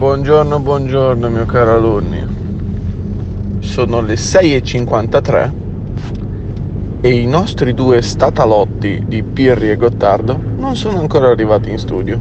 [0.00, 3.58] Buongiorno, buongiorno mio caro alunni.
[3.58, 5.50] Sono le 6.53
[7.02, 12.18] e i nostri due statalotti di Pirri e Gottardo non sono ancora arrivati in studio.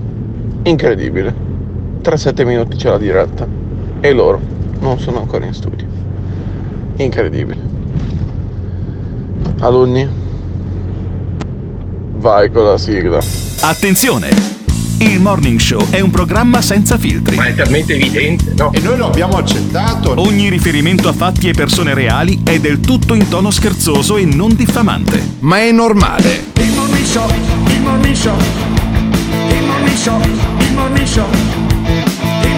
[0.63, 1.33] Incredibile.
[2.01, 3.47] Tra 7 minuti c'è la diretta
[4.01, 4.41] e loro
[4.81, 5.87] non sono ancora in studio.
[6.97, 7.61] Incredibile.
[9.61, 10.05] Alunni,
[12.17, 13.19] vai con la sigla.
[13.61, 14.58] Attenzione!
[15.01, 17.37] Il Morning Show è un programma senza filtri.
[17.37, 18.69] Ma è talmente evidente, no?
[18.73, 20.13] E noi lo abbiamo accettato.
[20.19, 24.55] Ogni riferimento a fatti e persone reali è del tutto in tono scherzoso e non
[24.55, 25.35] diffamante.
[25.39, 26.47] Ma è normale.
[26.55, 27.29] Il Morning Show,
[27.67, 28.37] il Morning Show,
[29.47, 30.21] il Morning Show,
[30.59, 31.95] il Morning Show, il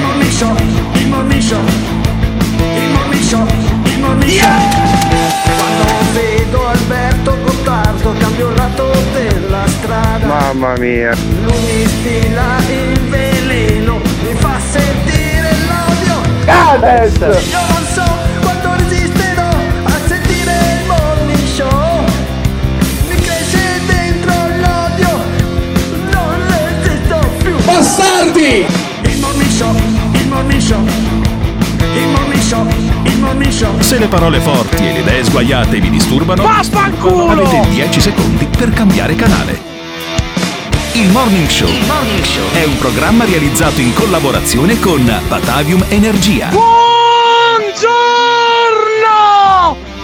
[0.10, 0.56] Morning Show,
[0.96, 1.64] il Morning Show,
[2.58, 3.48] il Morning Show,
[3.84, 4.50] il Morning Show.
[5.58, 8.92] Quando vedo Alberto Gottardo cambio il lato
[9.68, 10.26] strada.
[10.26, 11.14] Mamma mia.
[11.44, 16.22] Lui mi stila il veleno, mi fa sentire l'odio.
[16.46, 17.18] Gades!
[17.50, 18.06] Io non so
[18.42, 19.50] quanto resisterò
[19.84, 22.04] a sentire il morning show.
[23.10, 25.10] Mi cresce dentro l'odio,
[26.12, 27.56] non resisto più.
[27.64, 28.66] Bastardi!
[29.04, 31.00] Il morning show, il morning show, il morning show,
[33.22, 33.80] il morning show.
[33.80, 37.32] Se le parole forti e le idee sguaiate vi disturbano, Vaffanculo!
[37.32, 39.70] avete 10 secondi per cambiare canale.
[40.94, 41.70] Il Morning Show
[42.52, 46.48] è un programma realizzato in collaborazione con Batavium Energia.
[46.48, 47.90] Buongiorno!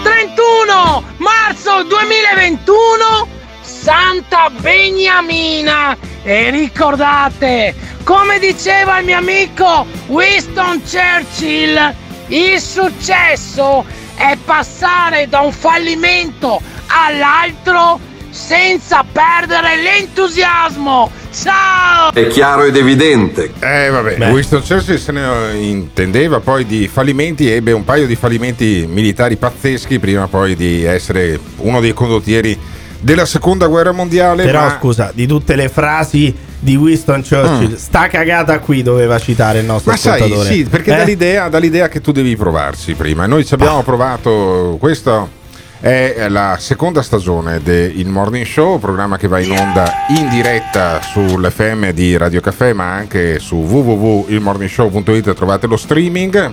[0.04, 3.28] 31 marzo 2021
[3.62, 15.28] Santa Beniamina e ricordate come diceva il mio amico Winston Churchill il successo è passare
[15.30, 18.00] da un fallimento all'altro
[18.30, 23.52] senza perdere l'entusiasmo ciao È chiaro ed evidente.
[23.60, 28.86] Eh vabbè, Winston Churchill se ne intendeva poi di fallimenti, ebbe un paio di fallimenti
[28.88, 32.58] militari pazzeschi prima poi di essere uno dei condottieri
[33.00, 34.44] della seconda guerra mondiale.
[34.46, 39.60] Però ma- scusa, di tutte le frasi di Winston Churchill, sta cagata qui doveva citare
[39.60, 39.94] il nostro Mm.
[39.96, 40.50] Ma sai, ascoltatore.
[40.54, 40.98] sì, perché Eh?
[40.98, 43.26] dà, l'idea, dà l'idea che tu devi provarci prima.
[43.26, 45.36] Noi ci abbiamo provato questo.
[45.80, 51.92] È la seconda stagione del Morning Show, programma che va in onda in diretta sull'FM
[51.92, 56.52] di Radio Caffè, ma anche su www.ilmorningshow.it trovate lo streaming.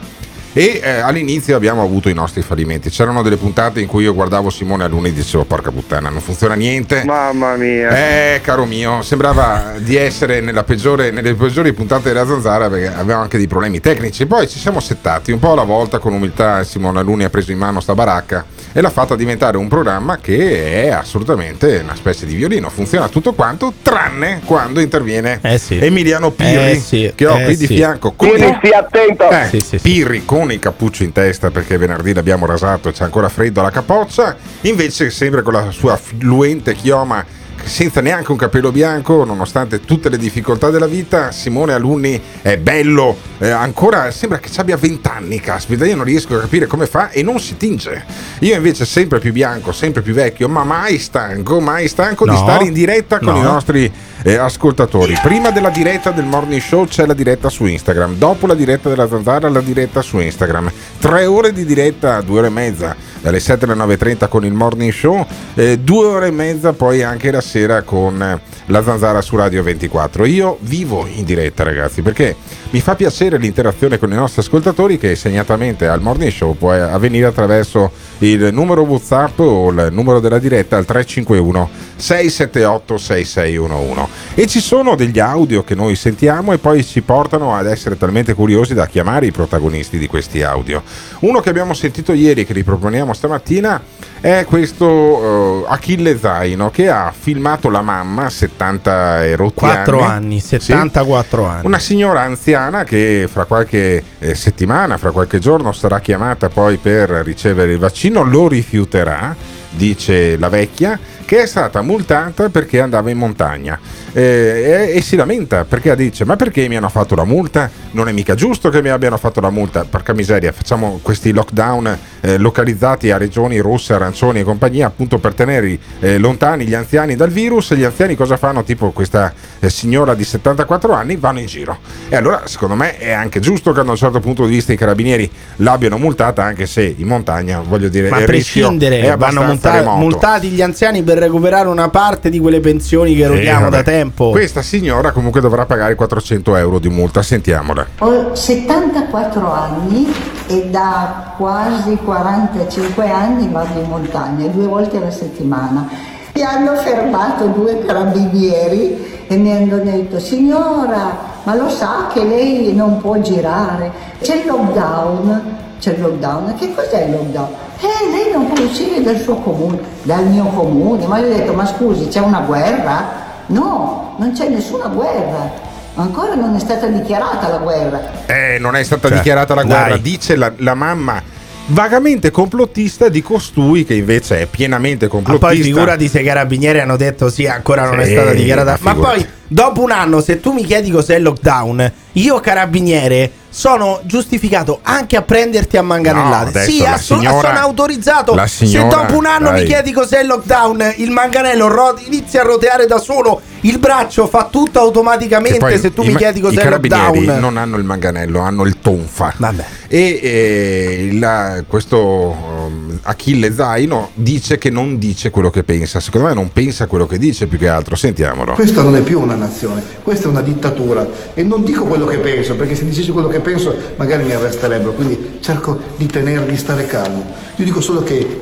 [0.57, 2.89] E eh, all'inizio abbiamo avuto i nostri fallimenti.
[2.89, 6.55] C'erano delle puntate in cui io guardavo Simone Aluni e dicevo: Porca puttana, non funziona
[6.55, 7.03] niente.
[7.05, 7.89] Mamma mia.
[8.35, 13.23] Eh, caro mio, sembrava di essere nella peggiore, nelle peggiori puntate della Zanzara perché avevamo
[13.23, 14.27] anche dei problemi tecnici.
[14.27, 16.63] Poi ci siamo settati un po' alla volta con umiltà.
[16.63, 20.83] Simone Aluni ha preso in mano sta baracca e l'ha fatta diventare un programma che
[20.83, 22.69] è assolutamente una specie di violino.
[22.71, 25.79] Funziona tutto quanto, tranne quando interviene Eh sì.
[25.79, 27.77] Emiliano Pirri, Eh sì, che ho eh qui di sì.
[27.77, 28.13] fianco.
[28.13, 29.31] Con Quindi stia attento.
[29.31, 29.79] eh, Sì, sì, sì.
[29.79, 33.71] Pirri con il cappuccio in testa perché venerdì l'abbiamo rasato e c'è ancora freddo alla
[33.71, 37.25] capoccia, invece sempre con la sua fluente chioma
[37.65, 43.17] senza neanche un capello bianco, nonostante tutte le difficoltà della vita, Simone Alunni è bello,
[43.39, 46.87] eh, ancora sembra che ci abbia 20 anni, caspita, io non riesco a capire come
[46.87, 48.05] fa e non si tinge.
[48.41, 52.37] Io invece sempre più bianco, sempre più vecchio, ma mai stanco, mai stanco di No.
[52.39, 53.39] stare in diretta con No.
[53.39, 53.93] i nostri
[54.25, 55.17] eh, ascoltatori.
[55.23, 59.07] Prima della diretta del morning show c'è la diretta su Instagram, dopo la diretta della
[59.07, 60.73] zanzara la diretta su Instagram.
[60.99, 64.93] Tre ore di diretta, due ore e mezza, dalle 7 alle 9.30 con il morning
[64.93, 65.25] show,
[65.55, 70.25] eh, due ore e mezza poi anche la sera con la zanzara su Radio 24.
[70.25, 72.35] Io vivo in diretta ragazzi perché
[72.71, 76.81] mi fa piacere l'interazione con i nostri ascoltatori che segnatamente al morning show può eh,
[76.81, 84.47] avvenire attraverso il numero WhatsApp o il numero della diretta al 351 678 6611 e
[84.47, 88.75] ci sono degli audio che noi sentiamo e poi ci portano ad essere talmente curiosi
[88.75, 90.83] da chiamare i protagonisti di questi audio.
[91.21, 93.81] Uno che abbiamo sentito ieri che riproponiamo stamattina
[94.21, 100.13] è questo eh, Achille Zaino che ha filmato la mamma 70 e rotti 4 anni.
[100.13, 100.59] anni, Sì.
[100.59, 101.67] 74 anni.
[101.67, 107.11] Una signora anziana che fra qualche eh, settimana, fra qualche giorno sarà chiamata poi per
[107.11, 109.37] ricevere il vaccino, lo rifiuterà
[109.77, 113.79] dice la vecchia, che è stata multata perché andava in montagna
[114.13, 117.71] eh, e, e si lamenta perché dice ma perché mi hanno fatto la multa?
[117.93, 121.99] Non è mica giusto che mi abbiano fatto la multa, porca miseria, facciamo questi lockdown
[122.21, 127.17] eh, localizzati a regioni rosse, arancioni e compagnia appunto per tenere eh, lontani gli anziani
[127.17, 128.63] dal virus e gli anziani cosa fanno?
[128.65, 131.79] Tipo questa eh, signora di 74 anni vanno in giro
[132.09, 134.77] e allora secondo me è anche giusto che da un certo punto di vista i
[134.77, 140.49] carabinieri l'abbiano multata anche se in montagna voglio dire Ma a prescindere, vanno multa- multati
[140.49, 143.77] gli anziani per recuperare una parte di quelle pensioni che Eh, eroghiamo vabbè.
[143.77, 144.31] da tempo.
[144.31, 147.87] Questa signora comunque dovrà pagare 400 euro di multa, sentiamola.
[147.99, 150.13] Ho 74 anni
[150.47, 155.89] e da quasi 45 anni vado in montagna due volte alla settimana.
[156.35, 162.75] Mi hanno fermato due carabinieri e mi hanno detto signora, ma lo sa che lei
[162.75, 163.91] non può girare,
[164.21, 165.63] c'è il lockdown.
[165.81, 167.49] C'è il lockdown, che cos'è il lockdown?
[167.81, 171.07] Eh, lei non può uscire dal suo comune, dal mio comune.
[171.07, 173.23] Ma io ho detto, ma scusi, c'è una guerra?
[173.47, 175.51] No, non c'è nessuna guerra.
[175.97, 178.01] Ancora non è stata dichiarata la guerra.
[178.27, 179.69] Eh, non è stata Cioè, dichiarata la dai.
[179.71, 181.23] guerra, dice la, la mamma
[181.69, 185.47] vagamente complottista di costui che invece è pienamente Ma complottista.
[185.47, 188.77] poi figurati se i carabinieri hanno detto sì, ancora non è Sì, stata dichiarata.
[188.81, 193.31] ma Ma poi, dopo un anno, se tu mi chiedi cos'è il lockdown, io carabiniere
[193.57, 196.49] sono giustificato anche a prenderti a No, manganellate.
[196.49, 198.35] adesso sì, la assu- signora- sono autorizzato.
[198.35, 199.67] la se signora- dopo un anno mi dai.
[199.67, 204.49] chiedi cos'è il lockdown, il manganello ro- inizia a roteare da solo, il braccio fa
[204.51, 205.79] tutto automaticamente.
[205.79, 208.79] se tu i mi ma- chiedi cos'è il lockdown, non hanno il manganello, hanno il
[208.81, 209.35] tonfa.
[209.37, 209.65] Vabbè.
[209.89, 216.01] E eh, la- questo um, Achille Zaino dice che non dice quello che pensa.
[216.01, 217.97] Secondo me non pensa quello che dice più che altro.
[217.97, 218.53] Sentiamolo.
[218.53, 222.19] Questa non è più una nazione, questa è una dittatura e non dico quello che
[222.19, 226.57] penso, perché se dicessi quello che penso magari mi arresterebbero, quindi cerco di tenere, di
[226.57, 227.25] stare calmo.
[227.57, 228.41] Io dico solo che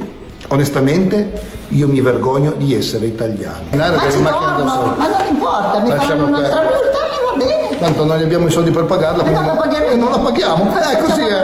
[0.48, 3.64] onestamente io mi vergogno di essere italiano.
[3.70, 6.80] Ma ci dormo, ma non importa, mi Lasciamo fanno un'altra perdere.
[6.82, 7.78] multa e va bene.
[7.78, 9.54] Tanto noi abbiamo i soldi per pagarla, non la
[9.90, 10.74] e non la paghiamo.
[10.78, 11.40] Eh, così è.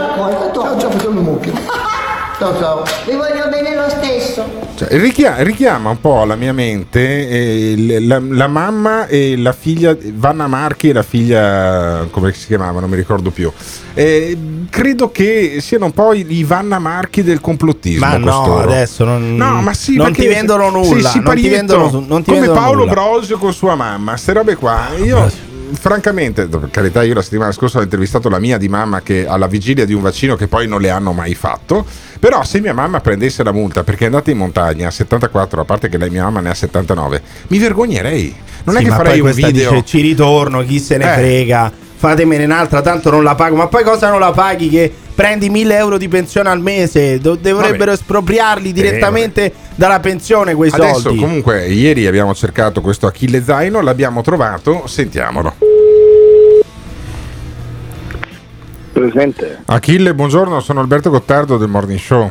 [0.53, 1.53] Ciao, ciao, facciamo i mucchi.
[2.39, 2.83] Ciao, ciao.
[3.05, 4.45] Vi voglio bene lo stesso.
[4.77, 9.97] Cioè, richia- richiama un po' alla mia mente eh, la, la mamma e la figlia,
[10.15, 13.51] Vanna Marchi e la figlia, come si chiamava, non mi ricordo più.
[13.93, 14.39] Eh,
[14.71, 18.07] credo che siano un po' i, i Vanna Marchi del complottismo.
[18.07, 18.71] Ma no, costoro.
[18.71, 22.31] adesso non- No, ma sì, non ti vendono nulla, sì, non ti vendono non ti
[22.31, 22.93] come vendono Paolo nulla.
[22.93, 24.91] Brosio con sua mamma, ste robe qua.
[25.03, 25.47] Io.
[25.71, 29.47] Francamente, per carità, io la settimana scorsa ho intervistato la mia di mamma che alla
[29.47, 31.85] vigilia di un vaccino che poi non le hanno mai fatto.
[32.19, 35.65] Però, se mia mamma prendesse la multa perché è andata in montagna a 74, a
[35.65, 38.35] parte che lei, mia mamma ne ha 79, mi vergognerei.
[38.65, 39.71] Non Sì, è che farei un video.
[39.71, 41.15] dice ci ritorno, chi se ne Eh.
[41.15, 41.73] frega.
[41.99, 43.57] Fatemene un'altra, tanto non la pago.
[43.57, 44.69] Ma poi cosa non la paghi?
[44.69, 47.19] Che prendi 1000 euro di pensione al mese?
[47.19, 51.19] Do- dovrebbero espropriarli direttamente dalla pensione quei Adesso, soldi.
[51.19, 55.55] comunque, ieri abbiamo cercato questo Achille Zaino, l'abbiamo trovato, sentiamolo.
[59.03, 59.59] Presente.
[59.67, 62.29] Achille, buongiorno, sono Alberto Gottardo del Morning Show.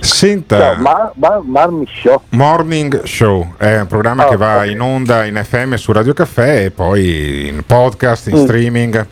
[0.00, 0.58] Senta.
[0.58, 2.20] Ciao, ma, ma, Marmi Show.
[2.30, 4.66] Morning Show è un programma Ah, che va ok.
[4.70, 8.42] in onda in FM su Radio Caffè e poi in podcast, in Mm.
[8.42, 9.06] streaming.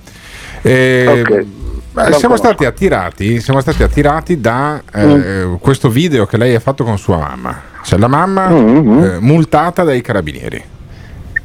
[0.60, 1.46] E, Ok.
[1.94, 5.04] Non siamo stati attirati, siamo stati attirati da eh,
[5.46, 5.54] Mm.
[5.56, 7.60] questo video che lei ha fatto con sua mamma.
[7.82, 9.02] Cioè la mamma Mm-hmm.
[9.04, 10.62] eh, multata dai carabinieri.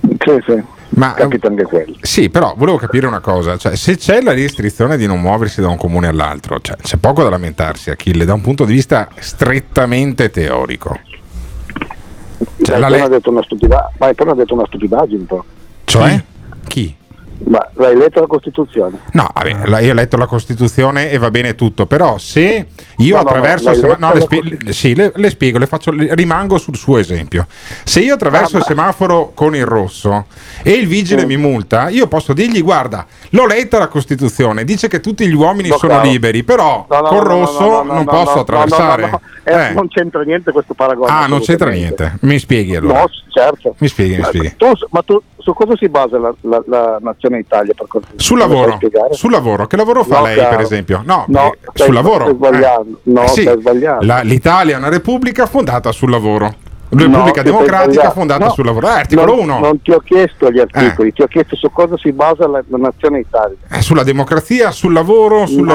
[0.02, 0.64] Sì, sì.
[0.95, 1.95] Ma Capita anche quello.
[2.01, 5.68] sì, però volevo capire una cosa, cioè, se c'è la restrizione di non muoversi da
[5.69, 10.30] un comune all'altro, cioè, c'è poco da lamentarsi Achille da un punto di vista strettamente
[10.30, 11.00] teorico.
[12.62, 15.44] Cioè, hai, la appena le- detto una stupida- ma hai appena detto una stupidaggine, però.
[15.85, 16.23] Cioè?
[16.68, 16.95] Chi?
[17.45, 18.99] Ma l'hai letto la Costituzione?
[19.11, 23.21] No, vabbè, io ho letto la Costituzione e va bene tutto, però se io No,
[23.21, 23.73] no, no, attraverso...
[23.73, 26.97] sema- letta no, le, spie- sì, le- le spiego, le faccio- le- rimango sul suo
[26.97, 27.45] esempio.
[27.83, 30.25] Se io attraverso Ah, il ma- semaforo con il rosso
[30.63, 31.28] e il vigile Mm.
[31.28, 35.69] mi multa, io posso dirgli guarda, l'ho letta la Costituzione, dice che tutti gli uomini
[35.69, 36.09] No, sono caro.
[36.09, 38.42] liberi, però No, no, col no, no, rosso no, no, non no, posso no, no,
[38.42, 39.02] attraversare.
[39.02, 39.21] no, no, no.
[39.45, 39.73] Eh, Eh.
[39.73, 41.11] Non c'entra niente questo paragone.
[41.11, 42.18] Ah, non c'entra niente.
[42.21, 42.99] Mi spieghi allora.
[43.02, 43.75] No, certo.
[43.80, 44.54] Mi spieghi, mi Ma spieghi.
[44.56, 47.73] tu, ma tu su cosa si basa la, la- la nazione Italia?
[47.75, 48.15] Per cortesia?
[48.19, 48.77] Sul lavoro,
[49.11, 50.49] sul lavoro, che lavoro fa No, lei caro.
[50.49, 51.01] per esempio?
[51.06, 52.23] No, No, stai- sul lavoro.
[52.25, 52.99] stai sbagliando.
[53.03, 53.42] No, sì.
[53.42, 54.06] stai sbagliando.
[54.06, 56.53] La- L'Italia è una repubblica fondata sul lavoro.
[56.94, 58.87] No, Repubblica stai democratica fondata No, sul lavoro.
[58.87, 59.59] Eh, articolo non, 1.
[59.59, 62.77] Non ti ho chiesto gli articoli, ti ho chiesto su cosa si basa la, la
[62.77, 63.56] nazione Italia.
[63.71, 65.68] Eh, sulla democrazia, sul lavoro, sul...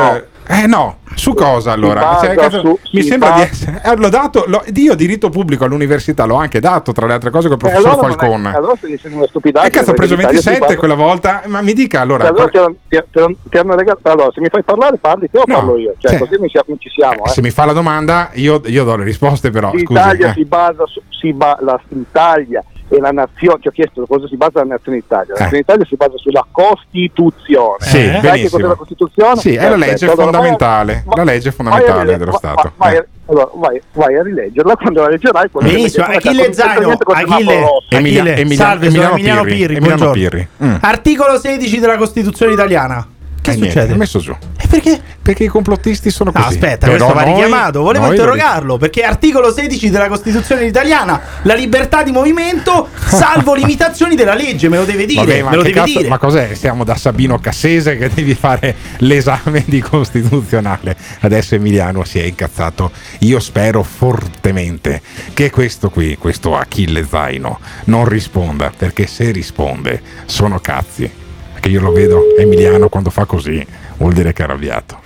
[0.51, 2.19] Eh no, su cosa allora?
[2.23, 3.83] Cioè, cazzo, su- mi sembra di basa- essere.
[3.85, 7.49] eh, l'ho dato, l'ho- io diritto pubblico all'università l'ho anche dato, tra le altre cose,
[7.49, 8.55] col Eh, professor allora non è- Falcone.
[8.55, 9.71] allora stai dicendo una stupidaggine.
[9.73, 12.25] Eh cazzo, ho preso perché l'Italia si 27 basa- quella volta, ma mi dica allora.
[12.25, 14.11] Cioè, allora qual- ti, ti- ti- hanno regalato.
[14.11, 15.95] Allora, se mi fai parlare, parli te o No, parlo io.
[15.99, 16.19] Cioè, sì.
[16.19, 17.25] così mi siamo- ci siamo.
[17.27, 17.29] Eh.
[17.29, 19.69] Se mi fa la domanda, io, io do le risposte, però.
[19.71, 19.85] Scusi.
[19.87, 20.33] L'Italia eh.
[20.33, 24.37] si basa su, si ba- la- l'Italia e la nazione, ti ho chiesto cosa si
[24.37, 25.33] basa la nazione Italia.
[25.35, 25.43] La Eh.
[25.43, 27.77] nazione Italia si basa sulla Costituzione.
[27.81, 28.51] Sì, Sai che benissimo.
[28.51, 29.37] cos'è la Costituzione?
[29.41, 31.03] Sì, è la legge a- fondamentale.
[31.07, 32.73] va- La legge fondamentale dello va- Stato.
[32.77, 33.07] Vai, Eh.
[33.27, 35.51] allora, vai, vai a rileggerla quando la leggerai.
[35.51, 37.65] quando Benissimo, Achille Zaino, Achille.
[37.91, 40.11] Emilia- Emilia- salve, Emiliano Emiliano Pirri, Pirri, Emiliano.
[40.13, 40.49] Pirri.
[40.65, 40.75] Mm.
[40.81, 43.07] Articolo 16 della Costituzione italiana.
[43.51, 43.93] Che niente, succede?
[43.93, 44.33] l'ho messo giù.
[44.61, 45.01] E perché?
[45.23, 46.55] Perché i complottisti sono No, così.
[46.55, 47.83] aspetta, Però questo va richiamato.
[47.83, 54.35] Volevo interrogarlo perché articolo 16 della Costituzione italiana, la libertà di movimento, salvo limitazioni della
[54.35, 55.21] legge, me lo deve dire.
[55.25, 56.09] Vabbè, ma, me lo deve cazzo- dire.
[56.09, 56.55] ma cos'è?
[56.55, 60.97] Siamo da Sabino Cassese che devi fare l'esame di costituzionale.
[61.21, 62.91] Adesso Emiliano si è incazzato.
[63.21, 65.03] Io spero fortemente
[65.35, 71.27] che questo qui, questo Achille Zaino, non risponda, perché se risponde sono cazzi.
[71.59, 75.01] Perché io lo vedo, Emiliano quando fa così vuol dire che è arrabbiato.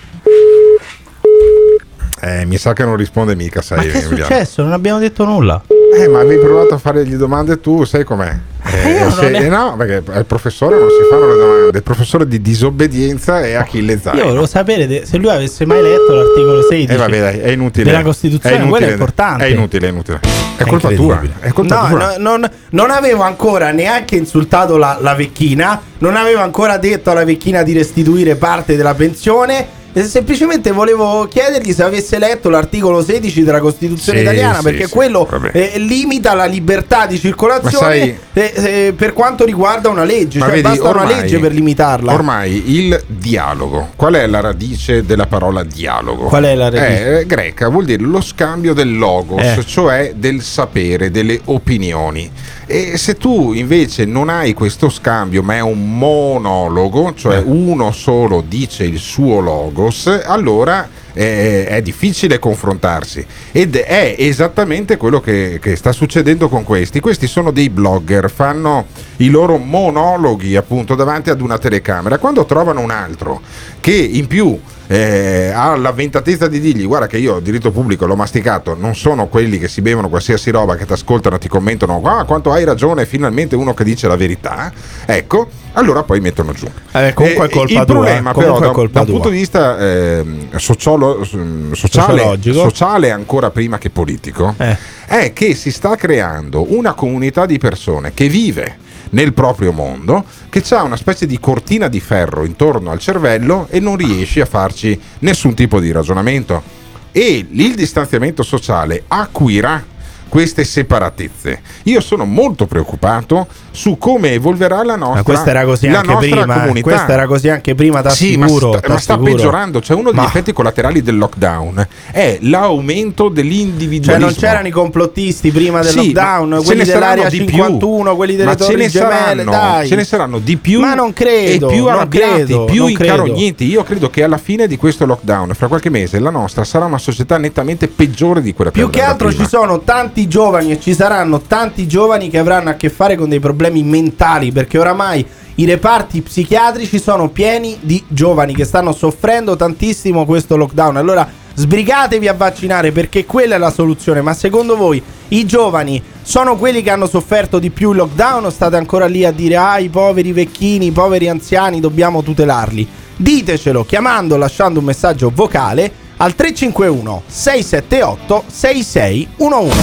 [2.20, 4.24] Eh, mi sa che non risponde mica, sai Ma che è Emiliano.
[4.26, 4.62] successo?
[4.62, 5.62] Non abbiamo detto nulla.
[5.96, 8.36] Eh, ma avevi provato a fargli domande tu, sai com'è?
[8.64, 11.76] Eh, se- ne- eh, no, perché al professore non si fanno le domande.
[11.78, 14.18] Il professore di disobbedienza è Achille Zaino.
[14.20, 17.48] Io volevo sapere de- se lui avesse mai letto l'articolo 16 E vabbè, dai, è
[17.50, 17.84] inutile.
[17.84, 19.44] della Costituzione, inutile, quello è importante.
[19.44, 20.20] È inutile, è inutile.
[20.56, 21.20] È colpa tua.
[21.40, 21.98] È colpa No, tua.
[21.98, 27.24] no, non, non avevo ancora neanche insultato la, la vecchina, non avevo ancora detto alla
[27.24, 29.80] vecchina di restituire parte della pensione.
[29.94, 34.90] Semplicemente volevo chiedergli se avesse letto l'articolo 16 della Costituzione Sì, italiana, sì, perché sì,
[34.90, 40.38] quello eh, limita la libertà di circolazione sai- eh, eh, per quanto riguarda una legge,
[40.38, 42.12] cioè vedi, basta una ormai- legge per limitarla.
[42.14, 46.24] Ormai il dialogo, qual è la radice della parola dialogo?
[46.24, 47.20] Qual è la radice?
[47.20, 49.64] È greca, vuol dire lo scambio del logos, Eh.
[49.66, 52.30] cioè del sapere, delle opinioni.
[52.66, 57.42] E se tu invece non hai questo scambio, ma è un monologo, cioè Eh.
[57.44, 59.40] uno solo dice il suo
[59.82, 66.62] logos, allora eh, è difficile confrontarsi ed è esattamente quello che, che sta succedendo con
[66.62, 67.00] questi.
[67.00, 68.86] Questi sono dei blogger, fanno
[69.16, 72.18] i loro monologhi appunto davanti ad una telecamera.
[72.18, 73.40] Quando trovano un altro
[73.80, 78.76] che in più eh, ha l'avventatezza di dirgli guarda che io diritto pubblico l'ho masticato,
[78.78, 82.52] non sono quelli che si bevono qualsiasi roba, che ti ascoltano, ti commentano, ah quanto
[82.52, 84.72] hai ragione, finalmente uno che dice la verità,
[85.06, 86.66] ecco, allora poi mettono giù.
[86.92, 88.34] Eh, comunque è Eh, colpa il tua, problema eh.
[88.34, 89.14] però da, colpa da un tua.
[89.14, 91.36] punto di vista ehm, sociolo- s-
[91.72, 94.76] sociale, sociale ancora prima che politico, Eh.
[95.06, 98.76] è che si sta creando una comunità di persone che vive
[99.12, 103.80] nel proprio mondo, che ha una specie di cortina di ferro intorno al cervello e
[103.80, 106.80] non riesce a farci nessun tipo di ragionamento.
[107.12, 109.84] E il distanziamento sociale acuirà
[110.32, 111.60] queste separatezze.
[111.82, 116.12] Io sono molto preoccupato su come evolverà la nostra Ma questa era così la anche
[116.12, 116.54] nostra prima.
[116.56, 116.58] eh.
[116.60, 116.88] comunità.
[116.88, 118.78] Questa era così anche prima, Sì, ma t'assicuro.
[118.78, 119.82] sta, ma sta peggiorando.
[119.82, 124.24] Cioè, uno degli Ma- effetti collaterali del lockdown è l'aumento Cioè, dell'individualismo.
[124.30, 127.46] non c'erano i complottisti prima del Sì, lockdown, ma ce quelli dell'area saranno di più.
[127.56, 129.86] 51, quelli delle Ma ce torri ne gemelle, saranno, dai.
[129.88, 133.66] ce ne saranno di più Ma non credo, e più arrabbiati, credo, più incarogniti.
[133.66, 136.96] Io credo che alla fine di questo lockdown, fra qualche mese, la nostra sarà una
[136.96, 139.42] società nettamente peggiore di quella Più che altro prima.
[139.42, 143.28] ci sono tanti giovani e ci saranno tanti giovani che avranno a che fare con
[143.28, 145.26] dei problemi mentali perché oramai
[145.56, 150.96] i reparti psichiatrici sono pieni di giovani che stanno soffrendo tantissimo questo lockdown.
[150.96, 154.22] Allora sbrigatevi a vaccinare perché quella è la soluzione.
[154.22, 158.50] Ma secondo voi i giovani sono quelli che hanno sofferto di più il lockdown o
[158.50, 162.88] state ancora lì a dire ah i poveri vecchini, i poveri anziani dobbiamo tutelarli?
[163.16, 169.76] Ditecelo chiamando lasciando un messaggio vocale al 351 678 6611.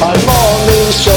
[0.00, 1.12] Al morning show.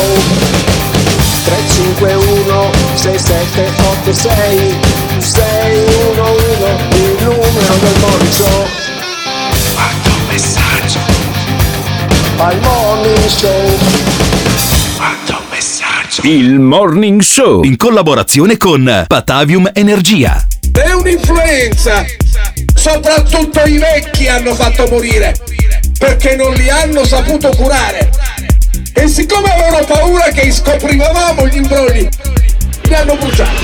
[1.46, 4.76] 351 6786
[5.20, 8.68] 611 il numero del morning show.
[9.74, 11.00] Quanto messaggio.
[12.38, 13.78] Al morning show.
[14.98, 16.22] Quanto messaggio.
[16.24, 17.64] Il Morning Show.
[17.64, 20.46] In collaborazione con Patavium Energia.
[21.02, 22.06] Un'influenza!
[22.76, 25.34] Soprattutto i vecchi hanno fatto morire
[25.98, 28.12] perché non li hanno saputo curare.
[28.94, 32.08] E siccome avevano paura che scoprivamo gli imbrogli,
[32.84, 33.64] li hanno bruciati.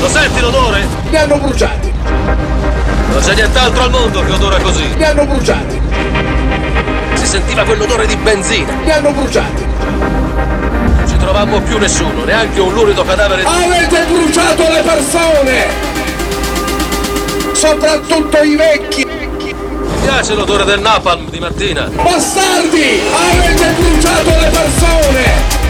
[0.00, 0.86] Lo senti l'odore?
[1.10, 1.92] Li hanno bruciati.
[3.10, 4.96] Non c'è nient'altro al mondo che odora così.
[4.96, 5.80] Li hanno bruciati.
[7.12, 8.72] Si sentiva quell'odore di benzina.
[8.82, 9.75] Li hanno bruciati.
[11.26, 13.42] Trovammo più nessuno, neanche un lurido cadavere.
[13.42, 15.94] Avete bruciato le persone!
[17.52, 19.04] soprattutto i vecchi.
[19.04, 19.52] Mi
[20.02, 21.90] piace l'odore del napalm di mattina.
[21.90, 23.00] Bastardi!
[23.10, 25.24] Avete bruciato le persone!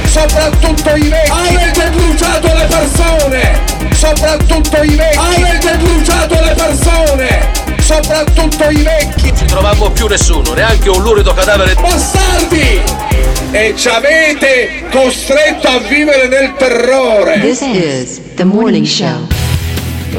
[0.04, 1.30] Soprattutto i vecchi!
[1.30, 3.60] Avete bruciato le persone!
[3.94, 5.18] Soprattutto i vecchi!
[5.18, 7.65] Avete bruciato le persone!
[7.86, 9.28] Soprattutto i vecchi!
[9.28, 11.72] Non ci trovammo più nessuno, neanche un lurido cadavere.
[11.74, 12.82] Bastardi!
[13.52, 17.38] E ci avete costretto a vivere nel terrore!
[17.38, 19.28] This is the morning show.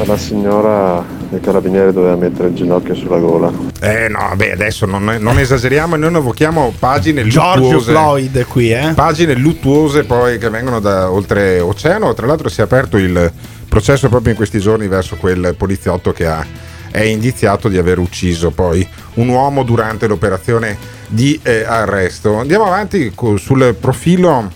[0.02, 3.52] La signora del carabiniere doveva mettere il ginocchio sulla gola.
[3.82, 7.90] Eh no, beh, adesso non, non esageriamo e noi ne evochiamo pagine Giorgio luttuose.
[7.90, 8.92] Floyd qui, eh.
[8.94, 12.14] Pagine luttuose poi che vengono da oltreoceano.
[12.14, 13.30] Tra l'altro si è aperto il
[13.68, 16.42] processo proprio in questi giorni verso quel poliziotto che ha,
[16.90, 20.76] è indiziato di aver ucciso poi un uomo durante l'operazione
[21.08, 22.36] di eh, arresto.
[22.36, 24.50] Andiamo avanti sul profilo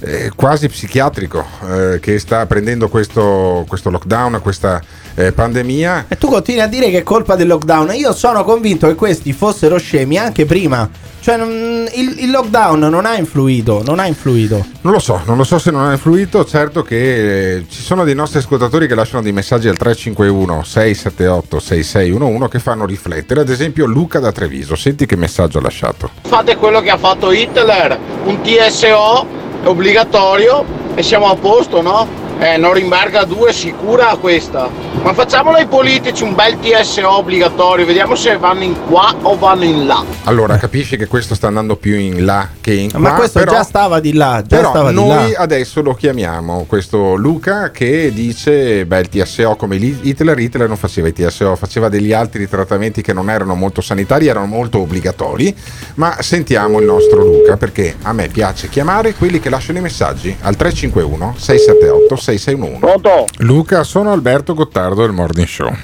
[0.00, 4.80] eh, quasi psichiatrico eh, che sta prendendo questo, questo lockdown, questa
[5.18, 6.04] eh, pandemia.
[6.08, 7.92] E tu continui a dire che è colpa del lockdown.
[7.94, 10.88] Io sono convinto che questi fossero scemi anche prima.
[11.20, 13.82] Cioè, non- il, il lockdown non ha influito.
[13.84, 14.64] Non ha influito.
[14.82, 18.04] Non lo so, non lo so se non ha influito, certo che eh, ci sono
[18.04, 23.48] dei nostri ascoltatori che lasciano dei messaggi al 351 678 6611 che fanno riflettere, ad
[23.48, 26.10] esempio Luca da Treviso, senti che messaggio ha lasciato.
[26.22, 29.26] Fate quello che ha fatto Hitler, un TSO
[29.64, 32.27] obbligatorio e siamo a posto, no?
[32.40, 34.70] Eh, Norimberga 2 sicura questa.
[35.02, 39.64] Ma facciamolo ai politici un bel TSO obbligatorio, vediamo se vanno in qua o vanno
[39.64, 40.04] in là.
[40.24, 43.52] Allora, capisci che questo sta andando più in là che in qua, Ma questo però-
[43.52, 44.42] già stava di là.
[44.46, 45.38] Già Però stava di noi là.
[45.38, 51.08] adesso lo chiamiamo questo Luca che dice beh il TSO come Hitler Hitler non faceva
[51.08, 55.54] i TSO faceva degli altri trattamenti che non erano molto sanitari erano molto obbligatori
[55.94, 60.36] ma sentiamo il nostro Luca perché a me piace chiamare quelli che lasciano i messaggi
[60.42, 63.26] al 351 678 6611 Pronto?
[63.38, 65.74] Luca sono Alberto Gottardo del Morning Show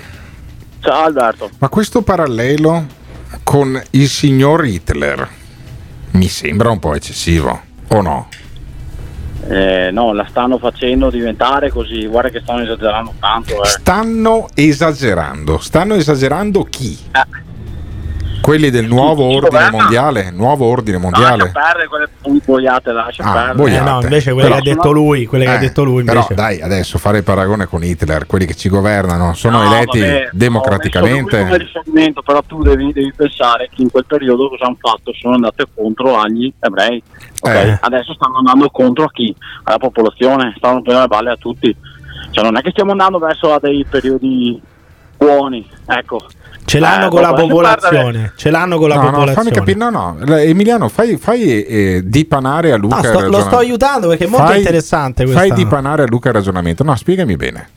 [0.80, 1.48] Ciao Alberto.
[1.58, 2.84] ma questo parallelo
[3.42, 5.28] con il signor Hitler
[6.12, 8.28] mi sembra un po' eccessivo o no?
[9.48, 13.62] Eh, no, la stanno facendo diventare così, guarda che stanno esagerando tanto.
[13.62, 13.66] Eh.
[13.66, 15.58] Stanno esagerando.
[15.58, 16.96] Stanno esagerando chi?
[18.44, 20.30] Quelli del nuovo ordine mondiale?
[20.30, 21.50] Nuovo ordine Lascia mondiale?
[21.50, 23.78] perdere quelle boiate, lascia Ah, boiate.
[23.80, 26.04] Eh no, invece quelle Però- che ha detto lui, quelle che ha Eh, detto lui
[26.04, 26.34] Però invece.
[26.34, 30.28] dai, adesso fare il paragone con Hitler, quelli che ci governano, sono No, eletti vabbè,
[30.32, 31.38] democraticamente.
[31.42, 35.12] come riferimento, però tu devi, devi pensare che in quel periodo cosa hanno fatto?
[35.14, 37.02] Sono andate contro agli ebrei.
[37.40, 37.50] ok?
[37.54, 37.78] Eh.
[37.80, 39.34] Adesso stanno andando contro a chi?
[39.62, 41.74] Alla popolazione, stanno prendendo le balle a tutti.
[42.30, 44.60] Cioè non è che stiamo andando verso a dei periodi
[45.16, 46.20] buoni, ecco.
[46.64, 48.32] Ce l'hanno Eh, con la popolazione.
[48.36, 49.50] Ce l'hanno con la No, no, popolazione.
[49.50, 53.40] fammi capire, no, no, Emiliano, fai, fai eh, dipanare a Luca No, il sto- lo
[53.40, 55.40] sto aiutando perché è molto Fai- interessante questa.
[55.42, 56.82] Fai dipanare a Luca il ragionamento.
[56.82, 57.68] No, spiegami bene.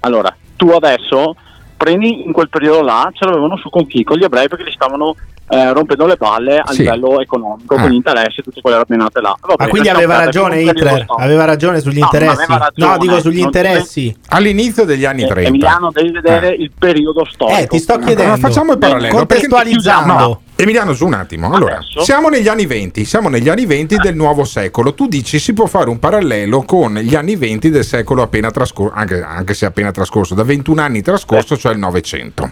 [0.00, 1.36] Allora, tu adesso
[1.76, 4.02] prendi in quel periodo là, ce l'avevano su con chi?
[4.04, 5.14] Con gli ebrei perché li stavano
[5.48, 6.78] eh, rompendo le balle a Sì.
[6.82, 7.80] livello economico, Ah.
[7.82, 9.28] con gli interessi e tutte quelle rapinate là.
[9.40, 10.88] Va Ma bene, quindi aveva ragione Hitler?
[10.88, 11.14] storico.
[11.14, 12.44] Aveva ragione sugli No, interessi?
[12.48, 14.16] ragione, no, dico sugli interessi.
[14.30, 15.48] All'inizio degli anni Eh, 30.
[15.48, 17.58] Emiliano, devi vedere il periodo storico.
[17.60, 18.32] Eh, ti sto chiedendo.
[18.32, 19.14] Ma facciamo il parallelo.
[19.14, 20.12] Contestualizzando.
[20.14, 21.52] No, Emiliano, su un attimo.
[21.52, 24.94] Allora, siamo negli anni 20, siamo negli anni 20 del nuovo secolo.
[24.94, 28.94] Tu dici si può fare un parallelo con gli anni 20 del secolo appena trascorso,
[28.96, 32.48] anche, anche se appena trascorso, da 21 anni trascorso, cioè il Novecento.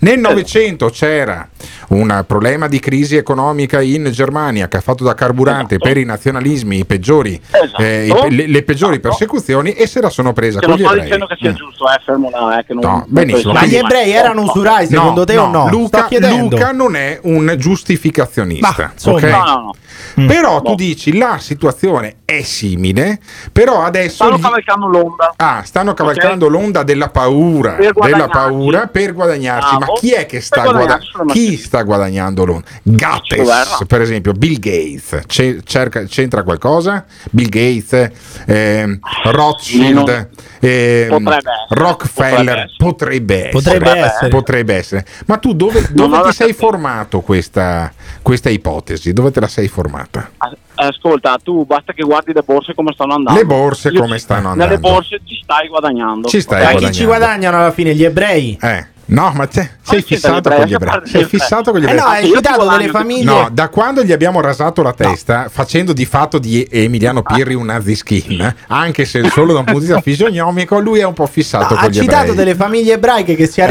[0.00, 1.48] Nel Novecento c'era
[1.88, 6.80] un problema di crisi economica in Germania che ha fatto da carburante per i nazionalismi
[6.80, 7.40] i peggiori,
[7.78, 10.84] eh, i le, le peggiori persecuzioni e se la sono presa Che con non gli
[10.84, 11.04] sto ebrei.
[11.06, 13.54] dicendo che sia giusto, eh, fermo là, eh, che non, No, benissimo.
[13.54, 15.68] Ma gli ebrei erano usurai secondo te o no?
[15.70, 16.06] Luca.
[16.10, 18.74] Luca non è un giustificazionista.
[18.76, 19.16] Ma, insomma.
[19.16, 19.22] ok?
[19.24, 19.74] No, no,
[20.18, 20.26] Mm.
[20.26, 23.20] Però tu dici la situazione è simile,
[23.52, 25.32] però adesso Stanno gli- cavalcando l'onda.
[25.36, 29.76] Ah, stanno cavalcando l'onda della paura, Per della paura per guadagnarsi.
[29.76, 29.92] Bravo.
[29.92, 30.98] Ma chi è che sta, guada-
[31.28, 32.66] chi sta guadagnando l'onda?
[32.82, 35.20] Gates, per esempio, Bill Gates.
[35.26, 37.04] Ce- cerca- c'entra qualcosa?
[37.30, 38.10] Bill Gates,
[38.46, 40.28] ehm, Rothschild,
[40.60, 42.66] ehm, Potrebbe essere, Rockefeller.
[42.76, 43.50] Potrebbe essere.
[43.50, 44.28] Potrebbe essere.
[44.28, 45.04] Potrebbe essere.
[45.26, 49.12] Ma tu dove, dove ti sei formato questa, questa ipotesi?
[49.12, 50.30] Dove te la sei formata?
[50.76, 53.38] Ascolta, tu basta che guardi le borse come stanno andando.
[53.38, 54.88] Le borse Io come ci- stanno Nelle andando.
[54.88, 56.26] borse ci stai guadagnando.
[56.26, 56.96] Ci stai Ma chi guadagnando.
[56.98, 57.94] ci guadagnano alla fine?
[57.94, 58.56] Gli ebrei?
[58.62, 58.86] Eh.
[59.10, 60.94] No, ma te, sei fissato con gli ebrei.
[61.00, 61.98] Lascia Sei fissato con gli Eh ebrei.
[62.04, 63.24] no, hai citato delle famiglie.
[63.24, 67.64] No, da quando gli abbiamo rasato la testa, facendo di fatto di Emiliano Pirri un
[67.64, 71.26] nazi skin, anche se solo da un punto di vista fisionomico, lui è un po'
[71.26, 72.36] fissato No, con ha gli citato ebrei.
[72.36, 73.66] delle famiglie ebraiche che si Eh.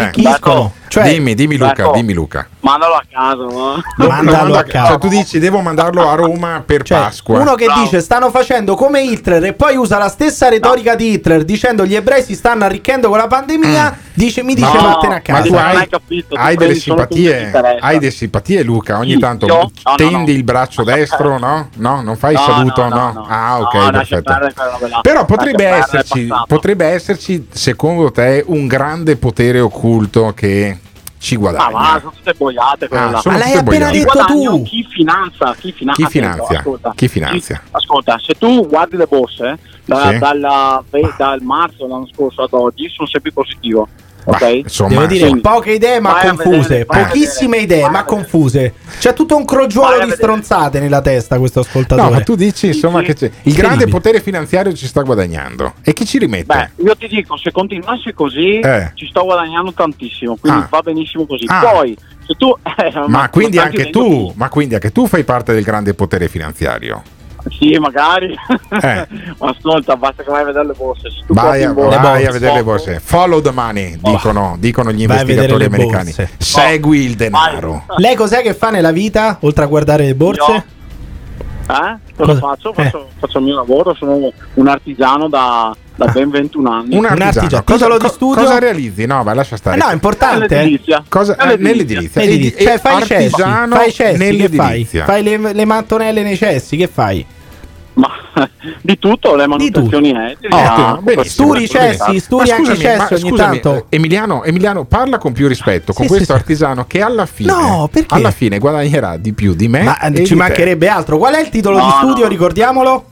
[0.88, 1.92] Cioè- dimmi, dimmi Luca, Ecco.
[1.92, 2.48] dimmi Luca.
[2.62, 3.82] Mandalo a casa, no?
[3.98, 4.88] Lo- Mandalo lo manda- a casa.
[4.92, 7.36] Cioè, tu dici devo mandarlo a Roma per Pasqua.
[7.36, 7.82] Cioè, Uno che Bravo.
[7.84, 11.96] dice stanno facendo come Hitler e poi usa la stessa retorica di Hitler dicendo gli
[11.96, 14.76] ebrei si stanno arricchendo con la pandemia, dice, mi dice Mm.
[14.78, 15.42] No, vattene a ma casa.
[15.44, 19.20] tu non hai, hai capito, tu hai delle simpatie, hai delle simpatie Luca, ogni Sì,
[19.20, 19.54] tanto io?
[19.54, 20.38] No, no, tendi no.
[20.38, 21.70] il braccio destro, no?
[21.76, 22.90] No, non fai il No, saluto, no?
[22.90, 23.26] no, no, no.
[23.30, 24.34] Ah, ok, No, perfetto.
[25.02, 30.77] Però potrebbe esserci, potrebbe esserci, secondo te, un grande potere occulto che
[31.20, 32.00] ci Ma va, guadagna.
[32.00, 33.98] sono tutte boiate Ah, sono Ma l'hai appena boiate.
[34.00, 34.62] detto Guadagno tu.
[34.64, 35.56] Chi finanzia?
[35.56, 36.60] Chi, fina- Chi attento, finanzia?
[36.60, 36.94] ascolta.
[36.96, 37.62] Chi finanzia?
[37.72, 40.18] Ascolta, se tu guardi le borse, da- Sì.
[40.20, 40.84] dalla-
[41.18, 43.88] dal marzo dell'anno scorso ad oggi, sono sempre positivo.
[44.30, 44.42] Ok?
[44.64, 45.42] insomma, Devo dire, insomma.
[45.54, 48.74] poche idee ma Vai confuse, vedere, pochissime vedere, idee ma confuse.
[49.00, 52.10] C'è tutto un a di stronzate nella testa questo ascoltatore.
[52.10, 55.76] No, ma tu dici insomma che c'è- il grande potere finanziario ci sta guadagnando.
[55.82, 56.72] E chi ci rimette?
[56.76, 58.92] Beh, io ti dico, se continuassi così, Eh.
[58.96, 60.68] ci sto guadagnando tantissimo, quindi Ah.
[60.70, 61.46] va benissimo così.
[61.48, 61.60] Ah.
[61.62, 62.54] Poi, se tu...
[62.78, 66.28] eh, ma quindi anche chiudendo tu, ma quindi anche tu fai parte del grande potere
[66.28, 67.02] finanziario.
[67.50, 68.34] Sì, magari.
[68.82, 69.08] Eh.
[69.40, 71.10] Ma ascolta, basta che vai a vedere le borse.
[71.10, 73.00] Se tu Vai, a, in vai borsa- a vedere le borse.
[73.04, 76.14] Follow the money, dicono, dicono gli Vai investigatori americani.
[76.16, 76.30] borse.
[76.38, 77.84] Segui il denaro.
[77.98, 80.76] Lei cos'è che fa nella vita oltre a guardare le borse?
[81.70, 81.98] Eh?
[82.16, 82.72] Cosa, faccio?
[82.74, 86.96] Faccio, faccio il mio lavoro, sono un artigiano da, da ben 21 anni.
[86.96, 87.64] Un artigiano.
[87.66, 89.06] Cosa, co- cosa realizzi?
[89.06, 89.76] No, vai, lascia stare.
[89.76, 90.56] Eh no, è importante.
[90.56, 91.04] Nell'edilizia.
[91.10, 92.22] Cosa, eh, nell'edilizia.
[92.22, 92.66] Nell'edilizia.
[92.70, 94.86] Cioè, fai i cessi, artigiano fai i cessi, che fai?
[94.86, 97.26] Fai le, le mattonelle nei cessi, che fai?
[98.82, 100.48] Di tutto, le manutenzioni edili.
[100.54, 101.48] Ah, benissimo.
[101.48, 103.86] Sturi cessi, sturi Ma anche i scusami, cessi ma ogni scusami, tanto.
[103.90, 106.46] Emiliano, Emiliano, parla con più rispetto con Sì, questo sì, sì.
[106.46, 109.84] artigiano che alla fine, No, alla fine guadagnerà di più di me.
[109.84, 110.36] Ma ci te.
[110.36, 111.18] mancherebbe altro.
[111.18, 112.24] Qual è il titolo No, di studio?
[112.24, 112.30] no.
[112.30, 113.06] Ricordiamolo.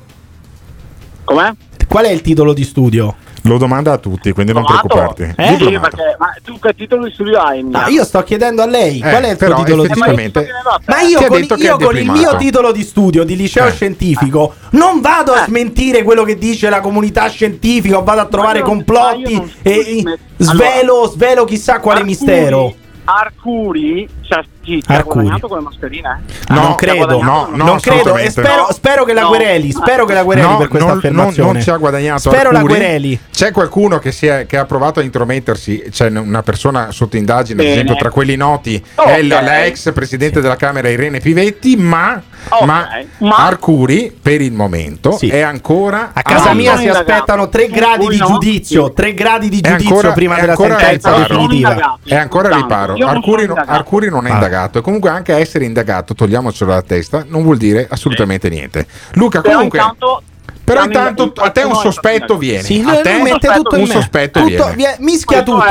[1.23, 1.51] Com'è?
[1.87, 3.15] Qual è il titolo di studio?
[3.45, 5.21] Lo domanda a tutti, quindi non preoccuparti.
[5.35, 5.55] Eh?
[5.59, 7.61] Sì, perché, ma tu che titolo di studio hai?
[7.61, 7.87] No, Emiliano?
[7.89, 10.03] io sto chiedendo a lei Eh, qual è il però titolo di studio.
[10.13, 10.47] effettivamente
[10.85, 13.71] Ma io ha con, io con il mio titolo di studio di liceo Eh.
[13.71, 18.65] scientifico non vado a smentire quello che dice la comunità scientifica, vado a trovare io-
[18.65, 20.03] complotti e
[20.37, 22.73] svelo, svelo chissà quale Arcuri- mistero.
[23.03, 25.13] Arcuri, cioè, chi ti ha Arcuri.
[25.23, 26.21] guadagnato con le mascherine?
[26.49, 29.27] No, non ha credo, no, no, non credo e spero, spero che la No.
[29.29, 31.43] quereli, spero che la quereli No, per questa non, affermazione.
[31.45, 32.73] non- non ci ha guadagnato Spero la Arcuri.
[32.77, 33.19] quereli.
[33.31, 37.59] C'è qualcuno che, si è- che ha provato a intromettersi, c'è una persona sotto indagine,
[37.61, 37.71] ad Bene.
[37.81, 39.05] esempio tra quelli noti Ok.
[39.07, 42.87] è la, la ex presidente della Camera Irene Pivetti, ma, Ok, ma
[43.19, 45.29] ma- Arcuri per il momento Sì.
[45.29, 47.11] è ancora A casa mia si indagato.
[47.11, 51.97] aspettano tre gradi di giudizio, tre gradi di giudizio prima della sentenza definitiva.
[52.03, 52.93] È ancora riparo.
[52.93, 53.93] Arcuri, indagato.
[54.15, 54.33] Non è Ah.
[54.55, 54.79] Indagato.
[54.79, 58.87] E comunque anche essere indagato, togliamocelo dalla testa, non vuol dire assolutamente niente.
[59.13, 59.79] Luca, Però comunque.
[59.79, 60.21] intanto
[60.65, 62.63] Però intanto a te un sospetto viene.
[62.63, 64.75] Sì, a te mette tutto un sospetto Tutto- viene.
[64.75, 65.63] vie- mischia tutto.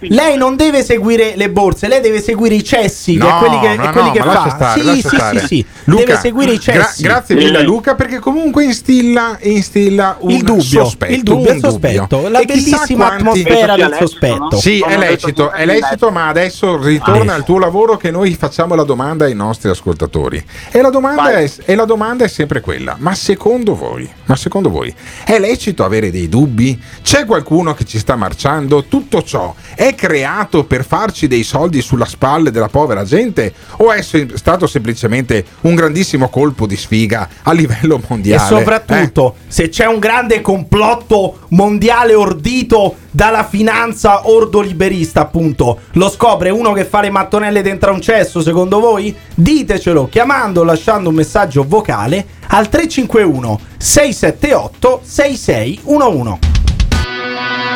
[0.00, 3.60] Lei non deve seguire le borse, lei deve seguire i cessi, che No, è quelli
[3.60, 4.50] che, no, è quelli no, che fa.
[4.54, 5.08] stare, sì, sì,
[5.38, 5.66] sì, sì.
[5.84, 7.02] Luca, deve seguire i gra- cessi.
[7.02, 11.12] grazie mille Luca perché comunque instilla, instilla un il dubbio, sospetto.
[11.12, 14.56] il dubbio, il sospetto, la E bellissima quanti- atmosfera del sospetto.
[14.58, 18.74] Sì, è lecito, che è lecito, ma adesso ritorna al tuo lavoro che noi facciamo
[18.74, 20.42] la domanda ai nostri ascoltatori.
[20.70, 21.44] E la domanda, Vai.
[21.44, 25.84] è, e la domanda è sempre quella: ma secondo voi, ma secondo voi è lecito
[25.84, 26.80] avere dei dubbi?
[27.02, 28.84] C'è qualcuno che ci sta marciando?
[28.84, 33.52] Tutto ciò è creato per farci dei soldi sulla spalla della povera gente?
[33.78, 38.46] O è se- stato semplicemente un grandissimo colpo di sfiga a livello E mondiale?
[38.56, 46.72] soprattutto, se c'è un grande complotto mondiale ordito dalla finanza ordoliberista, appunto, lo scopre uno
[46.72, 49.14] che fa le mattonelle dentro a un cesso, secondo voi?
[49.34, 56.38] Ditecelo chiamando o lasciando un messaggio vocale al 351 678 6611.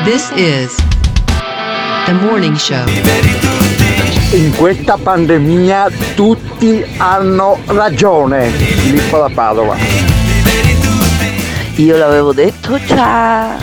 [0.04, 0.74] This is
[2.06, 2.84] the morning show.
[4.32, 8.48] In questa pandemia tutti hanno ragione.
[8.48, 9.76] Filippo da Padova.
[11.76, 13.56] Io l'avevo detto già,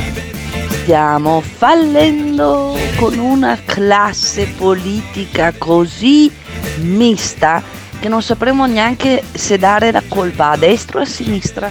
[0.82, 6.32] stiamo fallendo con una classe politica così
[6.82, 7.62] mista
[8.00, 11.70] che non sapremo neanche se dare la colpa a destra o a sinistra.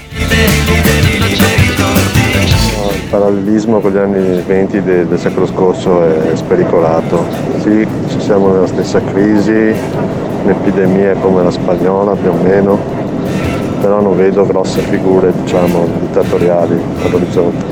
[2.91, 7.27] Il parallelismo con gli anni 20 de- del secolo scorso è spericolato.
[7.63, 9.75] Sì, ci siamo nella stessa crisi,
[10.43, 12.79] un'epidemia come la spagnola più o meno,
[13.81, 17.65] però non vedo grosse figure, diciamo, dittatoriali all'orizzonte.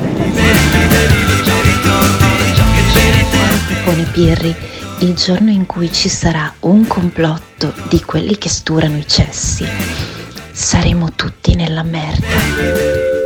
[3.68, 9.06] Propone Pirri il giorno in cui ci sarà un complotto di quelli che sturano i
[9.06, 9.66] cessi.
[10.52, 12.26] Saremo tutti nella merda.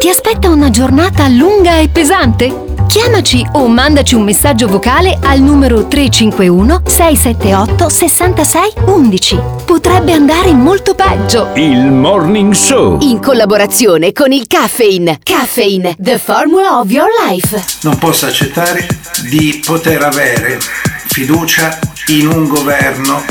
[0.00, 2.68] Ti aspetta una giornata lunga e pesante?
[2.88, 9.40] Chiamaci o mandaci un messaggio vocale al numero 351 678 66 11.
[9.64, 11.50] Potrebbe andare molto peggio.
[11.54, 12.98] Il Morning Show.
[13.02, 15.20] In collaborazione con il Caffeine.
[15.22, 17.62] Caffeine, the formula of your life.
[17.82, 18.88] Non posso accettare
[19.28, 20.58] di poter avere
[21.12, 23.24] fiducia in un governo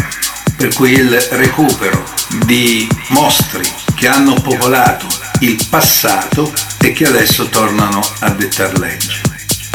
[0.57, 2.03] per cui il recupero
[2.45, 3.63] di mostri
[3.95, 5.07] che hanno popolato
[5.39, 9.21] il passato e che adesso tornano a dettar legge.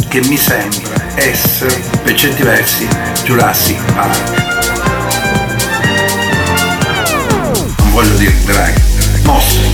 [0.06, 2.86] Che mi sembra essere, per certi versi,
[3.24, 4.42] Jurassic Park.
[7.78, 8.82] Non voglio dire mostri,
[9.22, 9.73] mostri,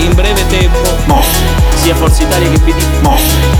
[0.00, 0.96] in breve tempo,
[1.74, 2.82] Sia Forza Italia che PD.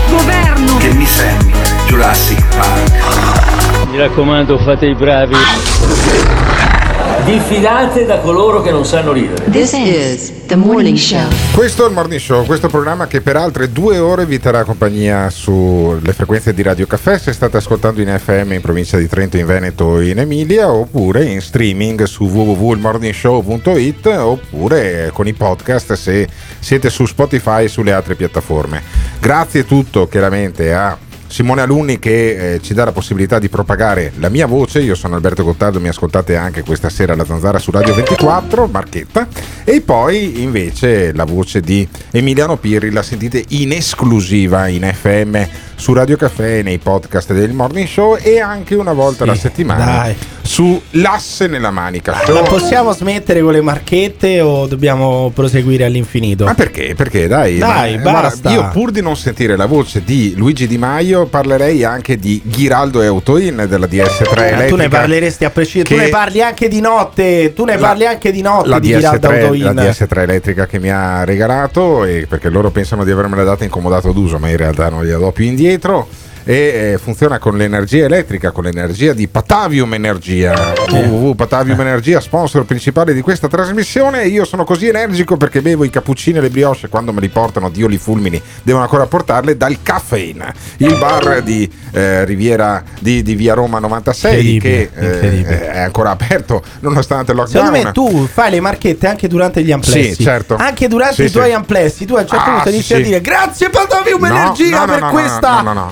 [0.09, 0.77] Governo.
[0.77, 3.89] che mi sembra Jurassic Park.
[3.91, 5.35] mi raccomando, fate i bravi.
[7.25, 9.49] Diffidate da coloro che non sanno ridere.
[9.51, 11.27] This is the morning show.
[11.53, 15.29] Questo è il Morning Show, questo programma che per altre due ore vi terrà compagnia
[15.29, 19.45] sulle frequenze di Radio Caffè se state ascoltando in FM in provincia di Trento, in
[19.45, 26.27] Veneto o in Emilia oppure in streaming su www.morningshow.it oppure con i podcast se
[26.59, 28.81] siete su Spotify e sulle altre piattaforme.
[29.19, 30.97] Grazie tutto chiaramente a
[31.31, 35.13] Simone Alunni che eh, ci dà la possibilità di propagare la mia voce, io sono
[35.13, 39.27] Alberto Gottardo, mi ascoltate anche questa sera alla Zanzara su Radio 24, Marchetta,
[39.63, 45.37] e poi invece la voce di Emiliano Pirri la sentite in esclusiva in FM
[45.75, 50.15] su Radio Caffè, nei podcast del Morning Show e anche una volta alla settimana dai.
[50.41, 52.43] su L'asse nella manica Ma show.
[52.43, 56.43] possiamo smettere con le marchette o dobbiamo proseguire all'infinito?
[56.43, 56.95] Ma perché?
[56.95, 58.49] Perché dai, Dai, ma- basta.
[58.51, 63.01] io pur di non sentire la voce di Luigi Di Maio parlerei anche di Ghiraldo
[63.01, 64.65] e Autoin della DS3 Eh, elettrica.
[64.67, 65.95] tu ne parleresti a prescindere.
[65.95, 67.53] Tu ne parli anche di notte.
[67.53, 69.63] Tu ne La- parli anche di notte la di Giraldo DS3, Autoin.
[69.63, 73.69] la DS3 elettrica che mi ha regalato e perché loro pensano di avermela data in
[73.69, 76.07] comodato d'uso ma in realtà non gliela do più indietro
[76.49, 83.13] e eh, funziona con l'energia elettrica con l'energia di Patavium Energia www.patavium Energia sponsor principale
[83.13, 87.13] di questa trasmissione io sono così energico perché bevo i cappuccini e le brioche quando
[87.13, 92.25] me li portano Dio li fulmini devono ancora portarle dal Caffeine il bar di eh,
[92.25, 97.85] Riviera di, di Via Roma 96 che eh, è ancora aperto nonostante il Secondo lockdown
[97.85, 100.15] me tu fai le marchette anche durante gli amplessi.
[100.15, 100.55] Sì, certo.
[100.55, 101.51] Anche durante Sì, i tuoi sì.
[101.53, 102.05] amplessi.
[102.05, 104.85] Tu a un certo Ah, punto sì, inizi a dire grazie Patavium No, Energia no,
[104.85, 105.91] no, per questa no, no,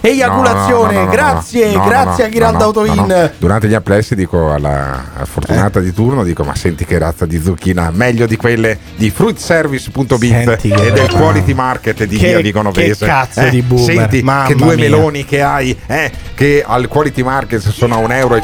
[0.53, 0.59] no.
[0.59, 0.93] eiaculazione.
[0.93, 3.31] No, no, no, grazie, grazie a no, Autoin.
[3.37, 7.91] Durante gli amplessi dico alla fortunata di turno dico ma senti che razza di zucchina
[7.93, 13.05] meglio di quelle di fruitservice.bit e del quality market di Che- via Vigonovese.
[13.05, 14.89] che cazzo Eh, di boomer, Senti mamma che due mia.
[14.89, 18.35] meloni che hai eh, che al quality market sono a 1,50 euro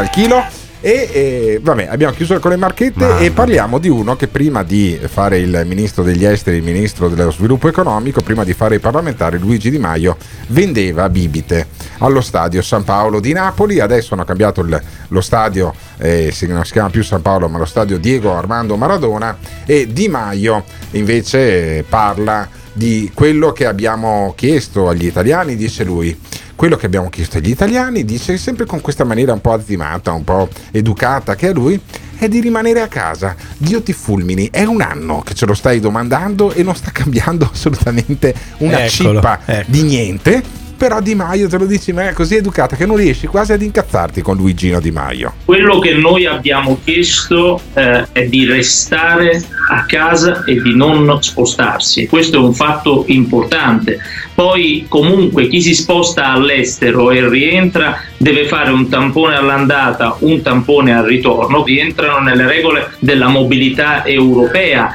[0.00, 0.44] al chilo.
[0.84, 4.64] E eh, vabbè, abbiamo chiuso con le marchette Mamma e parliamo di uno che prima
[4.64, 8.78] di fare il ministro degli esteri, il ministro dello sviluppo economico, prima di fare i
[8.80, 10.16] parlamentari, Luigi Di Maio
[10.48, 11.68] vendeva bibite
[11.98, 13.78] allo stadio San Paolo di Napoli.
[13.78, 17.64] Adesso hanno cambiato il- lo stadio, eh, non si chiama più San Paolo, ma lo
[17.64, 19.38] stadio Diego Armando Maradona.
[19.64, 26.18] E Di Maio invece parla di quello che abbiamo chiesto agli italiani, dice lui.
[26.54, 30.24] Quello che abbiamo chiesto agli italiani, dice sempre con questa maniera un po' azzimata, un
[30.24, 31.80] po' educata che è lui,
[32.18, 33.34] è di rimanere a casa.
[33.56, 37.48] Dio ti fulmini, è un anno che ce lo stai domandando e non sta cambiando
[37.52, 39.70] assolutamente una Eccolo, cippa ecco.
[39.70, 40.42] di niente.
[40.82, 43.62] Però Di Maio te lo dici in maniera così educata che non riesci quasi ad
[43.62, 45.34] incazzarti con Luigino Di Maio.
[45.44, 49.40] Quello che noi abbiamo chiesto eh, è di restare
[49.70, 52.08] a casa e di non spostarsi.
[52.08, 54.00] Questo è un fatto importante.
[54.34, 60.92] Poi comunque chi si sposta all'estero e rientra deve fare un tampone all'andata, un tampone
[60.92, 64.90] al ritorno, rientrano nelle regole della mobilità europea.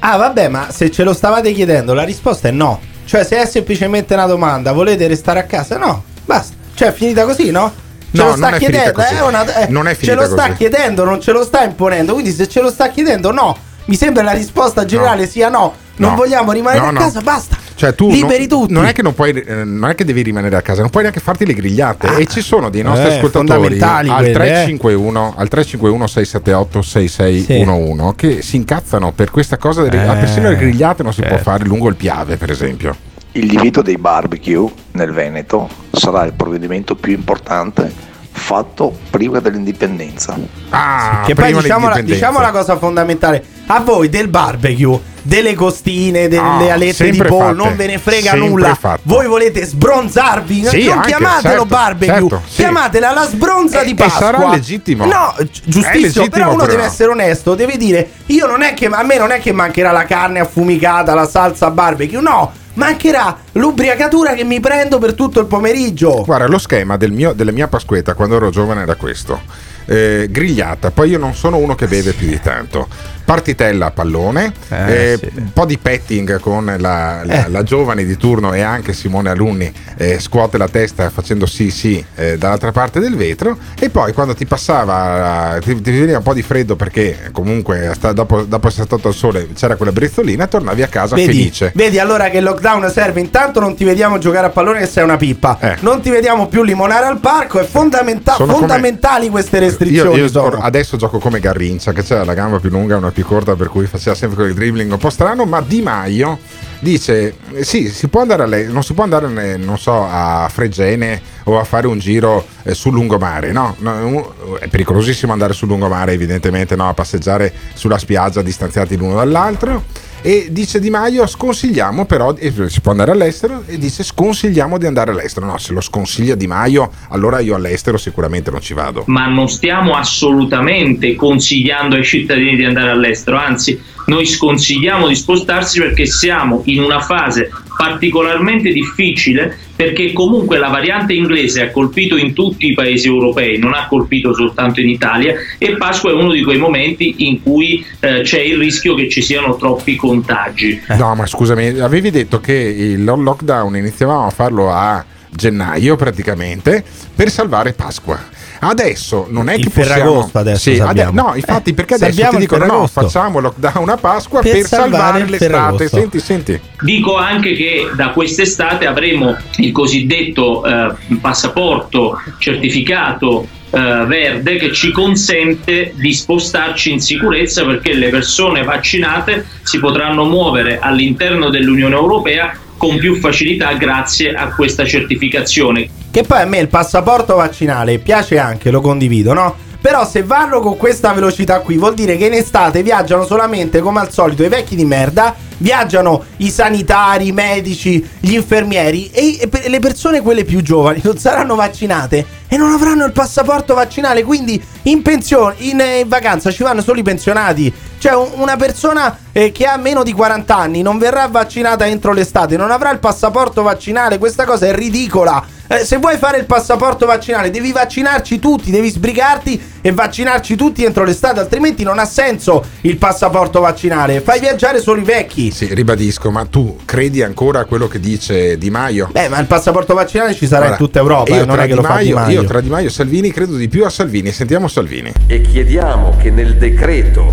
[0.00, 2.88] Ah, vabbè, ma se ce lo stavate chiedendo, la risposta è no.
[3.10, 5.76] Cioè, se è semplicemente una domanda, volete restare a casa?
[5.76, 6.54] No, basta.
[6.74, 7.72] Cioè, è finita così, no?
[7.98, 9.14] Ce No, lo sta non è finita chiedendo, così.
[9.16, 10.56] è una- eh, Non è ce finita lo sta così.
[10.56, 12.12] chiedendo, non ce lo sta imponendo.
[12.12, 13.56] Quindi, se ce lo sta chiedendo, no.
[13.86, 15.74] Mi sembra la risposta generale sia no.
[15.96, 16.16] Non No.
[16.18, 17.00] vogliamo rimanere No, a no.
[17.00, 17.56] casa, basta.
[17.80, 18.72] Cioè, tu Liberi non, tutti.
[18.74, 21.02] non è che non puoi, eh, non è che devi rimanere a casa, non puoi
[21.02, 22.08] neanche farti le grigliate.
[22.08, 22.18] Ah.
[22.18, 24.32] e ci sono dei nostri Eh, ascoltatori fondamentali al quelle, eh.
[24.34, 29.82] 351 al 351 678 6611 che si incazzano per questa cosa.
[29.82, 32.94] Delle, ah, persino le grigliate non si può fare lungo il Piave, per esempio.
[33.32, 37.90] Il divieto dei barbecue nel Veneto sarà il provvedimento più importante
[38.30, 40.36] fatto prima dell'indipendenza.
[40.68, 43.42] Ah, che poi diciamo la, diciamo la cosa fondamentale:
[43.74, 47.54] a voi del barbecue, delle costine, delle Ah, alette di pollo, fatte.
[47.54, 48.74] non ve ne frega nulla.
[48.74, 49.00] fatto.
[49.04, 50.64] Voi volete sbronzarvi?
[50.66, 52.54] Sì, non anche, chiamatelo certo, barbecue, certo, sì.
[52.56, 54.20] chiamatela la sbronza E- di Pasqua.
[54.26, 55.04] sarà legittimo.
[55.04, 55.92] No, giustissimo.
[56.00, 56.72] legittimo, però uno però.
[56.72, 59.92] deve essere onesto, deve dire: Io non è che a me non è che mancherà
[59.92, 62.52] la carne affumicata, la salsa barbecue, no.
[62.74, 66.22] Mancherà l'ubriacatura che mi prendo per tutto il pomeriggio.
[66.24, 69.40] Guarda, lo schema del mio- della mia Pasquetta quando ero giovane era questo.
[69.86, 72.86] Eh, grigliata, poi io non sono uno che beve più di tanto.
[73.24, 75.30] Partitella a pallone, Eh, eh, sì.
[75.36, 77.48] un po' di petting con la, la- Eh.
[77.48, 82.04] la giovane di turno e anche Simone Alunni eh, scuote la testa facendo sì sì
[82.16, 86.34] eh, dall'altra parte del vetro e poi quando ti passava, ti, ti veniva un po'
[86.34, 90.82] di freddo perché comunque sta- dopo, dopo essere stato al sole c'era quella brizzolina, tornavi
[90.82, 91.70] a casa Vedi, felice.
[91.76, 93.20] vedi allora che il lockdown serve.
[93.20, 95.56] Intanto non ti vediamo giocare a pallone che sei una pippa.
[95.80, 97.60] Non ti vediamo più limonare al parco.
[97.60, 98.32] È fondamenta-.
[98.34, 99.79] Sono come- fondamentali queste Io, restrizioni.
[99.88, 100.58] Io sono.
[100.58, 103.68] adesso gioco come Garrincia che c'era la gamba più lunga e una più corta per
[103.68, 106.38] cui faceva sempre quel dribbling un po' strano ma Di Maio
[106.80, 110.48] dice eh, sì si può andare a le- non si può andare non so a
[110.50, 113.74] Fregene o a fare un giro eh, sul lungomare no?
[113.78, 116.88] No, è pericolosissimo andare sul lungomare evidentemente no?
[116.88, 119.84] a passeggiare sulla spiaggia distanziati l'uno dall'altro
[120.22, 125.10] e dice Di Maio sconsigliamo però si può andare all'estero e dice sconsigliamo di andare
[125.12, 125.46] all'estero.
[125.46, 129.04] No se lo sconsiglia Di Maio allora io all'estero sicuramente non ci vado.
[129.06, 135.80] Ma non stiamo assolutamente consigliando ai cittadini di andare all'estero, anzi noi sconsigliamo di spostarsi
[135.80, 142.34] perché siamo in una fase particolarmente difficile perché comunque la variante inglese ha colpito in
[142.34, 146.42] tutti i paesi europei, non ha colpito soltanto in Italia e Pasqua è uno di
[146.42, 150.78] quei momenti in cui eh, c'è il rischio che ci siano troppi contagi.
[150.98, 157.30] No, ma scusami, avevi detto che il lockdown iniziavamo a farlo a gennaio praticamente per
[157.30, 158.39] salvare Pasqua.
[158.62, 161.22] Adesso non è Il che possiamo adesso Sì, salviamo.
[161.22, 164.66] no, infatti Eh, perché adesso salviamo ti dicono no, facciamo lockdown a Pasqua Per per,
[164.66, 165.88] salvare salvare l'estate.
[165.88, 166.60] Senti, senti.
[166.82, 174.90] Dico anche che da quest'estate avremo il cosiddetto eh, passaporto certificato eh, verde che ci
[174.90, 182.52] consente di spostarci in sicurezza perché le persone vaccinate si potranno muovere all'interno dell'Unione Europea
[182.80, 185.86] con più facilità grazie a questa certificazione.
[186.10, 189.54] Che poi a me il passaporto vaccinale piace anche, lo condivido, no?
[189.82, 194.00] Però se vanno con questa velocità qui vuol dire che in estate viaggiano solamente come
[194.00, 199.78] al solito i vecchi di merda, viaggiano i sanitari, i medici, gli infermieri e, le
[199.78, 205.02] persone quelle più giovani non saranno vaccinate e non avranno il passaporto vaccinale, quindi in
[205.02, 207.72] pensione, in, eh, in vacanza ci vanno solo i pensionati.
[207.98, 212.12] Cioè un- una persona eh, che ha meno di 40 anni non verrà vaccinata entro
[212.12, 215.58] l'estate, non avrà il passaporto vaccinale, questa cosa è ridicola.
[215.72, 220.84] Eh, se vuoi fare il passaporto vaccinale devi vaccinarci tutti, devi sbrigarti e vaccinarci tutti
[220.84, 224.20] entro l'estate, altrimenti non ha senso il passaporto vaccinale.
[224.20, 225.52] Fai viaggiare solo i vecchi.
[225.52, 229.10] Sì, ribadisco, ma tu credi ancora a quello che dice Di Maio?
[229.12, 231.62] Beh, ma il passaporto vaccinale ci sarà Guarda, in tutta Europa, io eh, non tra
[231.62, 232.40] è che Di lo fa Di Maio- Maio.
[232.40, 234.32] Io tra Di Maio e Salvini credo di più a Salvini.
[234.32, 235.12] Sentiamo Salvini.
[235.28, 237.32] e chiediamo che nel decreto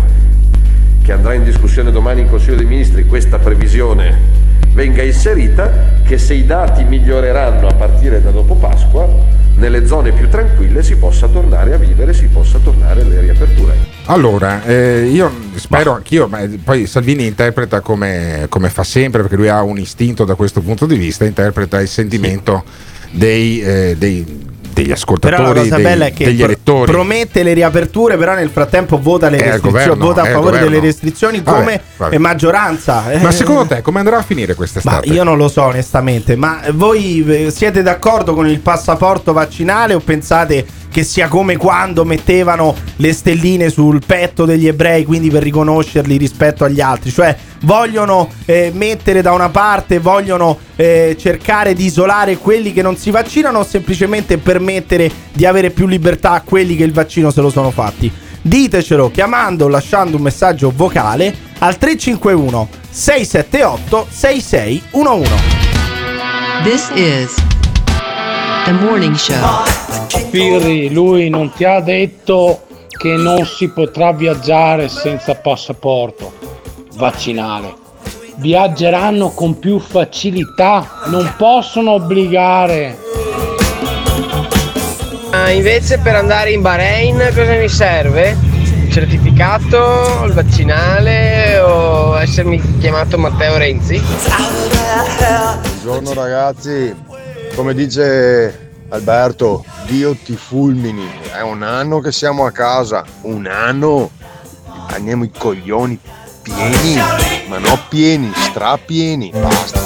[1.02, 4.46] che andrà in discussione domani in Consiglio dei Ministri questa previsione
[4.78, 9.08] venga inserita che se i dati miglioreranno a partire da dopo Pasqua
[9.56, 13.74] nelle zone più tranquille si possa tornare a vivere, si possa tornare alle riaperture.
[14.04, 19.48] Allora, eh, io spero anch'io, ma poi Salvini interpreta come, come fa sempre, perché lui
[19.48, 22.62] ha un istinto da questo punto di vista, interpreta il sentimento
[23.10, 24.46] dei, eh, dei-
[24.82, 26.92] degli Però la ascoltatori, cosa dei- bella è che degli pro- elettori.
[26.92, 30.58] promette le riaperture, però nel frattempo vota le il restrizioni, governo, vota a il favore
[30.58, 32.14] delle restrizioni Vabbè, come vabbè.
[32.14, 33.10] eh, maggioranza.
[33.12, 35.08] Eh, Ma secondo te come andrà a finire Ma quest'estate?
[35.08, 40.00] io non lo so onestamente, ma voi eh, siete d'accordo con il passaporto vaccinale o
[40.00, 46.16] pensate che sia come quando mettevano le stelline sul petto degli ebrei, quindi per riconoscerli
[46.16, 47.10] rispetto agli altri?
[47.10, 52.96] Cioè vogliono eh, mettere da una parte, vogliono eh, cercare di isolare quelli che non
[52.96, 57.40] si vaccinano o semplicemente permettere di avere più libertà a quelli che il vaccino se
[57.40, 58.10] lo sono fatti?
[58.40, 65.32] Ditecelo chiamando o lasciando un messaggio vocale al 351 678 6611.
[66.62, 67.34] This is
[68.64, 69.64] the morning show.
[70.30, 76.48] Pirri, lui non ti ha detto che non si potrà viaggiare senza passaporto
[76.98, 77.76] vaccinale.
[78.38, 82.98] viaggeranno con più facilità, non possono obbligare.
[85.30, 88.36] Ah, invece per andare in Bahrain cosa mi serve?
[88.90, 94.00] Certificato, il vaccinale o essermi chiamato Matteo Renzi?
[95.82, 96.94] Buongiorno ragazzi,
[97.54, 101.06] come dice Alberto, Dio ti fulmini,
[101.36, 104.10] è un anno che siamo a casa, un anno,
[104.90, 106.00] andiamo i coglioni
[106.48, 107.00] pieni,
[107.46, 109.80] ma no pieni, strapieni, basta.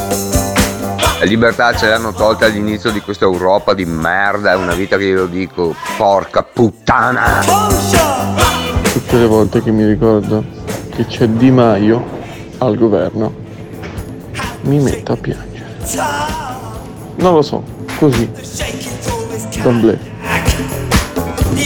[1.19, 5.05] La libertà ce l'hanno tolta all'inizio di questa Europa di merda, è una vita che
[5.05, 7.45] io lo dico, porca puttana!
[8.83, 10.45] Tutte le volte che mi ricordo
[10.91, 12.05] che c'è Di Maio
[12.59, 13.33] al governo,
[14.63, 15.77] mi metto a piangere.
[17.17, 17.63] Non lo so,
[17.99, 18.31] così.
[19.63, 19.99] D'amblè.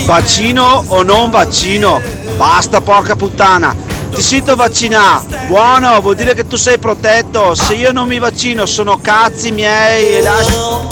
[0.05, 2.01] Vaccino o non vaccino?
[2.37, 3.96] Basta porca puttana!
[4.17, 7.55] Ti sento vaccinare, buono, vuol dire che tu sei protetto.
[7.55, 10.89] Se io non mi vaccino sono cazzi miei e lascio.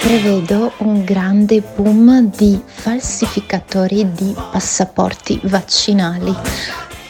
[0.00, 6.34] Prevedo un grande boom di falsificatori di passaporti vaccinali.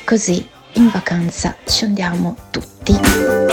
[0.04, 2.98] Così in vacanza ci andiamo tutti.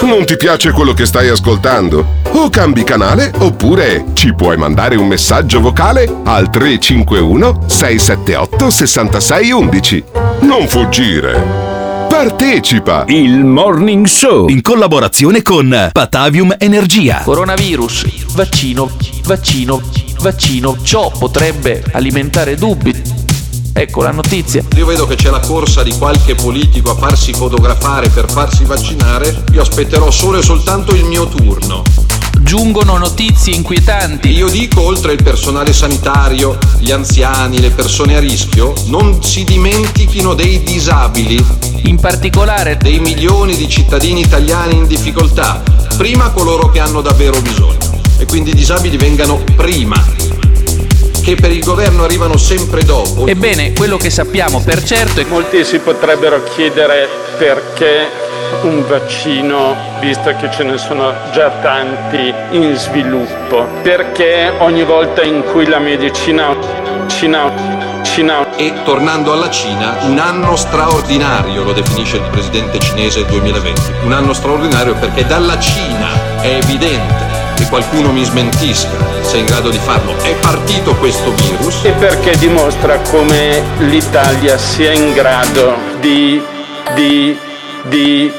[0.01, 2.03] Non ti piace quello che stai ascoltando?
[2.32, 10.20] O cambi canale oppure ci puoi mandare un messaggio vocale al 351 678 6611.
[10.52, 12.08] Non fuggire.
[12.10, 13.06] Partecipa!
[13.08, 17.22] Il Morning Show in collaborazione con Patavium Energia.
[17.24, 18.91] Coronavirus, vaccino,
[19.24, 19.82] vaccino,
[20.20, 20.76] vaccino.
[20.84, 22.93] Ciò potrebbe alimentare dubbi.
[23.72, 24.62] Ecco la notizia.
[24.76, 29.45] Io vedo che c'è la corsa di qualche politico a farsi fotografare per farsi vaccinare.
[29.54, 31.82] Io aspetterò solo e soltanto il mio turno.
[32.52, 34.28] Giungono notizie inquietanti.
[34.28, 40.34] Io dico, oltre il personale sanitario, gli anziani, le persone a rischio, non si dimentichino
[40.34, 41.41] dei disabili.
[41.86, 45.64] In particolare dei milioni di cittadini italiani in difficoltà.
[45.95, 48.02] Prima coloro che hanno davvero bisogno.
[48.18, 49.95] E quindi i disabili vengano prima
[51.24, 53.28] che per il governo arrivano sempre dopo.
[53.28, 58.10] Ebbene, quello che sappiamo per certo è che Molti si potrebbero chiedere perché
[58.64, 65.43] un vaccino, visto che ce ne sono già tanti in sviluppo, perché ogni volta in
[65.43, 66.56] cui la medicina,
[67.08, 67.52] Cina,
[68.04, 73.82] Cina E tornando alla Cina, un anno straordinario, lo definisce il presidente cinese il 2020.
[74.04, 76.10] Un anno straordinario perché dalla Cina
[76.41, 78.89] è evidente che qualcuno mi smentisca
[79.22, 80.18] se è in grado di farlo.
[80.18, 81.84] È partito questo virus.
[81.84, 86.41] e perché dimostra come l'Italia sia in grado di,
[86.95, 87.38] di,
[87.84, 88.32] di,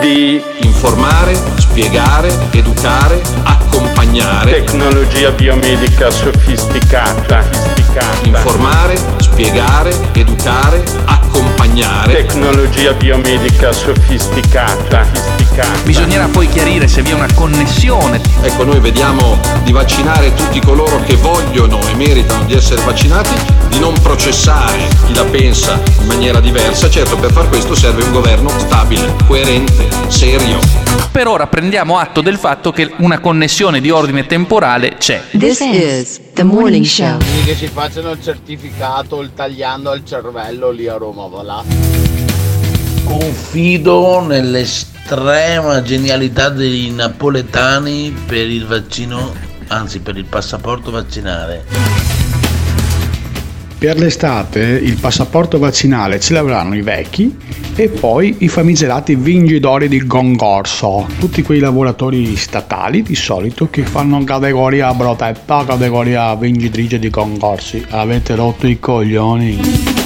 [0.00, 4.50] di Informare, spiegare, educare, accompagnare.
[4.50, 8.26] tecnologia biomedica sofisticata, sofisticata.
[8.26, 12.12] Informare, spiegare, educare, accompagnare.
[12.12, 15.45] tecnologia biomedica sofisticata, sofisticata.
[15.84, 18.20] Bisognerà poi chiarire se vi è una connessione.
[18.42, 23.30] Ecco, noi vediamo di vaccinare tutti coloro che vogliono e meritano di essere vaccinati,
[23.68, 26.90] di non processare chi la pensa in maniera diversa.
[26.90, 30.58] Certo, per far questo serve un governo stabile, coerente, serio.
[31.10, 35.22] Per ora prendiamo atto del fatto che una connessione di ordine temporale c'è.
[35.38, 37.16] This is the morning show.
[37.16, 42.05] Quindi che si facciano il certificato, il tagliando al cervello lì a Roma, va là.
[43.06, 49.32] Confido nell'estrema genialità dei napoletani per il vaccino,
[49.68, 51.64] anzi per il passaporto vaccinale.
[53.78, 57.36] Per l'estate il passaporto vaccinale ce l'avranno i vecchi
[57.76, 64.24] e poi i famigerati vingitori di concorso, tutti quei lavoratori statali di solito che fanno
[64.24, 67.84] categoria protetta, categoria vincitrice di concorsi.
[67.90, 70.05] Avete rotto i coglioni.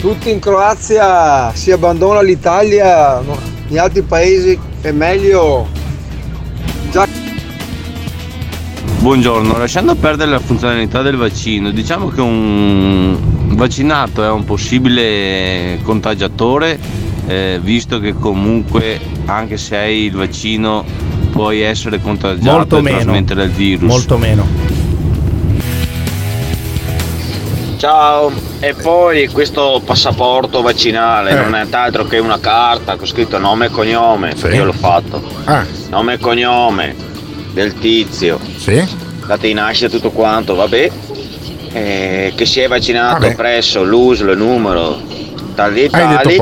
[0.00, 3.20] Tutti in Croazia si abbandona l'Italia,
[3.68, 5.66] in altri paesi è meglio.
[6.90, 7.06] Già
[8.98, 13.16] Buongiorno, lasciando perdere la funzionalità del vaccino, diciamo che un
[13.56, 16.78] vaccinato è un possibile contagiatore,
[17.26, 20.84] eh, visto che comunque anche se hai il vaccino
[21.30, 22.98] puoi essere contagiato Molto e meno.
[22.98, 23.88] trasmettere il virus.
[23.88, 24.65] Molto meno.
[27.76, 31.34] Ciao, e poi questo passaporto vaccinale Eh.
[31.34, 35.22] non è altro che una carta con scritto nome e cognome, io l'ho fatto.
[35.44, 35.64] Ah.
[35.90, 36.94] Nome e cognome
[37.52, 38.38] del tizio.
[39.26, 40.90] Data di nascita tutto quanto, vabbè.
[41.72, 43.34] Eh, che si è vaccinato Vabbè.
[43.34, 44.98] presso l'USL, numero
[45.54, 46.40] tali e tali.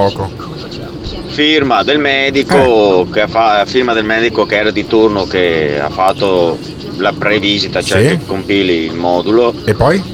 [1.27, 6.57] Firma del medico, che fa, firma del medico che era di turno che ha fatto
[6.99, 8.07] la previsita, cioè Sì.
[8.11, 9.53] che compili il modulo.
[9.65, 10.14] E poi?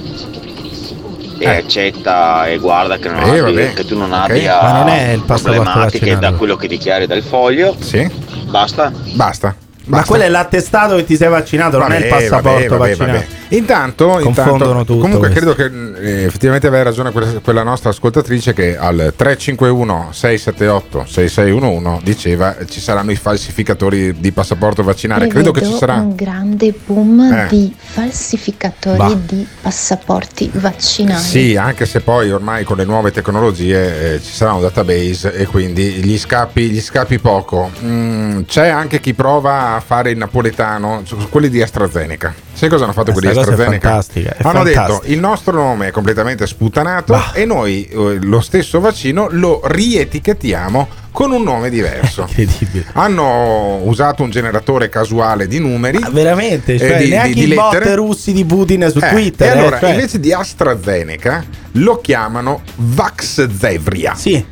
[1.41, 3.73] E accetta e guarda che, non Eh, abbi- vabbè.
[3.73, 4.19] che tu non Ok.
[4.31, 7.75] abbia Ma non è il passaporto problematiche da quello che dichiari dal foglio.
[7.81, 8.09] Sì.
[8.45, 8.93] Basta.
[9.15, 9.55] Basta.
[9.87, 12.89] Ma quello è l'attestato che ti sei vaccinato, non è il Vabbè, passaporto vabbè, vabbè,
[12.97, 13.29] vaccinale.
[13.53, 15.55] Intanto, Confondono intanto tutto comunque questo.
[15.55, 22.05] credo che eh, effettivamente aveva ragione quella, quella nostra ascoltatrice che al 351 678 6611
[22.05, 25.27] diceva eh, ci saranno i falsificatori di passaporto vaccinale.
[25.27, 27.47] Credo che ci Prevedo sarà un grande boom Eh.
[27.49, 29.15] di falsificatori Bah.
[29.27, 31.23] di passaporti vaccinali.
[31.23, 35.47] Sì, anche se poi ormai con le nuove tecnologie eh, ci sarà un database e
[35.47, 37.71] quindi gli scappi, gli scappi poco.
[37.83, 42.33] Mm, c'è anche chi prova a fare il napoletano, su- quelli di AstraZeneca.
[42.53, 44.87] Sai cosa hanno fatto quelli di cosa è fantastica, è hanno fantastica.
[44.87, 50.89] detto il nostro nome è completamente sputtanato e noi eh, lo stesso vaccino lo rietichettiamo
[51.13, 52.23] con un nome diverso.
[52.29, 52.87] Incredibile.
[52.93, 55.99] Hanno usato un generatore casuale di numeri.
[56.11, 59.49] Veramente, eh, cioè, di- neanche di- di i bot russi di Putin su Eh, Twitter.
[59.49, 64.15] E eh, allora, cioè- invece di AstraZeneca, lo chiamano Vax Zevria.
[64.15, 64.45] Sì.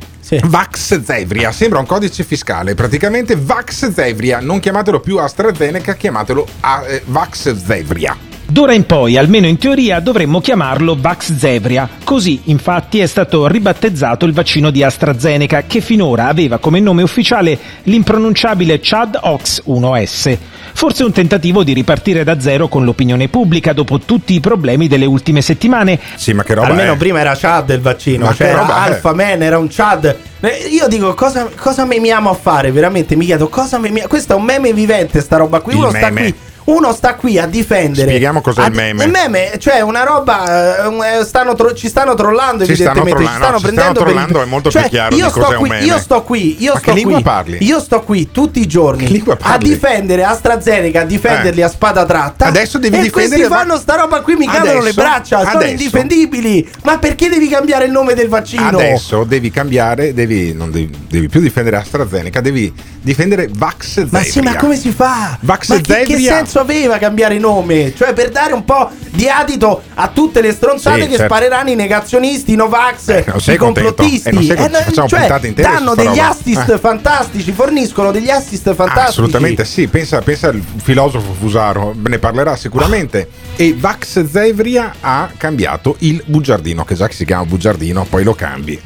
[0.43, 6.83] Vax Zevria, sembra un codice fiscale, praticamente Vax Zevria, non chiamatelo più AstraZeneca, chiamatelo ah,
[6.87, 8.15] eh, Vax Zevria.
[8.51, 11.87] D'ora in poi, almeno in teoria, dovremmo chiamarlo Vax Zevria.
[12.03, 17.57] Così, infatti, è stato ribattezzato il vaccino di AstraZeneca, che finora aveva come nome ufficiale
[17.83, 20.37] l'impronunciabile Chad Ox 1S.
[20.73, 25.05] Forse un tentativo di ripartire da zero con l'opinione pubblica dopo tutti i problemi delle
[25.05, 25.99] ultime settimane.
[26.15, 26.97] Sì, ma che roba Almeno è?
[26.97, 28.65] prima era Chad il vaccino, Ma cioè che era?
[28.81, 30.15] Alpha Man, era un Chad.
[30.39, 32.71] Eh, Io dico cosa, cosa memiamo a fare?
[32.71, 34.07] Veramente mi chiedo cosa memiamo.
[34.07, 35.73] Questo è un meme vivente, sta roba qui.
[35.73, 36.21] Il Uno sta meme.
[36.21, 36.35] qui.
[36.65, 38.07] Uno sta qui a difendere.
[38.07, 39.03] Spieghiamo cos'è il meme.
[39.05, 40.85] Il meme, cioè una roba.
[40.85, 43.23] eh, eh, stanno tro- ci stanno trollando, Ci stanno evidentemente.
[43.23, 45.69] trollando, no, ci stanno per il- trollando, è molto Cioè, più chiaro io sto qui.
[45.83, 47.21] Io sto qui, io Ma sto qui.
[47.23, 47.57] parli?
[47.61, 51.63] Io sto qui tutti i giorni a difendere AstraZeneca, a difenderli Eh.
[51.63, 52.45] a spada tratta.
[52.45, 55.51] Adesso devi e difendere- questi fanno sta roba qui, mi cadono le Adesso- braccia, sono
[55.51, 56.69] adesso- indifendibili.
[56.83, 58.67] Ma perché devi cambiare il nome del vaccino?
[58.67, 64.19] Adesso devi cambiare, devi, non devi, devi più difendere AstraZeneca, devi difendere Vax Zevria.
[64.19, 65.37] Ma sì, ma come si fa?
[65.41, 66.45] Vax Zevria?
[66.49, 67.93] Senso aveva cambiare nome?
[67.95, 71.33] Cioè per dare un po' di adito a tutte le stronzate Sì, che certo.
[71.33, 74.29] spareranno i negazionisti, i Novax, sei i complottisti.
[74.29, 75.01] Eh, contento?
[75.01, 76.29] no, cioè, danno degli roba.
[76.29, 76.77] assist Eh.
[76.79, 79.07] fantastici, forniscono degli assist fantastici.
[79.09, 83.29] Assolutamente sì, pensa, pensa al filosofo Fusaro, ne parlerà sicuramente.
[83.55, 88.79] E Vax Zevria ha cambiato il bugiardino, che già si chiama bugiardino, poi lo cambi.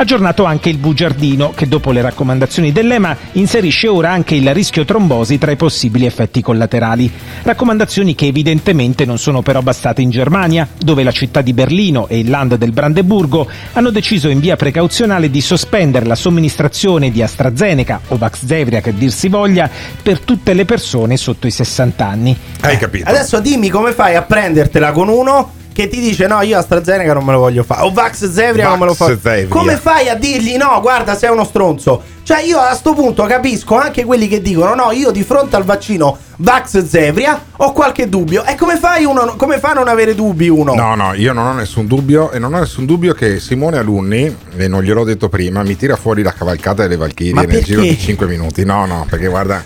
[0.00, 5.36] Aggiornato anche il bugiardino, che dopo le raccomandazioni dell'EMA inserisce ora anche il rischio trombosi
[5.36, 7.12] tra i possibili effetti collaterali.
[7.42, 12.20] Raccomandazioni che evidentemente non sono però bastate in Germania, dove la città di Berlino e
[12.20, 18.00] il land del Brandeburgo hanno deciso in via precauzionale di sospendere la somministrazione di AstraZeneca
[18.08, 19.68] o Vaxzevria che dir si voglia
[20.02, 22.34] per tutte le persone sotto i 60 anni.
[22.62, 23.06] Hai capito?
[23.06, 27.24] Adesso dimmi come fai a prendertela con uno che ti dice no, io AstraZeneca non
[27.24, 27.82] me lo voglio fare.
[27.82, 29.18] O Vax Zevria non me lo Vax faccio.
[29.20, 29.48] Zevria.
[29.48, 32.02] Come fai a dirgli no, guarda, sei uno stronzo?
[32.22, 35.64] Cioè io a sto punto capisco anche quelli che dicono no, io di fronte al
[35.64, 38.44] vaccino Vax Zevria ho qualche dubbio.
[38.44, 40.74] E come fai uno come fa a non avere dubbi uno?
[40.74, 44.34] No, no, io non ho nessun dubbio e non ho nessun dubbio che Simone Alunni,
[44.56, 47.64] e non gliel'ho detto prima, mi tira fuori la cavalcata delle Valchirie nel perché?
[47.64, 48.64] giro di 5 minuti.
[48.64, 49.62] No, no, perché guarda,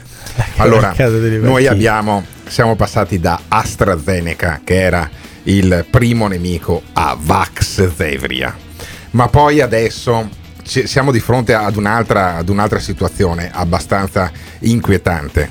[0.56, 0.94] allora,
[1.40, 5.08] noi abbiamo, siamo passati da AstraZeneca, che era
[5.44, 8.56] il primo nemico, a Vax Zevria.
[9.10, 10.28] Ma poi adesso
[10.64, 14.30] siamo di fronte ad un'altra, ad un'altra situazione abbastanza
[14.60, 15.48] inquietante,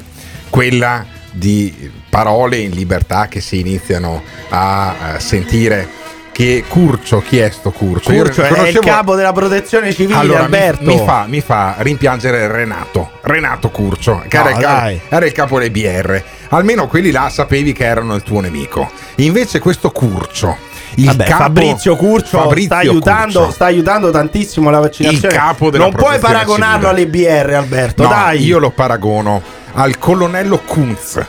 [0.49, 6.01] quella di parole in libertà che si iniziano a eh, sentire
[6.33, 8.11] che Curcio, chi è sto Curcio?
[8.11, 10.83] Io Curcio è il conoscevo- capo della protezione civile allora, mi- Alberto.
[10.83, 15.31] Mi, fa, mi fa rimpiangere Renato, Renato Curcio, che No, era, il capo, era il
[15.31, 16.21] capo delle BR.
[16.49, 18.91] Almeno quelli là sapevi che erano il tuo nemico.
[19.15, 20.57] Invece questo Curcio,
[20.95, 23.51] il Vabbè, capo Fabrizio Curcio Fabrizio sta, aiutando, Curcio.
[23.53, 25.27] sta aiutando tantissimo la vaccinazione.
[25.33, 27.29] Il capo della non puoi paragonarlo civile.
[27.29, 28.03] alle BR, Alberto.
[28.03, 28.43] No, dai.
[28.43, 29.41] io lo paragono
[29.73, 31.19] al colonnello Kunz.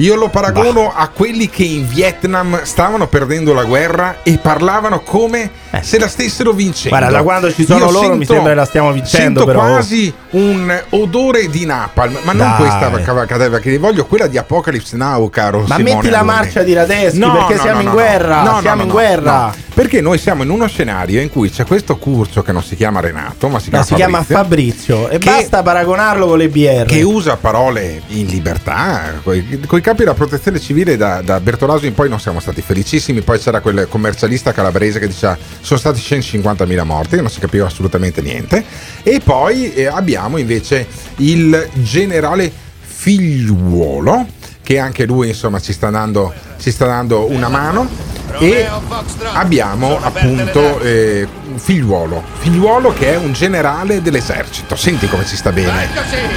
[0.00, 5.50] Io lo paragono a quelli che in Vietnam stavano perdendo la guerra e parlavano come
[5.82, 6.94] se la stessero vincendo.
[6.96, 7.00] Eh.
[7.00, 9.66] Guarda, da quando ci sono Io loro mi sembra che la stiamo vincendo, Sento però.
[9.72, 12.56] quasi un odore di napalm, ma non Dai.
[12.58, 16.34] questa cavalcata che voglio, quella di Apocalypse Now, caro Ma Simone metti la Alunni.
[16.36, 18.42] marcia di Radeschi No, perché no, siamo no, in no, guerra.
[18.42, 19.32] no, siamo no, in no, guerra.
[19.46, 19.54] no.
[19.74, 22.98] Perché noi siamo in uno scenario in cui c'è questo Curcio che non si chiama
[23.00, 26.84] Renato, ma si No, chiama si chiama Fabrizio e che- basta paragonarlo con le BR.
[26.86, 31.94] che usa parole in libertà, con i capi della protezione civile da, da Bertolaso in
[31.94, 36.84] poi non siamo stati felicissimi, poi c'era quel commercialista calabrese che diceva sono stati 150.000
[36.84, 38.62] morti, non si capiva assolutamente niente,
[39.02, 40.86] e poi eh, abbiamo invece
[41.16, 44.26] il generale figliuolo
[44.62, 47.88] che anche lui insomma ci sta dando, ci sta dando una mano
[48.40, 48.68] e
[49.32, 54.76] abbiamo appunto eh, figliuolo, figliuolo che è un generale dell'esercito.
[54.76, 55.88] Senti come si sta bene.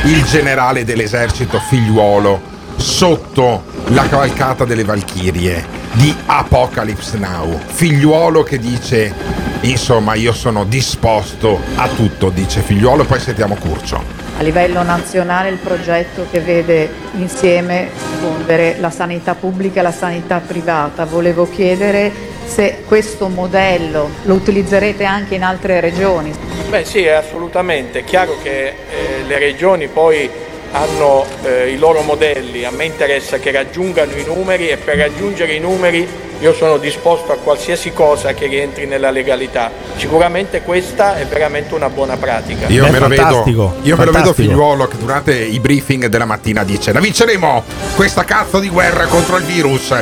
[0.06, 5.64] Il generale dell'esercito figliuolo sotto la cavalcata delle Valchirie
[5.94, 7.58] di Apocalypse Now.
[7.66, 9.14] Figliuolo che dice,
[9.62, 14.20] insomma, io sono disposto a tutto, dice figliuolo, poi sentiamo Curcio.
[14.38, 20.40] A livello nazionale il progetto che vede insieme fondere la sanità pubblica e la sanità
[20.40, 21.06] privata.
[21.06, 22.12] Volevo chiedere
[22.46, 26.34] se questo modello lo utilizzerete anche in altre regioni.
[26.70, 28.00] Beh sì, assolutamente.
[28.00, 28.74] È chiaro che eh,
[29.28, 30.30] le regioni poi
[30.72, 35.54] hanno eh, i loro modelli, a me interessa che raggiungano i numeri e per raggiungere
[35.54, 36.08] i numeri
[36.42, 39.72] io sono disposto a qualsiasi cosa che rientri nella legalità.
[39.96, 42.68] Sicuramente questa è veramente una buona pratica.
[42.68, 46.64] Io, me lo, vedo, io me lo vedo figliuolo che durante i briefing della mattina
[46.64, 47.64] dice la vinceremo
[47.96, 49.94] questa cazzo di guerra contro il virus.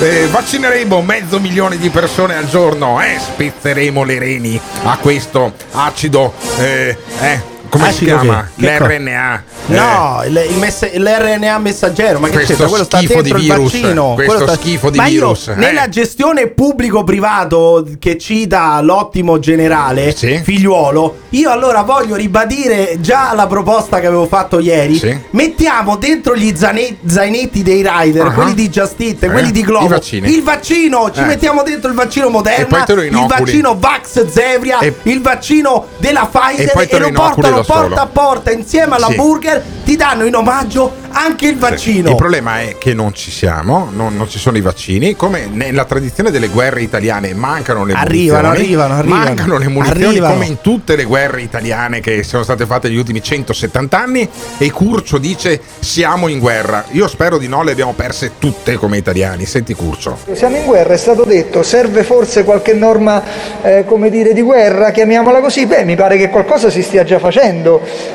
[0.00, 6.32] Eh, vaccineremo mezzo milione di persone al giorno, eh, spezzeremo le reni a questo acido,
[6.60, 8.48] eh, eh, come si Acido chiama?
[8.54, 9.42] L'RNA.
[9.66, 12.68] No, il, mess- l'RNA messaggero, ma che Questo c'entra?
[12.68, 14.14] Quello sta dentro di il virus, vaccino.
[14.14, 15.54] questo sta- schifo di ma io, virus, eh.
[15.56, 24.00] nella gestione pubblico-privato che cita l'ottimo generale figliuolo, io allora voglio ribadire già la proposta
[24.00, 24.98] che avevo fatto ieri.
[25.30, 28.32] Mettiamo dentro gli zainetti dei rider, Ah.
[28.32, 31.24] quelli di Just Eat, Eh, quelli di Globo, il vaccino, ci Eh.
[31.24, 36.68] mettiamo dentro il vaccino E Moderna, lo il vaccino Vax Zevria, il vaccino della Pfizer
[36.68, 37.10] E poi te e lo
[37.50, 37.94] lo portano da solo.
[37.94, 39.14] porta a porta insieme alla Sì.
[39.16, 42.10] burger ti danno in omaggio anche il vaccino.
[42.10, 45.16] Il problema è che non ci siamo, non, non ci sono i vaccini.
[45.16, 48.66] Come nella tradizione delle guerre italiane mancano le Arrivano, munizioni.
[48.66, 49.24] arrivano, arrivano.
[49.24, 50.32] Mancano le munizioni Arrivano.
[50.34, 54.28] come in tutte le guerre italiane che sono state fatte negli ultimi 170 anni.
[54.58, 56.84] E Curcio dice siamo in guerra.
[56.90, 59.46] Io spero di no, le abbiamo perse tutte come italiani.
[59.46, 60.18] Senti Curcio.
[60.34, 63.22] Siamo in guerra, è stato detto, serve forse qualche norma,
[63.62, 65.66] eh, come dire, di guerra, chiamiamola così.
[65.66, 67.36] Beh, mi pare che qualcosa si stia già facendo.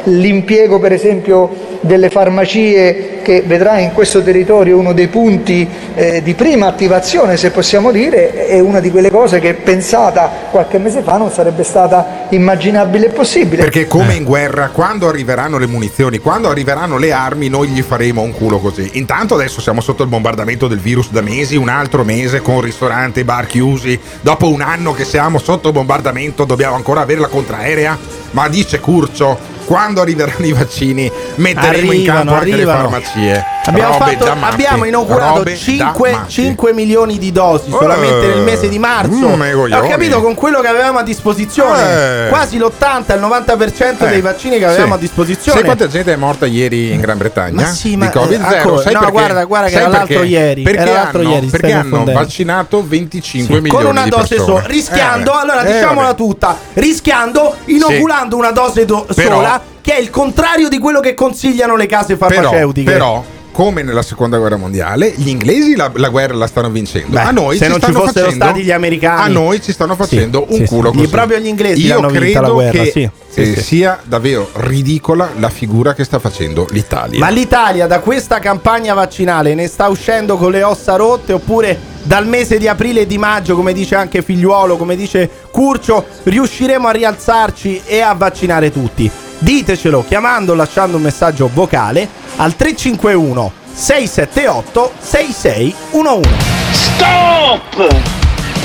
[0.03, 1.49] L'impiego, per esempio,
[1.81, 7.51] delle farmacie che vedrà in questo territorio uno dei punti eh, di prima attivazione, se
[7.51, 12.27] possiamo dire, è una di quelle cose che pensata qualche mese fa non sarebbe stata
[12.29, 13.63] immaginabile e possibile.
[13.63, 18.21] Perché come in guerra, quando arriveranno le munizioni, quando arriveranno le armi, noi gli faremo
[18.21, 18.91] un culo così.
[18.93, 23.21] Intanto adesso siamo sotto il bombardamento del virus da mesi, un altro mese con ristoranti
[23.21, 23.99] e bar chiusi.
[24.21, 28.21] Dopo un anno che siamo sotto bombardamento dobbiamo ancora avere la contraerea.
[28.33, 32.81] Ma dice Curcio, quando arriveranno i vaccini metteremo in Arrivano, campo anche arrivano.
[32.81, 33.45] le farmacie.
[33.65, 36.73] Abbiamo, fatto- abbiamo inaugurato robe da 5, matti.
[36.73, 39.11] milioni di dosi solamente Eh, nel mese di marzo.
[39.29, 39.41] mm.
[39.73, 42.25] Ho capito con quello che avevamo a disposizione.
[42.25, 42.29] Eh.
[42.29, 44.93] Quasi l'80 il 90% Eh, dei vaccini che avevamo sì.
[44.93, 45.57] a disposizione.
[45.59, 47.61] Sai quanta gente è morta ieri in Gran Bretagna?
[47.61, 48.55] Ma sì, ma, di Covid eh, zero.
[48.57, 49.11] ancora- Sai no, perché?
[49.13, 50.25] guarda, guarda che era l'altro perché?
[50.25, 54.37] ieri, Perché era l'altro hanno, ieri, perché hanno vaccinato 25 Sì, milioni con una dose
[54.39, 59.99] sola, rischiando, Eh, allora eh, diciamola tutta, rischiando, inoculando una dose do- sola, che è
[59.99, 62.89] il contrario di quello che consigliano le case Però, farmaceutiche.
[62.89, 63.21] però,
[63.51, 67.09] come nella seconda guerra mondiale, gli inglesi la, la guerra la stanno vincendo.
[67.09, 69.21] Beh, a noi se ci non ci fossero facendo, stati gli americani.
[69.21, 70.97] a noi ci stanno facendo Sì, un sì, culo sì.
[70.99, 71.09] così.
[71.09, 73.09] Proprio gli inglesi Io credo la guerra, che sì.
[73.35, 77.19] Eh, sia davvero ridicola la figura che sta facendo l'Italia.
[77.19, 82.25] Ma l'Italia da questa campagna vaccinale ne sta uscendo con le ossa rotte oppure dal
[82.25, 86.91] mese di aprile e di maggio, come dice anche Figliuolo, come dice Curcio, riusciremo a
[86.91, 89.11] rialzarci e a vaccinare tutti?
[89.43, 96.29] Ditecelo chiamando o lasciando un messaggio vocale al 351 678 6611.
[96.71, 97.93] Stop!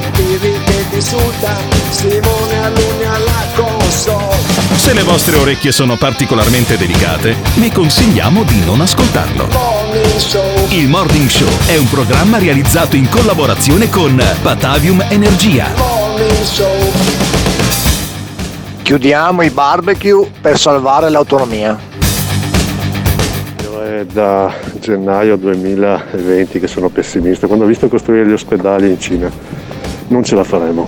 [0.00, 0.10] che
[0.88, 1.56] ti insulta,
[1.90, 4.36] Simone Alunni alla console.
[4.76, 9.48] Se le vostre orecchie sono particolarmente delicate, vi consigliamo di non ascoltarlo.
[9.52, 10.66] Morning Show.
[10.70, 15.68] Il Morning Show è un programma realizzato in collaborazione con Patavium Energia.
[15.76, 16.92] Morning Show.
[18.82, 21.90] Chiudiamo i barbecue per salvare l'autonomia.
[23.84, 29.30] È da gennaio 2020 che sono pessimista, quando ho visto costruire gli ospedali in Cina.
[30.12, 30.86] Non ce la faremo.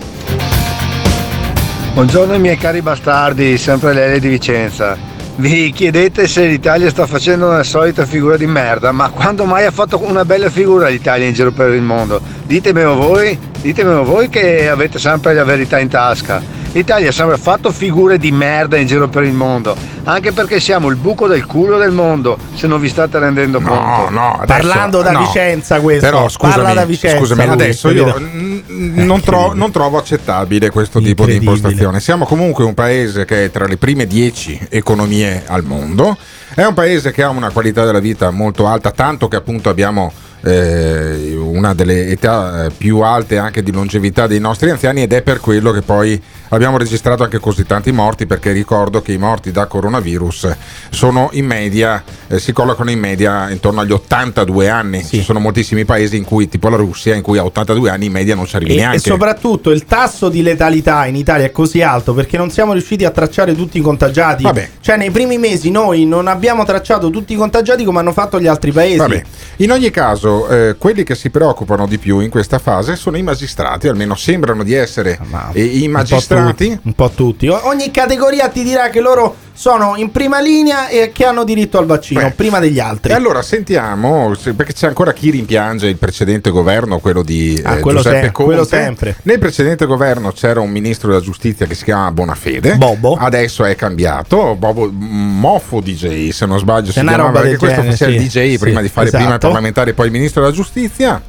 [1.95, 4.99] Buongiorno miei cari bastardi, sempre Lele di Vicenza.
[5.37, 9.71] Vi chiedete se l'Italia sta facendo una solita figura di merda, ma quando mai ha
[9.71, 12.21] fatto una bella figura l'Italia in giro per il mondo?
[12.45, 16.43] Ditemelo voi, ditemelo voi che avete sempre la verità in tasca.
[16.75, 20.89] L'Italia ha sempre fatto figure di merda in giro per il mondo, anche perché siamo
[20.89, 24.11] il buco del culo del mondo, se non vi state rendendo No, conto.
[24.11, 25.21] no, adesso- Parlando da no.
[25.21, 26.05] Vicenza questo.
[26.05, 28.21] Però Parla scusami, da Vicenza scusami lui, adesso io
[28.67, 32.01] non, tro- non trovo accettabile questo tipo di impostazione.
[32.01, 36.17] Siamo comunque un paese che è tra le prime dieci economie al mondo,
[36.57, 40.13] è un paese che ha una qualità della vita molto alta, tanto che appunto abbiamo
[40.47, 45.23] eh, una delle età eh, più alte anche di longevità dei nostri anziani ed è
[45.23, 46.21] per quello che poi
[46.55, 50.57] abbiamo registrato anche così tanti morti perché ricordo che i morti da coronavirus
[50.91, 55.85] sono in media eh, si collocano in media intorno agli 82 anni ci sono moltissimi
[55.85, 58.57] paesi in cui tipo la Russia in cui a 82 anni in media non ci
[58.57, 62.37] arrivi E, neanche e soprattutto il tasso di letalità in Italia è così alto perché
[62.37, 64.43] non siamo riusciti a tracciare tutti i contagiati.
[64.43, 64.69] Vabbè.
[64.81, 68.47] Cioè, nei primi mesi noi non abbiamo tracciato tutti i contagiati come hanno fatto gli
[68.47, 68.99] altri paesi.
[68.99, 69.23] Vabbè,
[69.57, 73.23] in ogni caso, eh, quelli che si preoccupano di più in questa fase sono i
[73.23, 75.19] magistrati, almeno sembrano di essere
[75.53, 76.44] eh, i magistrati.
[76.83, 77.49] Un po' tutti.
[77.49, 81.87] Ogni categoria ti dirà che loro sono in prima linea e che hanno diritto al
[81.87, 83.13] vaccino prima degli altri.
[83.13, 87.77] E allora sentiamo, se- perché c'è ancora chi rimpiange il precedente governo, quello di Ah,
[87.77, 88.65] eh, quello Giuseppe se- Conte.
[88.65, 89.17] sempre.
[89.23, 92.77] Nel precedente governo c'era un ministro della giustizia che si chiama Bonafede.
[92.77, 93.15] Bobo.
[93.15, 94.57] Adesso è cambiato.
[94.57, 98.21] Bobo Moffo DJ, se non sbaglio, si È una chiamava, perché questo genere, faceva il
[98.31, 98.41] sì.
[98.41, 99.47] DJ prima Sì, di fare prima il esatto.
[99.47, 101.23] parlamentare e poi il ministro della giustizia.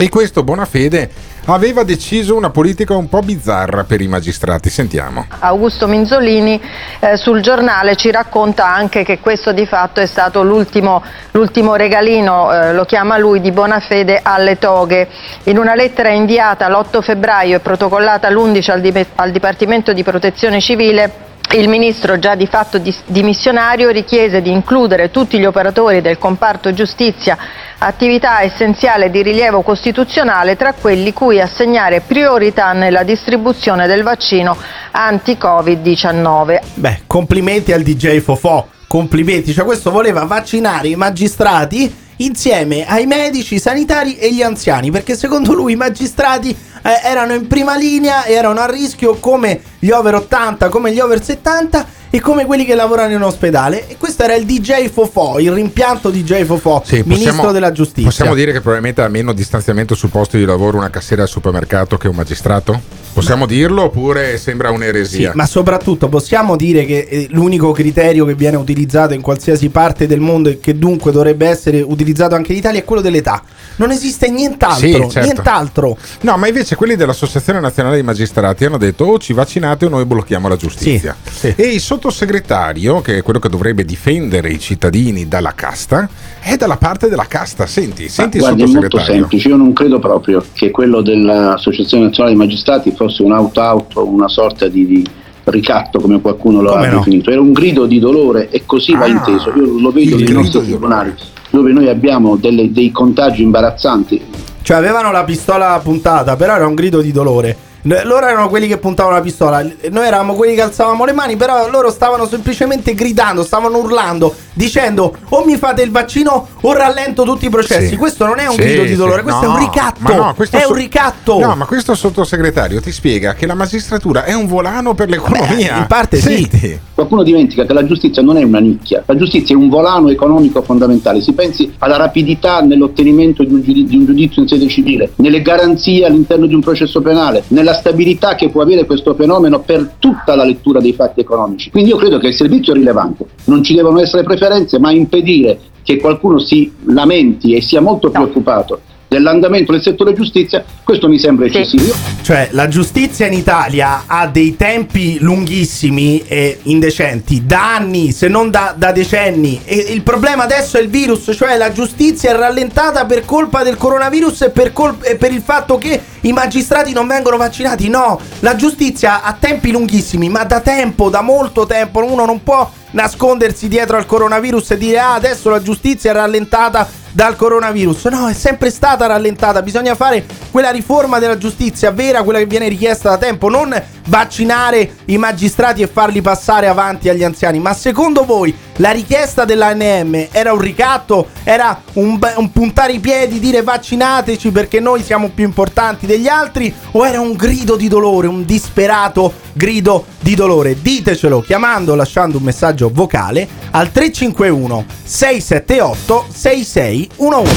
[0.00, 1.10] E questo Bonafede
[1.54, 4.68] aveva deciso una politica un po' bizzarra per i magistrati.
[4.68, 5.26] Sentiamo.
[5.40, 6.60] Augusto Minzolini
[7.00, 12.52] eh, sul giornale ci racconta anche che questo di fatto è stato l'ultimo, l'ultimo regalino,
[12.52, 15.08] eh, lo chiama lui, di buona fede alle toghe.
[15.44, 20.60] In una lettera inviata l'8 febbraio e protocollata l'11 al, Dip- al Dipartimento di Protezione
[20.60, 26.74] Civile, il ministro, già di fatto dimissionario, richiese di includere tutti gli operatori del comparto
[26.74, 27.38] giustizia,
[27.78, 34.56] attività essenziale di rilievo costituzionale, tra quelli cui assegnare priorità nella distribuzione del vaccino
[34.90, 36.58] anti-Covid-19.
[36.74, 38.66] Beh, complimenti al DJ Fofò.
[38.86, 44.90] Complimenti, cioè questo voleva vaccinare i magistrati insieme ai medici, i sanitari e gli anziani,
[44.90, 49.90] perché secondo lui i magistrati eh, erano in prima linea, erano a rischio come gli
[49.90, 53.88] over 80, come gli over 70 e come quelli che lavorano in ospedale.
[53.88, 58.04] E questo era il DJ Fofò, il rimpianto DJ Fofò, Sì, ministro possiamo- della giustizia.
[58.10, 61.96] Possiamo dire che probabilmente ha meno distanziamento sul posto di lavoro una cassiera al supermercato
[61.96, 62.96] che un magistrato?
[63.12, 65.32] Possiamo dirlo oppure sembra Sì, un'eresia?
[65.34, 70.20] ma soprattutto possiamo dire che eh, l'unico criterio che viene utilizzato in qualsiasi parte del
[70.20, 73.42] mondo e che dunque dovrebbe essere utilizzato anche in Italia è quello dell'età.
[73.76, 75.20] Non esiste nient'altro, Sì, certo.
[75.20, 75.96] nient'altro.
[76.20, 80.04] No, ma invece quelli dell'Associazione Nazionale dei Magistrati hanno detto o ci vaccinate o noi
[80.04, 81.16] blocchiamo la giustizia.
[81.40, 86.08] E il sottosegretario, che è quello che dovrebbe difendere i cittadini dalla casta,
[86.40, 87.66] è dalla parte della casta.
[87.66, 89.20] Senti, senti il Guardi, è molto sottosegretario.
[89.22, 94.28] semplice, io non credo proprio che quello dell'Associazione Nazionale dei Magistrati fosse un auto-auto, una
[94.28, 95.06] sorta di, di
[95.44, 96.98] ricatto come qualcuno lo Come ha no?
[96.98, 99.52] definito, era un grido di dolore e così va Ah, inteso.
[99.56, 101.14] Io lo vedo nei nostri tribunali
[101.50, 104.22] dove noi abbiamo delle- dei contagi imbarazzanti.
[104.60, 107.56] Cioè avevano la pistola puntata, però era un grido di dolore.
[107.82, 111.70] Loro erano quelli che puntavano la pistola, noi eravamo quelli che alzavamo le mani, però
[111.70, 117.46] loro stavano semplicemente gridando, stavano urlando, dicendo o mi fate il vaccino o rallento tutti
[117.46, 117.88] i processi.
[117.90, 117.96] Sì.
[117.96, 118.94] Questo non è un Sì, grido di sì.
[118.96, 119.98] dolore, questo è No, un ricatto.
[120.00, 121.38] ma no, questo è so- un ricatto.
[121.38, 125.76] No, ma questo sottosegretario ti spiega che la magistratura è un volano per l'economia.
[125.78, 126.78] in parte Senti.
[126.94, 130.62] Qualcuno dimentica che la giustizia non è una nicchia, la giustizia è un volano economico
[130.62, 131.20] fondamentale.
[131.20, 135.40] Si pensi alla rapidità nell'ottenimento di un, giudi- di un giudizio in sede civile, nelle
[135.42, 140.34] garanzie all'interno di un processo penale, nella stabilità che può avere questo fenomeno per tutta
[140.34, 141.70] la lettura dei fatti economici.
[141.70, 145.58] Quindi io credo che il servizio è rilevante, non ci devono essere preferenze, ma impedire
[145.82, 151.46] che qualcuno si lamenti e sia molto preoccupato dell'andamento del settore giustizia, questo mi sembra
[151.46, 151.84] eccessivo.
[151.84, 158.28] Io- Cioè, la giustizia in Italia ha dei tempi lunghissimi e indecenti, da anni, se
[158.28, 159.60] non da, da decenni.
[159.64, 163.76] E il problema adesso è il virus, cioè la giustizia è rallentata per colpa del
[163.76, 167.88] coronavirus e per, col- e per il fatto che i magistrati non vengono vaccinati.
[167.88, 172.04] No, la giustizia ha tempi lunghissimi, ma da tempo, da molto tempo.
[172.04, 176.88] Uno non può nascondersi dietro al coronavirus e dire ah adesso la giustizia è rallentata
[177.12, 178.04] dal coronavirus.
[178.06, 179.62] No, è sempre stata rallentata.
[179.62, 184.96] Bisogna fare quella riforma della giustizia vera, quella che viene richiesta da tempo, non vaccinare
[185.06, 187.58] i magistrati e farli passare avanti agli anziani.
[187.58, 191.28] Ma secondo voi la richiesta dell'ANM era un ricatto?
[191.44, 196.72] Era un, un puntare i piedi, dire vaccinateci perché noi siamo più importanti degli altri?
[196.92, 200.80] O era un grido di dolore, un disperato grido di dolore?
[200.80, 207.54] Ditecelo chiamando lasciando un messaggio vocale al 351 678 6611.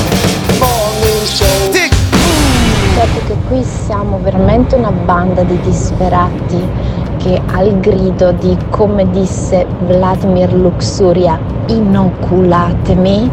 [2.94, 9.66] Certo che qui siamo veramente una banda di disperati che al grido di, come disse
[9.82, 13.30] Vladimir Luxuria, inoculatemi,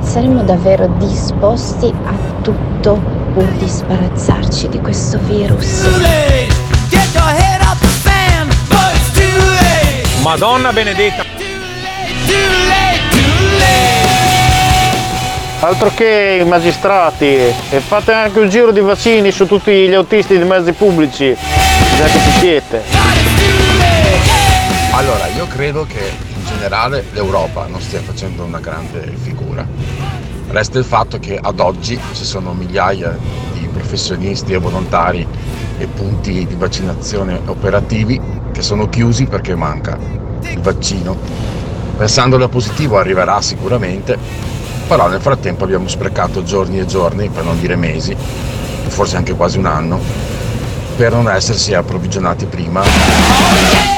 [0.00, 2.98] saremmo davvero disposti a tutto
[3.34, 5.86] pur di sbarazzarci di questo virus.
[10.22, 11.24] Madonna benedetta.
[15.60, 20.36] Altro che i magistrati, e fate anche un giro di vaccini su tutti gli autisti
[20.36, 21.36] dei mezzi pubblici,
[21.96, 22.82] già che ci siete.
[24.92, 29.66] Allora, io credo che in generale l'Europa non stia facendo una grande figura.
[30.48, 33.16] Resta il fatto che ad oggi ci sono migliaia
[33.54, 35.26] di professionisti e volontari
[35.78, 38.20] e punti di vaccinazione operativi
[38.52, 39.98] che sono chiusi perché manca
[40.42, 41.16] il vaccino.
[41.96, 44.18] Pensandolo a positivo arriverà sicuramente,
[44.86, 48.14] però nel frattempo abbiamo sprecato giorni e giorni, per non dire mesi,
[48.88, 50.00] forse anche quasi un anno,
[50.96, 53.95] per non essersi approvvigionati prima.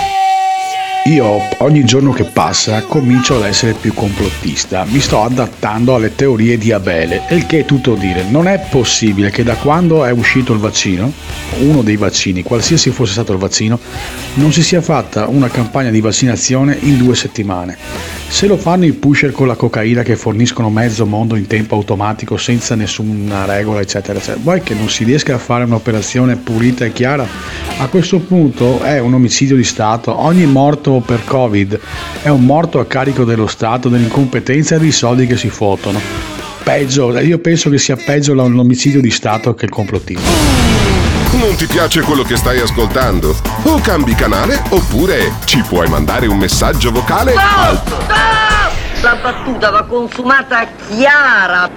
[1.09, 6.59] Io ogni giorno che passa comincio ad essere più complottista, mi sto adattando alle teorie
[6.59, 8.24] di Abele, il che è tutto dire.
[8.28, 11.11] Non è possibile che da quando è uscito il vaccino,
[11.61, 13.78] uno dei vaccini, qualsiasi fosse stato il vaccino,
[14.34, 17.78] non si sia fatta una campagna di vaccinazione in due settimane.
[18.28, 22.36] Se lo fanno i pusher con la cocaina che forniscono mezzo mondo in tempo automatico
[22.36, 26.92] senza nessuna regola, eccetera, eccetera, vuoi che non si riesca a fare un'operazione pulita e
[26.92, 27.26] chiara?
[27.78, 30.14] A questo punto è un omicidio di Stato.
[30.20, 31.80] Ogni morto per Covid
[32.22, 36.01] è un morto a carico dello Stato, dell'incompetenza e dei soldi che si fottono.
[36.62, 40.76] Peggio, io penso che sia peggio l'omicidio di Stato che il complottismo.
[41.32, 43.34] Non ti piace quello che stai ascoltando?
[43.64, 47.80] O cambi canale oppure ci puoi mandare un messaggio vocale al
[49.01, 51.70] La battuta va consumata chiara.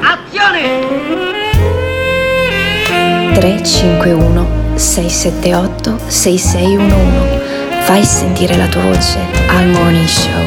[0.00, 1.36] Azione!
[3.34, 7.47] 351 678 6611
[7.88, 10.42] Fai sentire la tua voce al Morning Show.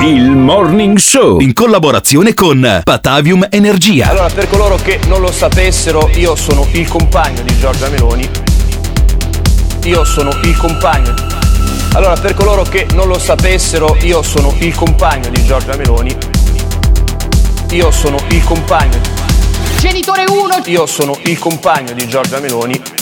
[0.00, 4.08] Il Morning Show in collaborazione con Patavium Energia.
[4.08, 8.28] Allora, per coloro che non lo sapessero, io sono il compagno di Giorgia Meloni.
[9.84, 11.14] Io sono il compagno.
[11.92, 16.12] Allora, per coloro che non lo sapessero, io sono il compagno di Giorgia Meloni.
[17.70, 18.98] Io sono il compagno.
[19.78, 20.62] Genitore 1.
[20.64, 23.01] Io sono il compagno di Giorgia Meloni.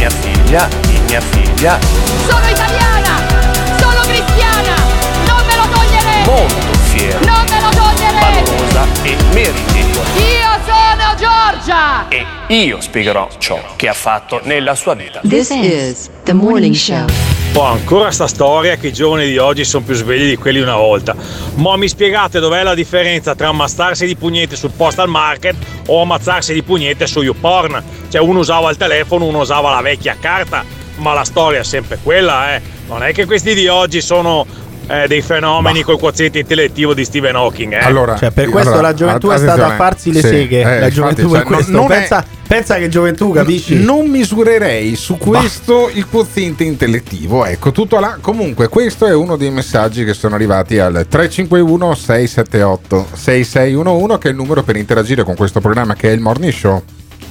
[0.00, 1.78] mia figlia, di mia figlia.
[2.26, 3.20] Sono italiana,
[3.78, 4.74] sono cristiana,
[5.26, 6.24] non me lo toglierete.
[6.24, 7.18] Molto fiero.
[7.26, 8.50] Non me lo toglierete.
[8.50, 10.08] Valorosa e meritevole.
[10.16, 12.08] Io sono Giorgia.
[12.08, 15.20] E io spiegherò ciò che ha fatto nella sua vita.
[15.22, 17.04] This is the morning show.
[17.54, 20.76] Oh, ancora sta storia che i giovani di oggi sono più svegli di quelli una
[20.76, 21.14] volta.
[21.56, 26.52] Ma mi spiegate dov'è la differenza tra ammazzarsi di pugnette sul postal market o ammazzarsi
[26.54, 27.82] di pugnette su YouPorn?
[28.08, 30.64] Cioè uno usava il telefono, uno usava la vecchia carta,
[30.96, 32.60] ma la storia è sempre quella, eh.
[32.88, 34.46] Non è che questi di oggi sono
[34.86, 37.72] eh, dei fenomeni col quoziente intellettivo di Stephen Hawking.
[37.74, 37.78] Eh.
[37.84, 40.60] Allora, Cioè, per questo allora, la gioventù è stata a farsi le Sì, seghe.
[40.60, 41.72] eh, la infatti, gioventù cioè, è questo.
[41.72, 43.76] non è- pensa, pensa che gioventù, capisci?
[43.80, 47.44] Non misurerei su questo il quoziente intellettivo.
[47.44, 48.18] Ecco, tutto là.
[48.20, 54.30] Comunque, questo è uno dei messaggi che sono arrivati al 351 678 6611, che è
[54.32, 56.82] il numero per interagire con questo programma che è il Morning Show.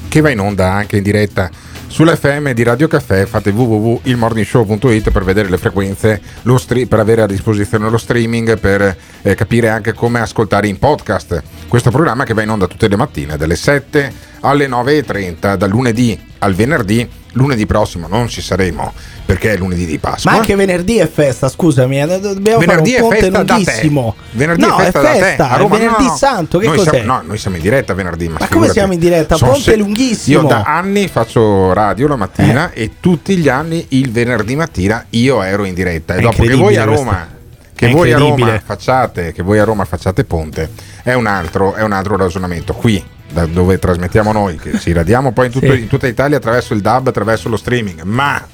[0.07, 1.49] che va in onda anche in diretta
[1.89, 3.25] sull'FM di Radio Caffè.
[3.25, 8.95] Fate www.ilmorningshow.it per vedere le frequenze, lo stre- per avere a disposizione lo streaming, per
[9.23, 12.95] eh, capire anche come ascoltare in podcast questo programma che va in onda tutte le
[12.95, 17.07] mattine dalle 7 alle 9.30, dal lunedì al venerdì.
[17.33, 18.91] Lunedì prossimo non ci saremo
[19.23, 20.31] perché è lunedì di Pasqua.
[20.31, 24.15] Ma anche venerdì è festa, scusami, eh, dobbiamo Venerdì fare è un ponte festa lunghissimo.
[24.31, 25.19] Venerdì no, è festa, da te.
[25.19, 26.17] festa, A Roma, è venerdì no, no.
[26.17, 26.89] santo, che noi cos'è?
[26.89, 28.27] Siamo, no, noi siamo in diretta venerdì.
[28.29, 29.37] Ma, Ma come siamo in diretta?
[29.37, 30.41] Ponte lunghissimo.
[30.41, 35.43] Io da anni faccio radio la mattina e tutti gli anni il venerdì mattina io
[35.43, 36.15] ero in diretta.
[36.15, 37.11] E È dopo che voi a Roma.
[37.11, 37.37] questo.
[37.75, 40.69] Che È voi, a Roma facciate, che voi a Roma facciate ponte
[41.01, 42.73] è un altro, è un altro ragionamento.
[42.73, 45.79] Qui, da dove trasmettiamo noi, che ci radiamo poi in, tutto- Sì.
[45.81, 48.45] in tutta Italia attraverso il DAB, attraverso lo streaming, ma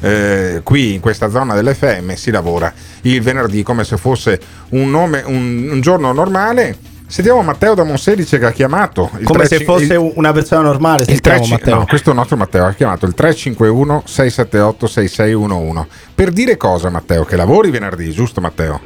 [0.00, 2.72] eh, qui in questa zona dell'FM si lavora
[3.02, 4.38] il venerdì come se fosse
[4.70, 6.76] un, nome, un, un giorno normale.
[7.08, 9.10] Sentiamo Matteo da Monselice che ha chiamato.
[9.18, 11.74] il Come 3 se fosse il- una persona normale, il sentiamo 3 Matteo.
[11.76, 15.86] no, questo è il nostro Matteo, ha chiamato il 351 678 6611.
[16.14, 17.24] Per dire cosa Matteo?
[17.24, 18.80] Che lavori venerdì, giusto Matteo?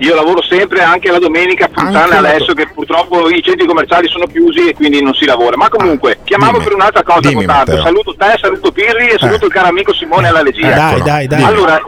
[0.00, 4.26] Io lavoro sempre anche la domenica, tranne la adesso che purtroppo i centri commerciali sono
[4.26, 5.56] chiusi e quindi non si lavora.
[5.56, 6.64] Ma comunque, chiamavo dimmi.
[6.64, 7.44] per un'altra cosa, Dimmi.
[7.44, 10.72] Saluto te, saluto Pirri e saluto il caro amico Simone alla regia.
[10.72, 11.42] Eh, dai, dai, dai.
[11.42, 11.82] Allora,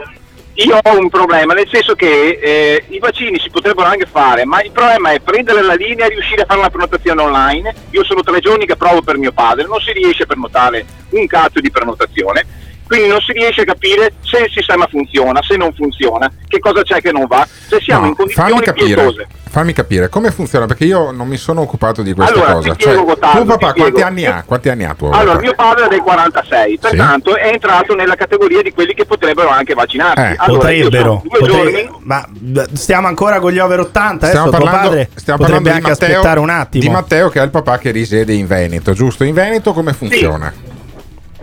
[0.55, 4.61] io ho un problema, nel senso che eh, i vaccini si potrebbero anche fare, ma
[4.61, 7.73] il problema è prendere la linea e riuscire a fare una prenotazione online.
[7.89, 11.25] Io sono tre giorni che provo per mio padre, non si riesce a prenotare un
[11.25, 12.45] cazzo di prenotazione.
[12.85, 16.83] Quindi non si riesce a capire se il sistema funziona, se non funziona, che cosa
[16.83, 19.27] c'è che non va, se siamo No, in condizioni fammi capire, pietose.
[19.49, 22.75] fammi capire come funziona perché io non mi sono occupato di questa Allora, cosa.
[22.75, 24.43] ti spiego, Cioè, Gottardo, tuo papà quanti anni ha?
[24.45, 25.39] Quanti anni ha tuo Allora, papà?
[25.41, 29.73] mio padre è del 46, pertanto è entrato nella categoria di quelli che potrebbero anche
[29.73, 30.21] vaccinarsi.
[30.21, 32.27] Eh, allora, potrebbero, sono due potre- giorni ma
[32.73, 35.75] stiamo ancora con gli over 80 Stiamo adesso tuo parlando, padre stiamo potrebbe parlando di
[35.75, 38.93] anche Matteo, aspettare un attimo di Matteo che è il papà che risiede in Veneto,
[38.93, 39.23] giusto?
[39.23, 40.53] In Veneto come funziona?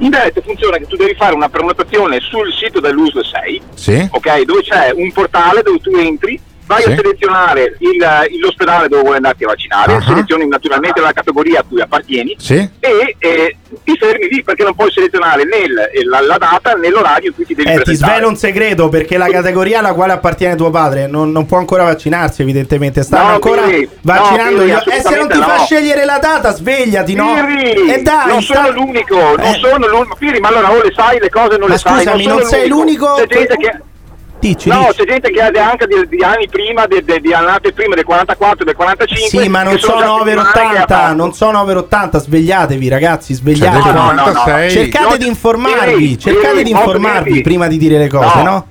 [0.02, 4.08] In Veneto funziona che tu devi fare una prenotazione sul sito dell'USL 6, Sì?
[4.10, 6.40] ok, dove c'è un portale dove tu entri,
[6.70, 6.92] vai Sì.
[6.92, 10.00] a selezionare il- eh, l'ospedale dove vuoi andarti a vaccinare, Ah.
[10.02, 12.54] selezioni naturalmente la categoria a cui appartieni Sì?
[12.78, 16.88] e eh, ti fermi lì perché non puoi selezionare né il- la, la data né
[16.88, 18.12] l'orario in cui ti devi Eh, ti presentare.
[18.14, 21.82] svelo un segreto perché la categoria alla quale appartiene tuo padre non, non può ancora
[21.84, 25.56] vaccinarsi evidentemente stanno No, ancora Pirri, vaccinando no, Pirri, gli- e se non ti fa
[25.56, 25.64] no.
[25.64, 29.58] scegliere la data svegliati no Pirri, e dai non sta- sono l'unico, non Eh.
[29.60, 30.38] sono l'unico.
[30.40, 31.96] Ma allora o le sai le cose non Ma le sai.
[31.98, 33.80] scusami, sono non sei l'unico C'è gente che,
[34.40, 34.92] Dici, no, dici.
[35.00, 38.04] c'è gente che ha anche di, di anni prima, di, di, di annate prima del
[38.04, 39.42] 44, del 45.
[39.42, 41.14] Sì, ma non sono over settimane che ha 80, fatto.
[41.14, 43.82] non sono over 80, svegliatevi ragazzi, Cioè, svegliatevi.
[43.84, 44.70] del 96.
[44.70, 48.42] Cercate No, di informarvi, cercate di informarvi prima di dire le cose, No.
[48.42, 48.66] no?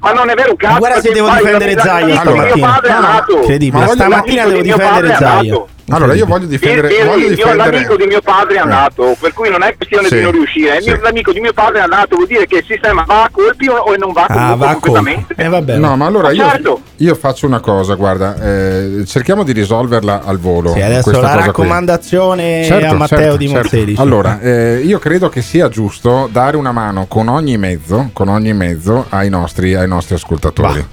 [0.00, 0.72] Ma non è vero cazzo.
[0.74, 2.54] Ma guarda se devo difendere Zaia stamattina.
[2.54, 3.36] mio padre è No, no, nato.
[3.38, 3.86] incredibile.
[3.88, 5.62] Stamattina devo difendere Zaia.
[5.90, 9.32] Allora io voglio difendere, Pirri, voglio io difendere l'amico di mio padre è andato, per
[9.34, 10.78] cui non è questione Sì, di non riuscire.
[10.78, 11.00] Il mio- sì.
[11.02, 13.94] L'amico di mio padre è andato, vuol dire che il sistema va a colpi o
[13.98, 14.92] non va a colpi Ah, va a colpo.
[14.92, 15.34] completamente.
[15.36, 15.76] Eh vabbè.
[15.76, 16.80] No, ma allora io, Certo.
[16.96, 20.72] io faccio una cosa, guarda, eh, cerchiamo di risolverla al volo.
[20.72, 23.60] Sì, adesso questa la raccomandazione Certo, a Matteo certo, di certo.
[23.60, 24.00] Monselice.
[24.00, 28.54] Allora, eh, io credo che sia giusto dare una mano con ogni mezzo, con ogni
[28.54, 30.86] mezzo ai nostri, ai nostri ascoltatori.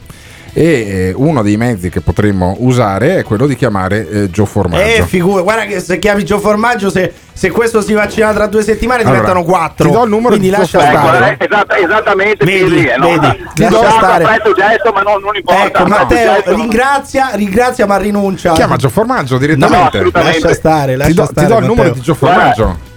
[0.53, 4.83] E eh, uno dei mezzi che potremmo usare è quello di chiamare eh, Gio Formaggio.
[4.83, 8.61] Eh, figura, guarda che se chiami Gio Formaggio, se, se questo si vaccina tra due
[8.61, 9.87] settimane Allora, diventano quattro.
[9.87, 11.37] ti do il numero Quindi di lascia stare.
[11.39, 13.07] Eh, esatta- esattamente, Vedi, Pirri, eh, no?
[13.07, 14.25] vedi, Ti lascia do stare.
[14.55, 15.65] gesto, ma non, non importa.
[15.65, 18.51] Ecco, Matteo, gesto, ringrazia, ringrazia ma rinuncia.
[18.51, 19.97] Chiama Gio Formaggio No, direttamente.
[19.97, 20.39] assolutamente.
[20.41, 21.47] Lascia stare, lascia ti do, stare.
[21.47, 22.63] ti do il numero di Gio Formaggio.
[22.63, 22.89] Guarda,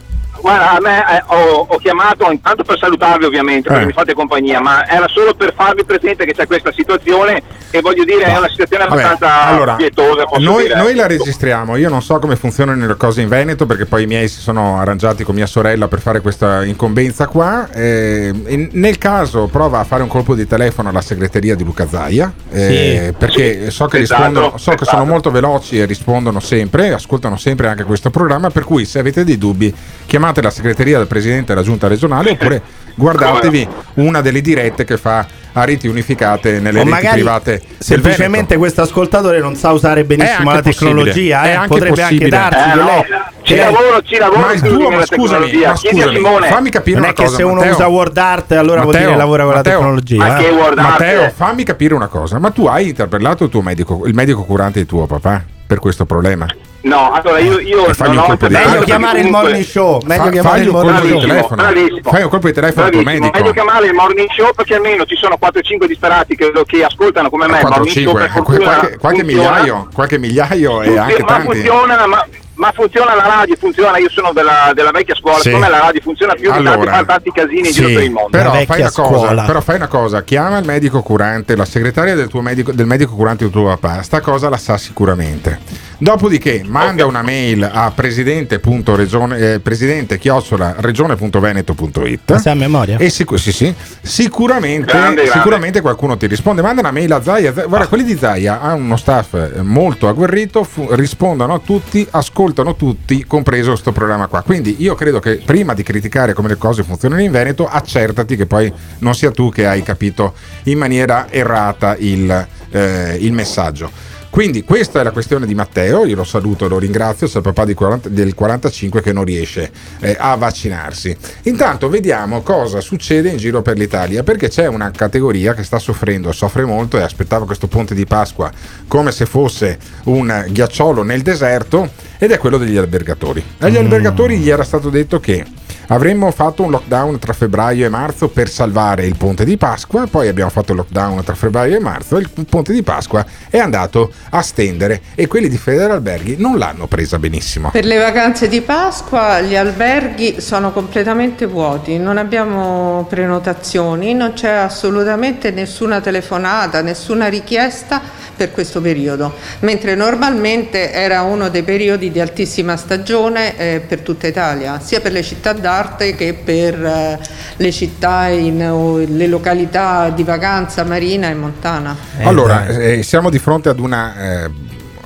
[0.51, 3.87] a me eh, ho, ho chiamato intanto per salutarvi ovviamente, perché Eh.
[3.87, 8.05] mi fate compagnia, ma era solo per farvi presente che c'è questa situazione e voglio
[8.05, 10.25] dire è una situazione Vabbè, abbastanza allora, pietosa.
[10.39, 11.77] Noi, noi la registriamo.
[11.77, 14.79] Io non so come funzionano le cose in Veneto perché poi i miei si sono
[14.79, 17.69] arrangiati con mia sorella per fare questa incombenza qua.
[17.73, 21.87] Eh, in- nel caso prova a fare un colpo di telefono alla segreteria di Luca
[21.89, 23.15] Zaia eh, Sì.
[23.19, 24.91] perché so che Esatto, rispondono, so che esatto.
[24.99, 28.51] sono molto veloci e rispondono sempre, ascoltano sempre anche questo programma.
[28.51, 29.75] Per cui se avete dei dubbi
[30.07, 32.63] chiamate la segreteria del presidente della giunta regionale oppure
[32.97, 35.27] guardatevi una delle dirette che fa
[35.57, 37.63] a reti unificate nelle O reti private.
[37.79, 42.37] semplicemente questo ascoltatore non sa usare benissimo la tecnologia, eh, è anche potrebbe possibile.
[42.37, 43.05] anche darsi Eh, no, lei-
[43.43, 46.71] ci lei- lavoro, ci lavoro Ma il su tuo, nella ma scusami, ma scusami, fammi
[46.71, 47.37] capire non una è che cosa.
[47.37, 47.73] se uno Matteo.
[47.73, 50.39] usa Word Art allora vuol Matteo, dire lavora con Matteo, la tecnologia.
[50.39, 50.75] eh.
[50.75, 52.39] Matteo, fammi capire una cosa.
[52.39, 56.05] Ma tu hai interpellato il tuo medico, il medico curante di tuo papà per questo
[56.05, 56.47] problema?
[56.85, 59.65] No, allora io, io non un ho colpo di interesse, Meglio Guarda, chiamare il morning
[59.65, 60.01] show.
[60.05, 61.21] Meglio Fa- chiamare il morning show.
[61.21, 61.55] telefono.
[61.63, 62.11] Bravissimo.
[62.11, 63.25] Fai un colpo di telefono al tuo Bravissimo.
[63.25, 63.39] medico.
[63.43, 67.47] Meglio chiamare il morning show perché almeno ci sono 4-5 disperati che, che ascoltano come
[67.47, 71.21] me il 4 morning show 5 per fortuna qualche, qualche migliaio qualche migliaio e anche
[71.21, 75.37] ma tanti funziona, ma, ma funziona la radio, funziona, io sono della, della vecchia scuola,
[75.39, 75.45] Sì.
[75.45, 77.95] secondo me la radio funziona più di tanti, Allora, fa tanti casini in giro sì,
[77.95, 78.31] per il mondo.
[78.31, 82.29] Però fai, una cosa, però fai una cosa, chiama il medico curante, la segretaria del,
[82.29, 85.83] tuo medico, del medico curante del tuo papà, sta cosa la sa sicuramente.
[85.99, 92.99] Dopodiché manda una mail a presidente.regione, eh, presidente chiocciola regione.veneto.it a memoria?
[92.99, 95.31] e sicu- sì, sì, sicuramente, Grande, grande.
[95.33, 96.63] sicuramente qualcuno ti risponde.
[96.63, 97.53] Manda una mail a Zaia.
[97.53, 103.25] Guarda, quelli di Zaia hanno uno staff molto agguerrito, fu- rispondono a tutti, ascoltano tutti,
[103.25, 104.43] compreso questo programma qua.
[104.43, 108.47] Quindi io credo che prima di criticare come le cose funzionano in Veneto, accertati che
[108.47, 110.35] poi non sia tu che hai capito
[110.65, 113.91] in maniera errata il, eh, il messaggio.
[114.35, 117.45] Quindi questa è la questione di Matteo, io lo saluto e lo ringrazio, c'è il
[117.45, 119.71] papà di 40 del 45 che non riesce
[120.01, 121.17] eh, a vaccinarsi.
[121.43, 126.33] Intanto vediamo cosa succede in giro per l'Italia, perché c'è una categoria che sta soffrendo,
[126.33, 128.51] soffre molto e aspettava questo ponte di Pasqua
[128.89, 133.41] come se fosse un ghiacciolo nel deserto ed è quello degli albergatori.
[133.59, 135.45] Agli albergatori gli era stato detto che
[135.89, 140.29] Avremmo fatto un lockdown tra febbraio e marzo per salvare il ponte di Pasqua, poi
[140.29, 144.11] abbiamo fatto il lockdown tra febbraio e marzo e il ponte di Pasqua è andato
[144.31, 147.71] a stendere e quelli di Federalberghi non l'hanno presa benissimo.
[147.71, 154.53] Per le vacanze di Pasqua gli alberghi sono completamente vuoti, non abbiamo prenotazioni, non c'è
[154.53, 158.01] assolutamente nessuna telefonata, nessuna richiesta
[158.35, 164.27] per questo periodo, mentre normalmente era uno dei periodi di altissima stagione eh, per tutta
[164.27, 165.73] Italia, sia per le città d'arte
[166.17, 167.19] che per eh,
[167.57, 171.97] le città, in, o le località di vacanza marina e montana.
[172.23, 174.51] allora, eh, siamo di fronte ad una, eh,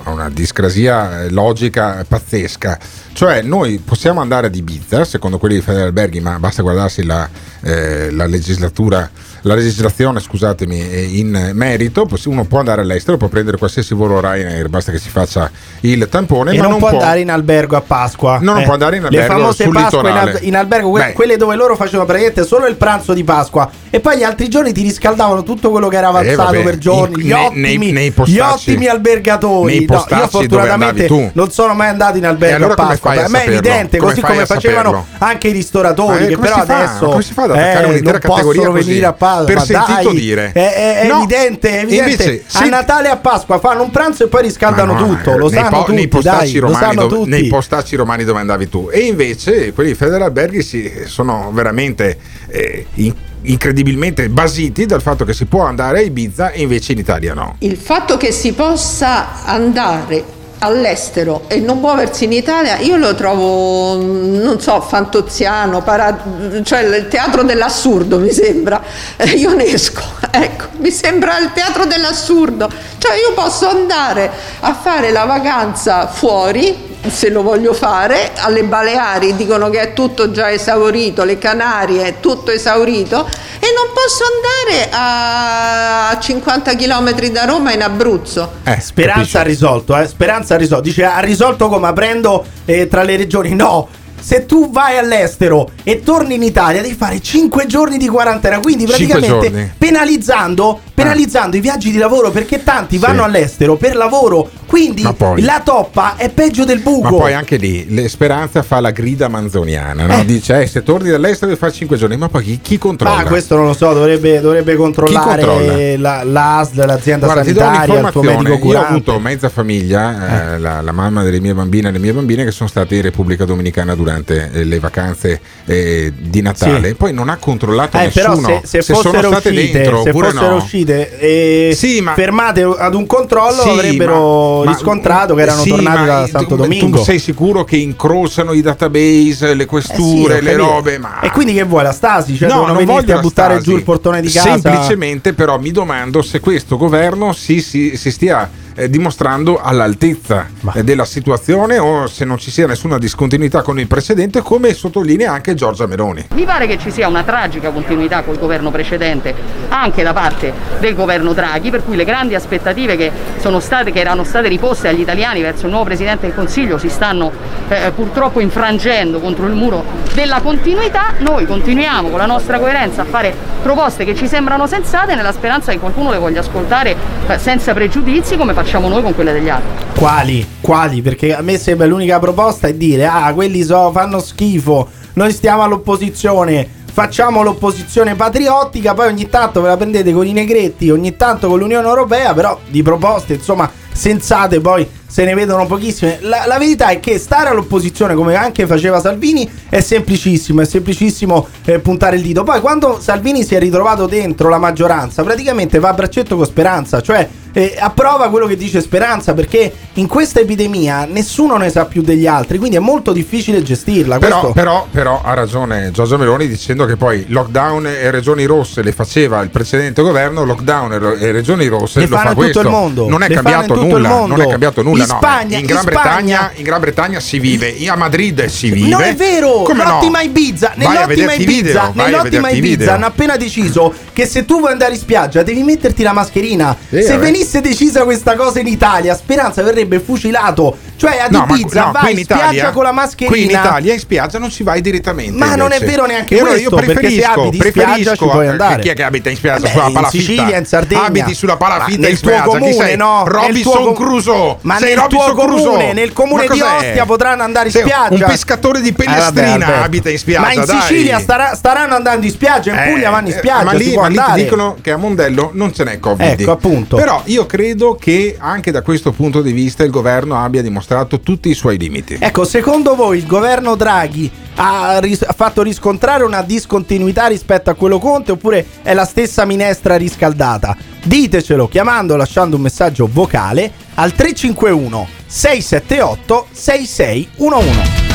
[0.05, 2.79] a una discrasia eh, logica pazzesca.
[3.12, 7.29] Cioè, noi possiamo andare ad Ibiza, secondo quelli di Federalberghi, ma basta guardarsi la,
[7.62, 9.11] eh, la legislatura,
[9.43, 12.09] la legislazione, scusatemi, eh, in merito.
[12.26, 16.53] Uno può andare all'estero, può prendere qualsiasi volo Ryanair, basta che si faccia il tampone,
[16.53, 18.39] E ma non, può andare in albergo a Pasqua.
[18.41, 21.05] No, non può andare in albergo Le famose sul Pasqua in, al- in albergo, que-
[21.07, 21.12] Beh.
[21.12, 23.70] quelle dove loro facevano praticamente solo il pranzo di Pasqua.
[23.91, 26.78] E poi gli altri giorni ti riscaldavano tutto quello che era avanzato Eh, vabbè, per
[26.78, 27.22] giorni.
[27.22, 29.86] gli, nei- ottimi, nei- nei gli postacci- ottimi albergatori.
[29.89, 33.11] No, io fortunatamente non sono mai andato in albergo allora a Pasqua.
[33.11, 35.07] fai a Per me è evidente, Come così come facevano saperlo?
[35.18, 36.24] anche i ristoratori.
[36.24, 39.28] Eh, che però adesso Come si fa ad attaccare eh, non possono venire a Pasqua.
[39.45, 40.51] Per Ma sentito dai, dire.
[40.53, 41.18] È, è- è No.
[41.18, 42.11] evidente, è evidente.
[42.24, 45.37] Invece, a se- Natale e a Pasqua fanno un pranzo e poi riscaldano no, tutto.
[45.37, 45.93] Lo nei sanno po- tutti.
[45.95, 47.31] nei postacci dai, lo romani sanno dove, tutti.
[47.31, 52.18] nei postacci romani dove andavi tu e invece quelli di Federalberghi si, sono veramente
[52.49, 56.99] eh, in- incredibilmente basiti dal fatto che si può andare a Ibiza e invece in
[56.99, 60.24] Italia no Il fatto che si possa andare
[60.61, 66.19] all'estero e non muoversi in Italia, io lo trovo, non so, fantoziano, para-
[66.65, 68.83] cioè il teatro dell'assurdo mi sembra.
[69.17, 72.69] Eh, io ne esco, ecco, mi sembra il teatro dell'assurdo.
[72.99, 74.31] Cioè io posso andare
[74.61, 80.30] a fare la vacanza fuori, se lo voglio fare, alle Baleari dicono che è tutto
[80.30, 83.26] già esaurito, le Canarie è tutto esaurito
[83.61, 88.53] e non posso andare a 50 km da Roma in Abruzzo.
[88.80, 90.07] Speranza ha risolto, eh?
[90.07, 90.82] Speranza ha risolto.
[90.82, 93.55] Dice ha risolto come aprendo eh, tra le regioni.
[93.55, 93.88] No.
[94.20, 98.84] Se tu vai all'estero e torni in Italia devi fare 5 giorni di quarantena, quindi
[98.84, 105.42] praticamente penalizzando, penalizzando i viaggi di lavoro perché tanti vanno all'estero per lavoro, quindi poi-
[105.42, 107.11] la toppa è peggio del buco.
[107.11, 110.24] ma poi anche lì Speranza fa la grida manzoniana no?
[110.24, 113.16] dice eh, se torni dall'estero devi fare 5 giorni ma poi chi, chi controlla?
[113.16, 115.96] Ma questo non lo so, dovrebbe, dovrebbe controllare controlla?
[115.96, 118.49] la, l'ASL, l'azienda Guarda, sanitaria, il tuo medico un'informazione.
[118.49, 118.92] Io ho curante.
[118.92, 122.51] avuto mezza famiglia, eh, la, la mamma delle mie bambine e le mie bambine che
[122.51, 126.88] sono state in Repubblica Dominicana durante eh, le vacanze eh, di Natale.
[126.88, 126.94] Sì.
[126.94, 130.09] Poi non ha controllato Eh, però nessuno se, se sono fossero state uscite, dentro se
[130.09, 130.57] oppure fossero no.
[130.89, 131.76] Uscite e
[132.14, 136.22] fermate ad un controllo Sì, avrebbero ma- ma- riscontrato che erano sì, tornati ma da
[136.24, 137.03] tu- Santo tu, Domingo.
[137.03, 140.99] sei sicuro che incrociano i database, le Eh questure, sì, ho le robe?
[140.99, 142.36] Ma E quindi che vuoi la stasi?
[142.36, 143.70] Cioè no, non voglio a buttare stasi.
[143.70, 144.59] giù il portone di casa?
[144.59, 150.85] Semplicemente, però, mi domando se questo governo si, si- si stia eh, dimostrando all'altezza eh,
[150.85, 155.55] della situazione o se non ci sia nessuna discontinuità con il precedente, come sottolinea anche
[155.55, 156.29] Giorgia Meloni.
[156.35, 159.35] Mi pare che ci sia una tragica continuità col governo precedente
[159.68, 163.99] anche da parte del governo Draghi, per cui le grandi aspettative che, sono state, che
[163.99, 167.33] erano state riposte agli italiani verso il nuovo Presidente del Consiglio si stanno
[167.68, 171.14] eh, purtroppo infrangendo contro il muro della continuità.
[171.18, 175.72] Noi continuiamo con la nostra coerenza a fare proposte che ci sembrano sensate nella speranza
[175.72, 176.95] che qualcuno le voglia ascoltare
[177.26, 179.87] eh, senza pregiudizi come facciamo facciamo noi con quelle degli altri.
[179.97, 180.47] Quali?
[180.61, 181.01] Quali?
[181.01, 185.63] Perché a me sembra l'unica proposta è dire ah, quelli so, fanno schifo, noi stiamo
[185.63, 191.49] all'opposizione, facciamo l'opposizione patriottica, poi ogni tanto ve la prendete con i negretti, ogni tanto
[191.49, 196.18] con l'Unione Europea, però di proposte, insomma, sensate poi se ne vedono pochissime.
[196.20, 201.49] La, la verità è che stare all'opposizione, come anche faceva Salvini, è semplicissimo, è semplicissimo
[201.64, 202.45] eh, puntare il dito.
[202.45, 207.00] Poi quando Salvini si è ritrovato dentro la maggioranza, praticamente va a braccetto con Speranza,
[207.00, 212.03] cioè eh, approva quello che dice Speranza perché in questa epidemia nessuno ne sa più
[212.03, 214.18] degli altri, quindi è molto difficile gestirla.
[214.18, 218.92] Però, però, però ha ragione Giorgio Meloni dicendo che poi lockdown e regioni rosse le
[218.92, 222.61] faceva il precedente governo, lockdown e regioni rosse Le lo fa tutto questo.
[222.61, 223.08] il mondo.
[223.08, 225.03] Non è Le cambiato il nulla, non è cambiato nulla.
[225.05, 225.17] In no.
[225.17, 228.89] Spagna- in, Gran in Bretagna, in Gran Bretagna si vive, a Madrid si vive.
[228.89, 229.91] Non è vero, Come no?
[229.91, 234.59] l'ottima Ibiza, Vai a nell'ottima Ibiza, video, nell'ottima Ibiza hanno appena deciso che se tu
[234.59, 236.77] vuoi andare in spiaggia devi metterti la mascherina.
[236.89, 237.19] Sì, se vabbè.
[237.19, 240.77] venisse decisa questa cosa in Italia, Speranza verrebbe fucilato.
[240.99, 243.30] Cioè ad No, ma- Ibiza no, vai in in spiaggia Italia- con la mascherina.
[243.30, 245.33] Qui in Italia in spiaggia non si vai direttamente.
[245.38, 245.91] Ma non è invece.
[245.92, 248.83] vero neanche E allora questo, Io preferisco, preferisco ci puoi andare.
[248.83, 250.25] Chi è che abita in spiaggia Vabbè, sulla in palafitta?
[250.25, 251.04] Sicilia, in Sardegna.
[251.04, 252.50] Abiti sulla Ma palafitta nel in tuo spiaggia.
[252.50, 252.96] Chi comune, sei?
[252.96, 253.22] no?
[253.26, 254.57] Robinson tuo Crusoe.
[254.62, 255.92] Ma sei nel Robinson tuo comune, Crusoe.
[255.92, 256.61] nel comune Ma di?
[256.61, 258.14] Ostia potranno andare in spiaggia.
[258.14, 260.41] Un pescatore di Eh, Pellestrina abita in spiaggia.
[260.46, 260.64] Ma in.
[260.66, 263.64] Sicilia staranno andando in spiaggia, in Eh, Puglia vanno in eh, spiaggia.
[263.64, 266.41] ma lì, ma dicono che a Mondello non ce n'è Covid.
[266.41, 266.96] Ecco, appunto.
[266.96, 270.87] Però io credo che anche da questo punto di vista il governo abbia dimostrato
[271.21, 272.17] tutti i suoi limiti.
[272.19, 277.75] Ecco, secondo voi il governo Draghi ha, ris- ha fatto riscontrare una discontinuità rispetto a
[277.75, 280.77] quello Conte oppure è la stessa minestra riscaldata?
[281.03, 288.07] Ditecelo chiamando lasciando un messaggio vocale al 351 678 6611.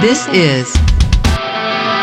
[0.00, 0.89] This is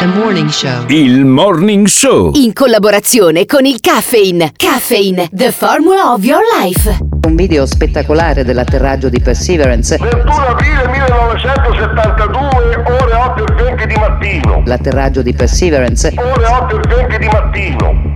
[0.06, 0.86] morning show.
[0.90, 2.32] Il Morning Show.
[2.36, 4.52] In collaborazione con il Caffeine.
[4.56, 6.98] Caffeine, the formula of your life.
[7.26, 9.98] Un video spettacolare dell'atterraggio di Perseverance.
[9.98, 14.62] 21 aprile 1972, ore 8 e 20 di mattino.
[14.66, 16.14] L'atterraggio di Perseverance.
[16.16, 18.16] Ore 8 e 20 di mattino.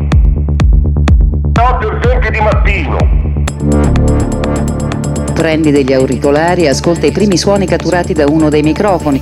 [1.59, 2.97] 8 e 20 di mattino.
[5.33, 9.21] Prendi degli auricolari e ascolta i primi suoni catturati da uno dei microfoni.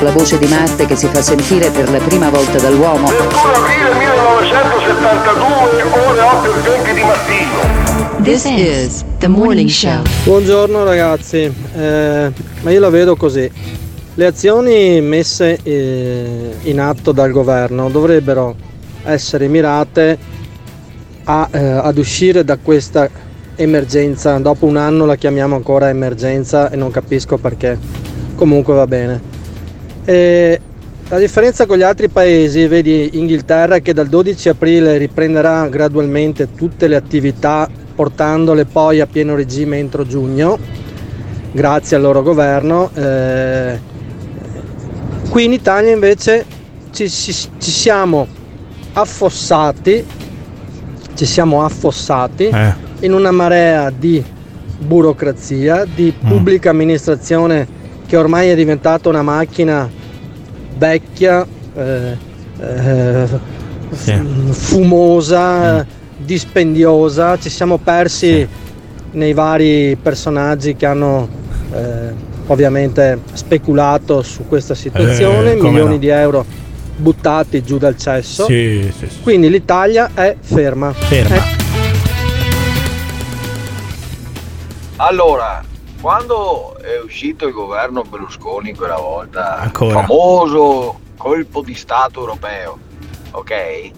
[0.00, 3.08] La voce di Marte che si fa sentire per la prima volta dall'uomo.
[3.08, 8.22] 21 aprile 1972, ore 8 e 20 di mattino.
[8.22, 10.02] This is the morning show.
[10.24, 13.50] Buongiorno ragazzi, Eh, ma io la vedo così.
[14.12, 18.54] Le azioni messe eh, in atto dal governo dovrebbero
[19.04, 20.18] essere mirate
[21.24, 23.08] a, eh, ad uscire da questa
[23.56, 24.36] emergenza.
[24.36, 28.07] Dopo un anno la chiamiamo ancora emergenza e non capisco perché.
[28.38, 29.20] Comunque va bene.
[30.04, 30.60] E
[31.08, 36.86] la differenza con gli altri paesi, vedi Inghilterra che dal 12 aprile riprenderà gradualmente tutte
[36.86, 40.56] le attività portandole poi a pieno regime entro giugno,
[41.50, 42.90] grazie al loro governo.
[42.94, 43.78] eh,
[45.30, 46.44] qui in Italia invece
[46.92, 48.24] ci, ci- ci siamo
[48.92, 50.06] affossati,
[51.14, 52.72] ci siamo affossati Eh.
[53.00, 54.22] in una marea di
[54.78, 57.66] burocrazia, di pubblica amministrazione
[58.08, 59.86] che ormai è diventata una macchina
[60.78, 62.16] vecchia, eh,
[62.58, 63.26] eh,
[63.90, 65.86] f- fumosa,
[66.16, 68.48] dispendiosa, ci siamo persi
[69.12, 71.28] nei vari personaggi che hanno
[71.74, 72.12] eh,
[72.46, 75.98] ovviamente speculato su questa situazione, Eh, come milioni no.
[75.98, 76.46] di euro
[76.96, 78.46] buttati giù dal cesso.
[78.46, 79.20] Sì, sì, sì.
[79.20, 80.92] Quindi l'Italia è ferma.
[80.94, 81.36] Ferma.
[81.36, 81.56] Eh,
[84.96, 85.62] Allora,
[86.00, 90.00] quando è uscito il governo Berlusconi quella volta, Ancora.
[90.00, 92.78] famoso colpo di Stato europeo,
[93.32, 93.90] ok?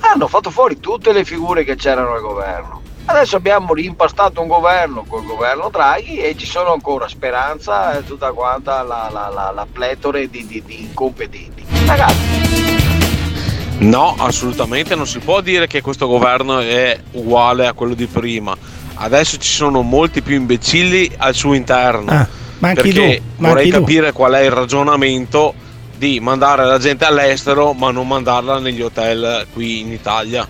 [0.00, 2.82] Hanno fatto fuori tutte le figure che c'erano al governo.
[3.06, 8.32] Adesso abbiamo rimpastato un governo col governo Draghi e ci sono ancora Speranza e tutta
[8.32, 11.64] quanta la, la, la, la pletore di, di, di incompetenti.
[11.86, 12.74] Ragazzi,
[13.78, 18.56] No, assolutamente non si può dire che questo governo è uguale a quello di prima.
[18.98, 22.10] Adesso ci sono molti più imbecilli al suo interno.
[22.10, 22.28] Ah,
[22.58, 23.84] ma anche perché tu, ma vorrei anche tu.
[23.84, 25.54] capire qual è il ragionamento
[25.96, 30.46] di mandare la gente all'estero ma non mandarla negli hotel qui in Italia.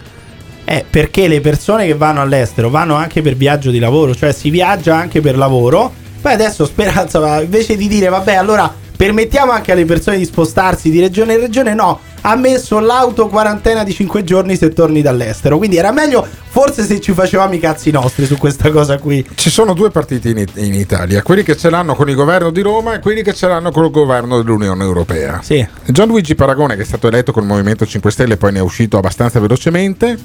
[0.64, 4.50] Eh, perché le persone che vanno all'estero vanno anche per viaggio di lavoro, cioè si
[4.50, 5.92] viaggia anche per lavoro.
[6.20, 11.00] Poi adesso Speranza, invece di dire vabbè, allora permettiamo anche alle persone di spostarsi di
[11.00, 15.58] regione in regione, no, ha messo l'auto quarantena di 5 giorni se torni dall'estero.
[15.58, 19.24] Quindi era meglio forse se ci facevamo i cazzi nostri su questa cosa qui.
[19.34, 22.62] Ci sono due partiti in, in Italia, quelli che ce l'hanno con il governo di
[22.62, 25.40] Roma e quelli che ce l'hanno con il governo dell'Unione Europea.
[25.42, 25.64] Sì.
[25.84, 28.98] Gianluigi Paragone, che è stato eletto col Movimento 5 Stelle e poi ne è uscito
[28.98, 30.18] abbastanza velocemente,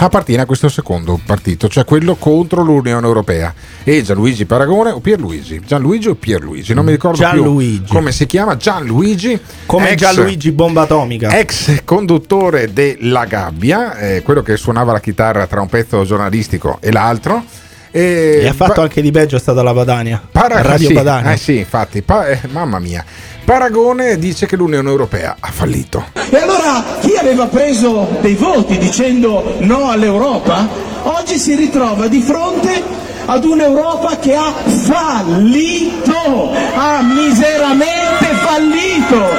[0.00, 3.52] appartiene a questo secondo partito, cioè quello contro l'Unione Europea.
[3.84, 5.60] E Gianluigi Paragone o Pierluigi?
[5.66, 6.72] Gianluigi o Pierluigi?
[6.74, 7.80] Non mi ricordo Gianluigi.
[7.82, 8.56] più come si chiama.
[8.56, 9.38] Gianluigi.
[9.66, 11.36] Come ex- Gianluigi Bomba Atomica.
[11.38, 16.92] Ex conduttore della Gabbia, eh, quello che suonava la chitarra tra un pezzo giornalistico e
[16.92, 17.42] l'altro.
[17.90, 20.22] E, E ha fatto anche di peggio, è stata la Padania.
[20.30, 21.32] Para- Radio sì, Padania.
[21.32, 23.02] Eh sì, infatti, pa- eh, mamma mia.
[23.48, 26.04] Paragone dice che l'Unione Europea ha fallito.
[26.28, 30.68] E allora chi aveva preso dei voti dicendo no all'Europa,
[31.04, 32.82] oggi si ritrova di fronte
[33.24, 39.30] ad un'Europa che ha fallito, ha miseramente fallito.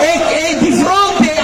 [0.00, 1.34] E, e di fronte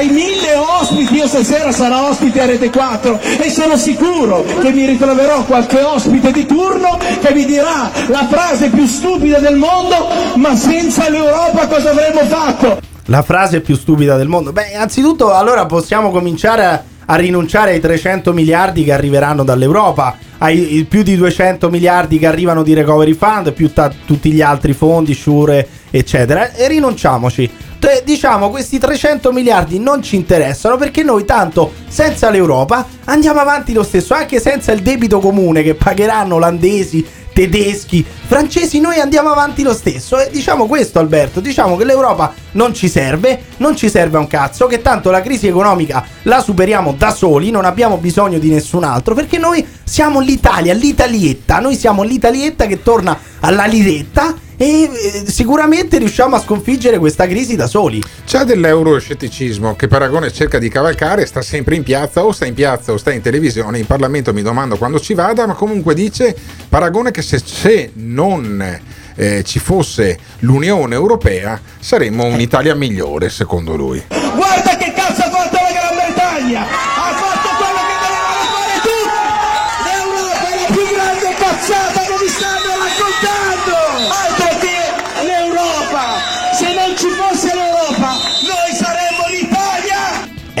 [0.00, 4.44] ai, ai- ai mille ospiti, io stasera sarò ospite a Rete 4 e sono sicuro
[4.60, 9.56] che mi ritroverò qualche ospite di turno che mi dirà la frase più stupida del
[9.56, 12.80] mondo, ma senza l'Europa cosa avremmo fatto?
[13.06, 14.52] La frase più stupida del mondo.
[14.52, 16.82] Beh, innanzitutto, allora possiamo cominciare a,
[17.12, 22.62] a rinunciare ai 300 miliardi che arriveranno dall'Europa, ai più di 200 miliardi che arrivano
[22.62, 26.52] di Recovery Fund, più ta- tutti gli altri fondi, Sure, eccetera.
[26.52, 27.50] E rinunciamoci.
[27.80, 33.72] Te- diciamo, questi 300 miliardi non ci interessano perché noi tanto senza l'Europa andiamo avanti
[33.72, 37.04] lo stesso, anche senza il debito comune che pagheranno olandesi,
[37.40, 40.18] tedeschi, francesi, noi andiamo avanti lo stesso.
[40.18, 44.66] E diciamo questo, Alberto, diciamo che l'Europa non ci serve, non ci serve un cazzo,
[44.66, 49.14] che tanto la crisi economica la superiamo da soli, non abbiamo bisogno di nessun altro,
[49.14, 55.96] perché noi siamo l'Italia, l'Italietta, noi siamo l'Italietta che torna alla liretta e eh, sicuramente
[55.96, 58.02] riusciamo a sconfiggere questa crisi da soli.
[58.26, 62.92] C'è dell'euroscetticismo che Paragone cerca di cavalcare, sta sempre in piazza, o sta in piazza
[62.92, 66.36] o sta in televisione, in Parlamento mi domando quando ci vada, ma comunque dice
[66.68, 68.80] Paragone che se, se non
[69.14, 74.04] eh, ci fosse l'Unione Europea saremmo un'Italia migliore, secondo lui.
[74.08, 76.89] Guarda che cazzo ha fatto la Gran Bretagna!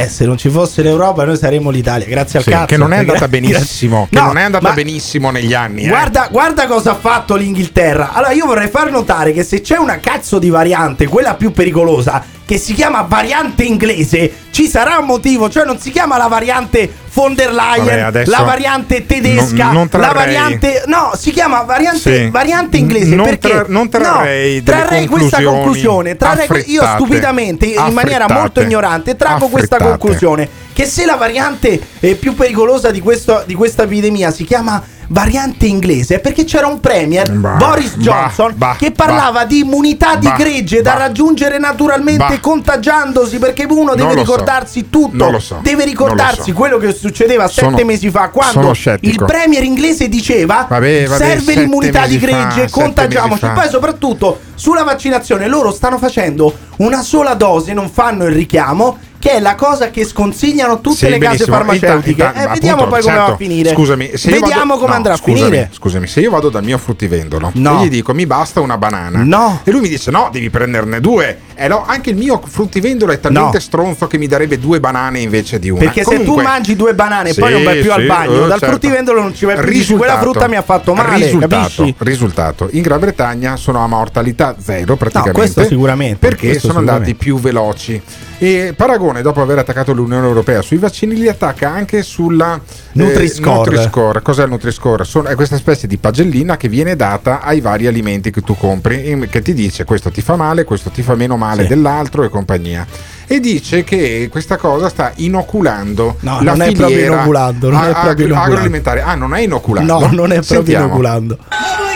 [0.02, 2.06] Eh, se non ci fosse l'Europa, noi saremmo l'Italia.
[2.06, 2.66] Grazie al Sì, cazzo.
[2.66, 5.82] che non è andata benissimo, che No, non è andata benissimo negli anni.
[5.84, 5.88] eh.
[5.88, 8.12] Guarda, guarda cosa ha fatto l'Inghilterra.
[8.12, 12.22] Allora, io vorrei far notare che se c'è una cazzo di variante, quella più pericolosa,
[12.50, 15.48] che si chiama variante inglese, ci sarà un motivo.
[15.48, 20.00] Cioè, non si chiama la variante von der Leyen, Vabbè, la variante tedesca, non- non
[20.00, 20.82] la variante.
[20.86, 22.28] No, si chiama variante, Sì.
[22.28, 23.14] variante inglese.
[23.14, 26.16] Non perché tra- non trarrei no, trarrei questa conclusione.
[26.16, 32.16] Trarrei io stupidamente, in maniera molto ignorante, traggo questa conclusione che se la variante eh,
[32.16, 37.30] più pericolosa di, questo, di questa epidemia si chiama variante inglese perché c'era un premier
[37.32, 39.44] Bah, Boris bah, Johnson bah, che parlava bah.
[39.44, 40.98] di immunità di Bah, gregge da bah.
[40.98, 42.40] raggiungere naturalmente Bah.
[42.40, 44.32] contagiandosi perché uno deve lo so.
[44.32, 45.58] ricordarsi tutto so.
[45.62, 46.56] deve ricordarsi so.
[46.56, 51.54] quello che succedeva Sono- sette mesi fa quando il premier inglese diceva Vabbè, vabbè, serve
[51.54, 53.50] l'immunità di fa, gregge sette contagiamoci fa.
[53.50, 59.32] poi soprattutto sulla vaccinazione loro stanno facendo una sola dose non fanno il richiamo che
[59.32, 61.56] è la cosa che sconsigliano tutte Sì, le case benissimo.
[61.56, 62.10] farmaceutiche.
[62.10, 63.42] Inta- inta- Eh, vediamo appunto, poi come va a certo.
[63.44, 63.70] finire.
[63.74, 65.70] Scusami, se io vediamo vado- come no, andrà a scusami, finire.
[65.72, 67.82] Scusami, se io vado dal mio fruttivendolo No.
[67.82, 69.60] e gli dico mi basta una banana, No.
[69.62, 71.38] e lui mi dice no, devi prenderne due.
[71.54, 73.60] E no, anche il mio fruttivendolo è talmente No.
[73.60, 75.80] stronzo che mi darebbe due banane invece di una.
[75.80, 78.06] Perché se tu Comunque- mangi due banane e poi Sì, non vai più al sì,
[78.06, 78.66] bagno, eh, dal certo.
[78.66, 79.64] fruttivendolo non ci vai più.
[79.70, 80.30] Dici, quella Risultato.
[80.30, 82.68] frutta mi ha fatto male, risultato, risultato.
[82.72, 85.38] In Gran Bretagna sono a mortalità zero praticamente.
[85.38, 87.24] questo sicuramente, Perché questo sono andati sicuramente.
[87.24, 88.02] più veloci.
[88.38, 88.72] E
[89.10, 92.60] Paragone, dopo aver attaccato l'Unione Europea sui vaccini, li attacca anche sulla eh,
[92.92, 93.70] Nutri-Score.
[93.70, 94.22] Nutri-Score.
[94.22, 95.04] Cos'è il Nutri-Score?
[95.04, 99.26] Sono- è questa specie di pagellina che viene data ai vari alimenti che tu compri,
[99.30, 101.68] che ti dice questo ti fa male, questo ti fa meno male Sì.
[101.68, 102.86] dell'altro e compagnia.
[103.26, 107.84] E dice che questa cosa sta inoculando No, la non è proprio filiera inoculando, non
[107.84, 108.42] è proprio inoculando.
[108.44, 109.02] agroalimentare.
[109.02, 109.92] Ah, non è inoculando?
[109.92, 110.84] No, non è proprio Sentiamo.
[110.86, 111.38] inoculando.
[111.48, 111.88] Ma voi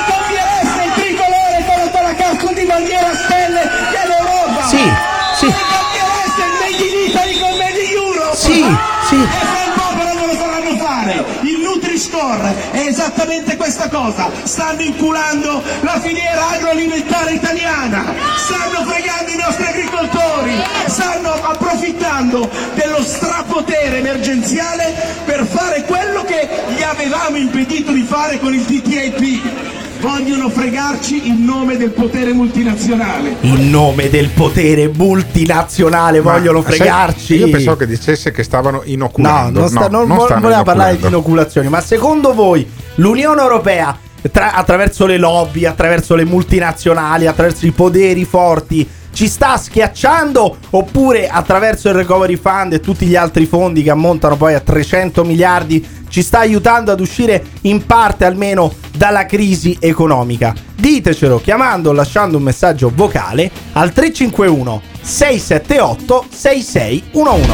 [8.34, 8.94] Made in Europe?
[9.04, 9.22] Sì, sì.
[9.22, 11.24] E fra un po' però non lo faranno fare.
[11.42, 14.30] Il Nutri Nutri-Score è esattamente questa cosa.
[14.42, 23.98] Stanno inculando la filiera agroalimentare italiana, stanno fregando i nostri agricoltori, stanno approfittando dello strapotere
[23.98, 24.94] emergenziale
[25.24, 29.83] per fare quello che gli avevamo impedito di fare con il TTIP.
[30.04, 33.36] Vogliono fregarci in nome del potere multinazionale.
[33.40, 37.36] In nome del potere multinazionale Ma, vogliono sai, fregarci.
[37.36, 39.60] Io pensavo che dicesse che stavano No, inoculando.
[39.60, 43.96] non, sta, non, non vo- stanno voleva parlare di inoculazioni, ma secondo voi l'Unione Europea,
[44.30, 51.28] tra- attraverso le lobby, attraverso le multinazionali, attraverso i poderi forti, ci sta schiacciando oppure
[51.28, 55.86] attraverso il Recovery Fund e tutti gli altri fondi che ammontano poi a 300 miliardi
[56.08, 60.52] ci sta aiutando ad uscire in parte almeno dalla crisi economica?
[60.74, 67.52] Ditecelo chiamando o lasciando un messaggio vocale al 351 678 6611.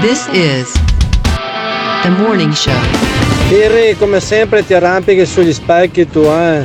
[0.00, 0.72] This is
[2.02, 2.72] the morning show.
[3.48, 6.64] Pirri, come sempre ti arrampichi sugli specchi tu, eh.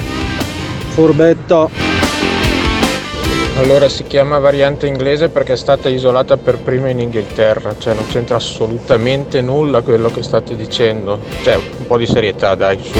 [0.93, 1.90] Furbetto.
[3.61, 8.07] Allora si chiama variante inglese perché è stata isolata per prima in Inghilterra, cioè non
[8.07, 11.19] c'entra assolutamente nulla quello che state dicendo.
[11.43, 12.99] Cioè, un po' di serietà, dai, su.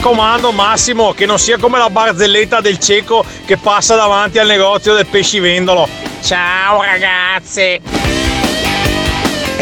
[0.00, 4.94] Comando Massimo che non sia come la barzelletta del cieco che passa davanti al negozio
[4.94, 5.88] del pescivendolo.
[6.20, 8.11] Ciao ragazze!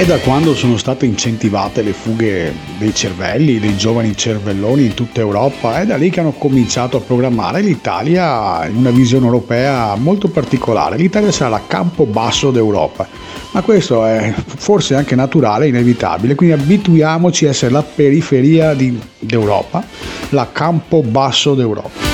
[0.00, 5.20] È da quando sono state incentivate le fughe dei cervelli, dei giovani cervelloni in tutta
[5.20, 10.28] Europa, è da lì che hanno cominciato a programmare l'Italia in una visione europea molto
[10.28, 10.96] particolare.
[10.96, 13.06] L'Italia sarà la campo basso d'Europa,
[13.50, 19.84] ma questo è forse anche naturale, inevitabile, quindi abituiamoci a essere la periferia di- d'Europa,
[20.30, 22.09] la campo basso d'Europa.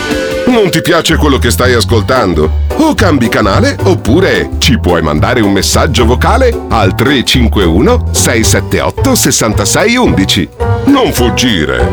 [0.56, 2.50] Non ti piace quello che stai ascoltando?
[2.76, 10.48] O cambi canale oppure ci puoi mandare un messaggio vocale al 351 678 6611.
[10.86, 11.86] Non fuggire.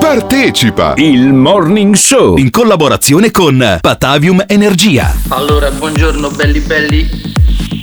[0.00, 0.94] Partecipa!
[0.96, 5.14] Il Morning Show in collaborazione con Patavium Energia.
[5.28, 7.32] Allora, buongiorno belli belli.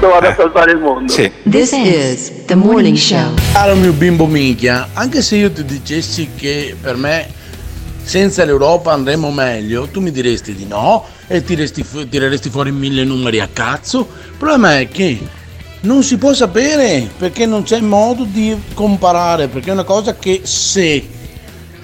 [0.00, 1.12] Vado a salvare il mondo.
[1.48, 3.34] This is the morning show.
[3.52, 7.28] Caro mio bimbo minchia, anche se io ti dicessi che per me
[8.02, 13.04] senza l'Europa andremo meglio, tu mi diresti di no e tiresti fu- tireresti fuori mille
[13.04, 14.00] numeri a cazzo.
[14.30, 15.18] Il problema è che
[15.80, 20.40] non si può sapere perché non c'è modo di comparare, perché è una cosa che
[20.44, 21.06] se.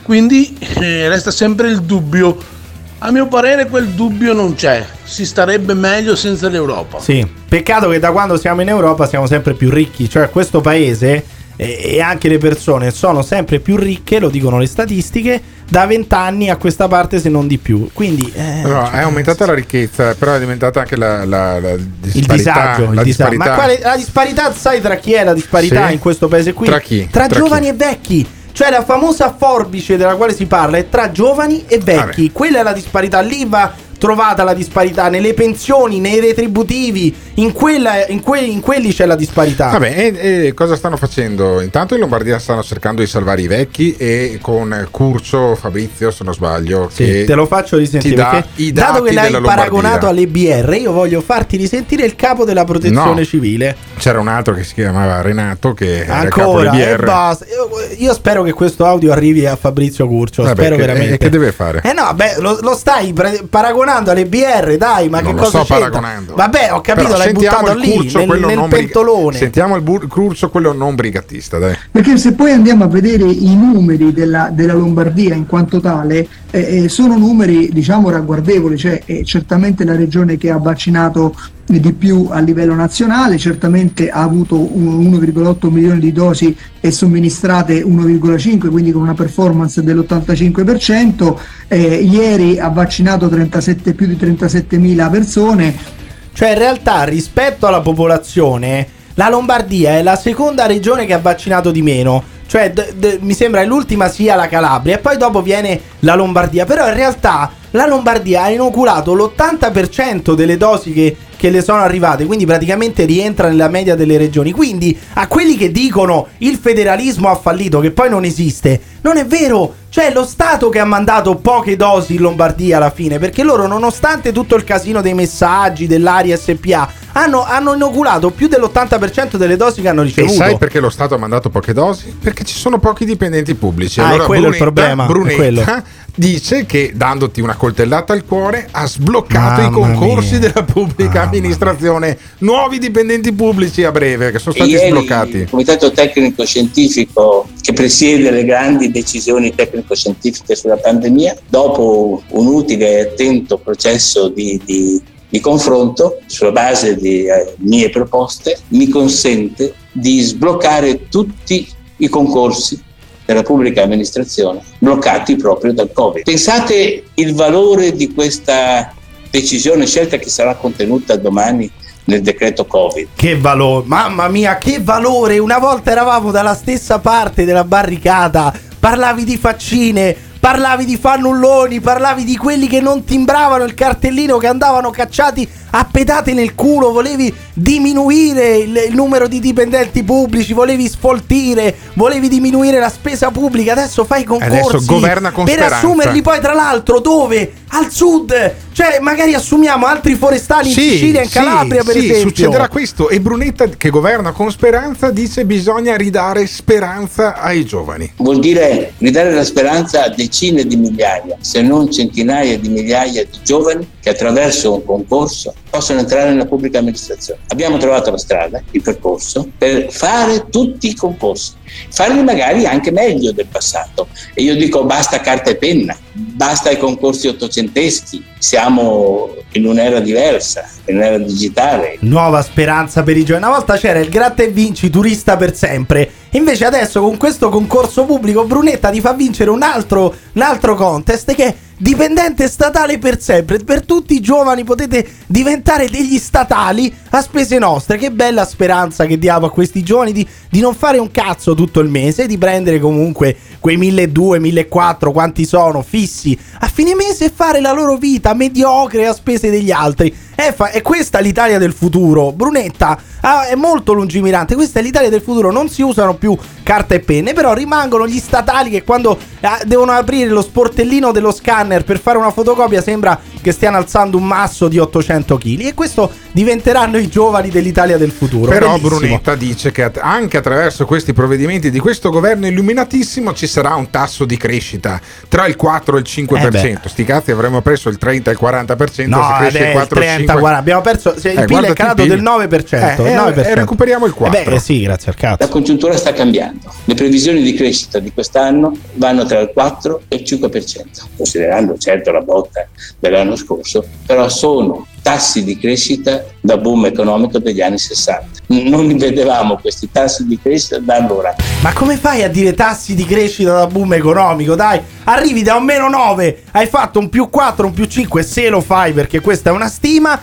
[0.03, 2.59] Quindi eh, resta sempre il dubbio.
[3.03, 7.01] A mio parere quel dubbio non c'è, si starebbe meglio senza l'Europa.
[7.01, 11.25] Sì, peccato che da quando siamo in Europa siamo sempre più ricchi, cioè questo paese
[11.57, 16.57] e, anche le persone sono sempre più ricche, lo dicono le statistiche, da vent'anni a
[16.57, 17.89] questa parte se non di più.
[17.95, 21.81] Quindi eh, No, è aumentata la ricchezza, però è diventata anche la, la- la il
[22.01, 22.35] disparità.
[22.37, 23.31] disagio, il la disagio.
[23.31, 23.45] disparità.
[23.49, 25.93] Ma quale, la disparità, sai tra chi è la disparità Sì.
[25.95, 26.67] in questo paese qui?
[26.67, 27.09] Tra chi?
[27.11, 28.27] Tra, Tra giovani e vecchi.
[28.53, 32.33] Cioè la famosa forbice della quale si parla è tra giovani e vecchi.
[32.33, 33.21] Quella è la disparità.
[33.21, 37.15] Lì va trovata la disparità nelle pensioni, nei retributivi.
[37.35, 39.69] In, quella, in, que- in quelli c'è la disparità.
[39.69, 41.61] Vabbè, e, e cosa stanno facendo?
[41.61, 46.33] Intanto in Lombardia stanno cercando di salvare i vecchi e con Curcio Fabrizio, se non
[46.35, 48.15] sbaglio, Sì, te lo faccio risentire
[48.57, 52.65] ti dà dato che l'hai paragonato alle BR, io voglio farti risentire il capo della
[52.65, 53.25] protezione No.
[53.25, 53.77] civile.
[53.99, 57.05] C'era un altro che si chiamava Renato che Ancora, BR.
[57.05, 57.45] basta.
[57.47, 57.69] Io,
[57.99, 60.43] io spero che questo audio arrivi a Fabrizio Curcio.
[60.43, 61.15] Vabbè, spero che- veramente.
[61.15, 61.81] eh, che deve fare?
[61.85, 63.43] Eh no, beh, lo, lo stai pre-
[63.91, 65.89] paragonando alle BR, dai, ma Non che lo cosa sto c'entra?
[65.99, 66.35] paragonando.
[66.35, 68.85] Vabbè, ho capito, Però l'hai sentiamo buttato il lì curso, nel, quello nel non briga-
[68.85, 69.37] pentolone.
[69.37, 71.77] Sentiamo il bur- curso, quello non brigatista, dai.
[71.91, 76.85] Perché se poi andiamo a vedere i numeri della, della Lombardia in quanto tale, eh,
[76.85, 81.35] eh, sono numeri diciamo ragguardevoli, cioè è certamente la regione che ha vaccinato
[81.79, 87.83] di più a livello nazionale, certamente ha avuto un- 1,8 milioni di dosi e somministrate
[87.83, 91.39] 1,5, quindi con una performance dell'85%,
[91.69, 95.99] eh, ieri ha vaccinato 37, più di 37 mila persone,
[96.33, 101.71] Cioè, in realtà, rispetto alla popolazione, la Lombardia è la seconda regione che ha vaccinato
[101.73, 102.23] di meno.
[102.47, 106.65] Cioè, d- d- mi sembra l'ultima sia la Calabria e poi dopo viene la Lombardia.
[106.65, 112.27] Però in realtà la Lombardia ha inoculato l'80% delle dosi che, che le sono arrivate,
[112.27, 114.53] quindi praticamente rientra nella media delle regioni.
[114.53, 119.25] Quindi a quelli che dicono il federalismo ha fallito, che poi non esiste, non è
[119.25, 119.80] vero.
[119.91, 123.67] Cioè è lo Stato che ha mandato poche dosi in Lombardia alla fine, perché loro
[123.67, 129.81] nonostante tutto il casino dei messaggi dell'Aria SPA, hanno, hanno inoculato più dell'80% delle dosi
[129.81, 130.35] che hanno E ricevuto.
[130.35, 132.15] sai perché lo Stato ha mandato poche dosi?
[132.23, 133.99] Perché ci sono pochi dipendenti pubblici.
[133.99, 135.83] Ah, è allora quello il Brunetta, problema, è Brunetta quello.
[136.15, 140.49] dice che dandoti una coltellata al cuore ha sbloccato i Mamma concorsi mia.
[140.53, 142.17] della pubblica amministrazione.
[142.39, 145.37] Nuovi dipendenti pubblici a breve che sono stati Ieri sbloccati.
[145.39, 152.99] Il comitato tecnico scientifico che presiede le grandi decisioni tecnico-scientifiche sulla pandemia, dopo un utile
[152.99, 159.75] e attento processo di, di- di confronto sulla base di eh, mie proposte, mi consente
[159.93, 161.67] di sbloccare tutti
[161.99, 162.83] i concorsi
[163.25, 166.25] della pubblica amministrazione bloccati proprio dal Covid.
[166.25, 168.93] Pensate il valore di questa
[169.31, 171.71] decisione, scelta che sarà contenuta domani
[172.05, 173.09] nel decreto Covid.
[173.15, 175.39] Che valore, mamma mia, che valore!
[175.39, 182.25] Una volta eravamo dalla stessa parte della barricata, parlavi di faccine, parlavi di fannulloni, parlavi
[182.25, 187.33] di quelli che non timbravano il cartellino, che andavano cacciati a pedate nel culo, volevi
[187.55, 194.05] diminuire il, il numero di dipendenti pubblici, volevi sfoltire, volevi diminuire la spesa pubblica, adesso
[194.05, 195.77] fai concorsi Adesso governa con per speranza.
[195.77, 197.53] assumerli poi tra l'altro dove?
[197.69, 198.55] Al sud!
[198.73, 202.29] Cioè magari assumiamo altri forestali in Sicilia, in sì, Calabria per sì, esempio.
[202.29, 208.11] succederà questo e Brunetta che governa con speranza dice bisogna ridare speranza ai giovani.
[208.17, 213.39] Vuol dire ridare la speranza a decine di migliaia, se non centinaia di migliaia di
[213.43, 217.41] giovani attraverso un concorso possono entrare nella pubblica amministrazione.
[217.49, 221.53] Abbiamo trovato la strada, il percorso, per fare tutti i concorsi,
[221.91, 224.09] farli magari anche meglio del passato.
[224.35, 230.69] E io dico basta carta e penna, basta i concorsi ottocenteschi, siamo in un'era diversa,
[230.87, 231.97] in un'era digitale.
[232.01, 233.47] Nuova speranza per i giovani.
[233.47, 236.11] Una volta c'era il gratta e vinci turista per sempre.
[236.31, 241.35] Invece adesso con questo concorso pubblico Brunetta ti fa vincere un altro, un altro contest
[241.35, 243.59] che dipendente statale per sempre.
[243.59, 247.97] Per tutti i giovani potete diventare degli statali a spese nostre.
[247.97, 251.81] Che bella speranza che diamo a questi giovani di, di non fare un cazzo tutto
[251.81, 257.33] il mese, di prendere comunque quei 1200, 1400, quanti sono, fissi, a fine mese e
[257.35, 260.15] fare la loro vita mediocre a spese degli altri.
[260.41, 262.33] È, fa- è questa l'Italia del futuro.
[262.33, 264.55] Brunetta ah, è molto lungimirante.
[264.55, 265.53] Questa è l'Italia del futuro.
[265.53, 269.93] Non si usano più carta e penne, però rimangono gli statali che quando ah, devono
[269.93, 274.69] aprire lo sportellino dello scanner per fare una fotocopia sembra che stiano alzando un masso
[274.69, 275.61] di 800 kg.
[275.61, 278.51] E questo diventeranno i giovani dell'Italia del futuro.
[278.51, 278.97] Però Bellissimo.
[278.97, 284.25] Brunetta dice che anche attraverso questi provvedimenti di questo governo illuminatissimo ci sarà un tasso
[284.25, 284.99] di crescita
[285.29, 286.47] tra il 4 e il 5%.
[286.47, 286.79] Eh beh.
[286.87, 289.99] Sti cazzi avremmo preso il 30 e il 40%, No, se cresce il adesso 4
[289.99, 290.41] o il 30, 5.
[290.41, 291.19] guarda, abbiamo perso.
[291.19, 293.01] se il Eh, PIL è calato del 9%.
[293.01, 293.47] Eh, il eh, 9%.
[293.47, 294.39] e recuperiamo il 4.
[294.39, 295.37] Eh beh, sì, grazie al cazzo.
[295.41, 296.73] La congiuntura sta cambiando.
[296.85, 300.83] Le previsioni di crescita di quest'anno vanno tra il 4 e il 5%,
[301.17, 302.67] considerando certo la botta
[302.99, 308.29] dell'anno scorso, però sono tassi di crescita da boom economico degli anni 60.
[308.49, 311.35] Non li vedevamo questi tassi di crescita da allora.
[311.63, 314.55] Ma come fai a dire tassi di crescita da boom economico?
[314.55, 318.49] Dai, arrivi da un meno 9, hai fatto un più 4, un più 5, se
[318.49, 320.19] lo fai perché questa è una stima.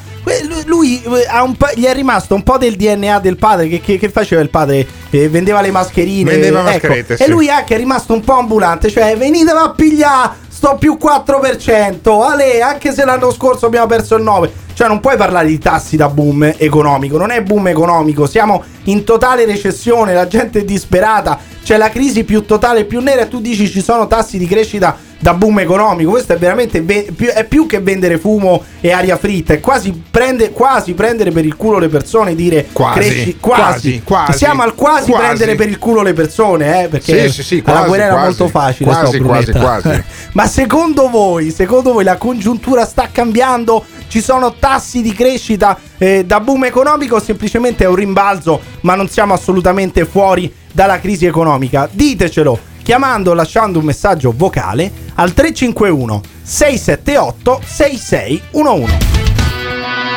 [0.66, 3.70] lui- eh, ha un po'- gli è rimasto un po' del DNA del padre.
[3.70, 4.86] Che, che- che faceva il padre?
[5.10, 6.30] Eh, vendeva le mascherine.
[6.32, 6.70] Vendeva ecco.
[6.88, 7.30] mascherette, E sì.
[7.30, 8.90] lui anche è rimasto un po' ambulante.
[8.90, 12.24] Cioè, venite a pigliare sto più 4%.
[12.24, 14.52] Ale, anche se l'anno scorso abbiamo perso il 9.
[14.74, 19.04] Cioè non puoi parlare di tassi da boom economico, non è boom economico, siamo in
[19.04, 23.40] totale recessione, la gente è disperata, c'è la crisi più totale, più nera e tu
[23.40, 26.12] dici ci sono tassi di crescita da boom economico.
[26.12, 30.04] Questo è veramente ve- più, è più che vendere fumo e aria fritta, è quasi,
[30.10, 34.62] prende, quasi prendere per il culo le persone e dire Quasi, cresci, quasi, quasi, Siamo
[34.62, 35.26] al quasi, quasi.
[35.26, 38.48] prendere per il culo le persone, eh, perché Sì, sì, sì, quasi, guerra era molto
[38.48, 38.90] facile.
[38.90, 40.04] Quasi, quasi, quasi.
[40.34, 43.84] Ma secondo voi, secondo voi la congiuntura sta cambiando?
[44.08, 48.96] Ci sono tassi di crescita eh, da boom economico o semplicemente è un rimbalzo, ma
[48.96, 51.90] non siamo assolutamente fuori dalla crisi economica?
[51.92, 58.98] Ditecelo chiamando o lasciando un messaggio vocale al 351 678 6611.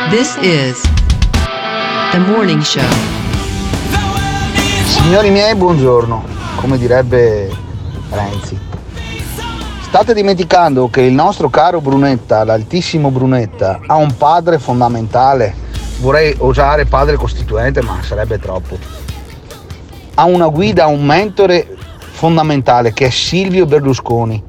[0.09, 0.81] This is
[2.13, 2.89] the morning show.
[4.85, 6.25] Signori miei, buongiorno,
[6.61, 7.51] come direbbe
[8.09, 8.57] Renzi.
[9.81, 15.53] State dimenticando che il nostro caro Brunetta, l'altissimo Brunetta, ha un padre fondamentale.
[15.99, 18.79] Vorrei osare padre costituente, ma sarebbe troppo.
[20.15, 21.79] Ha una guida, un mentore
[22.21, 24.43] fondamentale che è Silvio Berlusconi.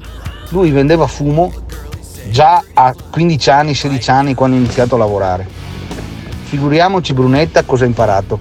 [0.50, 1.50] Lui vendeva fumo
[2.28, 5.48] già a 15 anni, 16 anni quando ha iniziato a lavorare.
[6.42, 8.38] Figuriamoci Brunetta cosa ha imparato,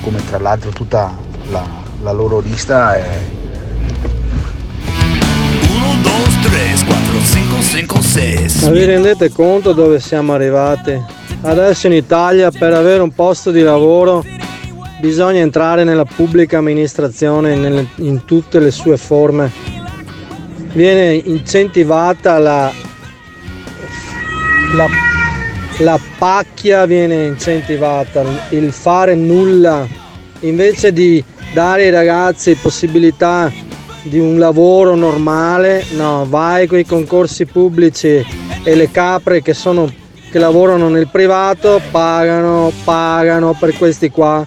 [0.00, 1.16] come tra l'altro tutta
[1.48, 1.64] la,
[2.02, 3.08] la loro lista è
[4.88, 6.12] 1, 2,
[6.42, 8.50] 3, 4, 5, 5, 6.
[8.62, 11.00] Ma vi rendete conto dove siamo arrivati?
[11.42, 14.24] Adesso in Italia per avere un posto di lavoro
[14.98, 19.50] bisogna entrare nella pubblica amministrazione nelle- in tutte le sue forme.
[20.72, 22.70] Viene incentivata la,
[24.74, 24.86] la,
[25.78, 29.86] la pacchia, viene incentivata il fare nulla
[30.40, 33.50] invece di dare ai ragazzi possibilità
[34.02, 38.24] di un lavoro normale, no, vai con i concorsi pubblici
[38.62, 39.92] e le capre che, sono,
[40.30, 44.46] che lavorano nel privato pagano, pagano per questi qua,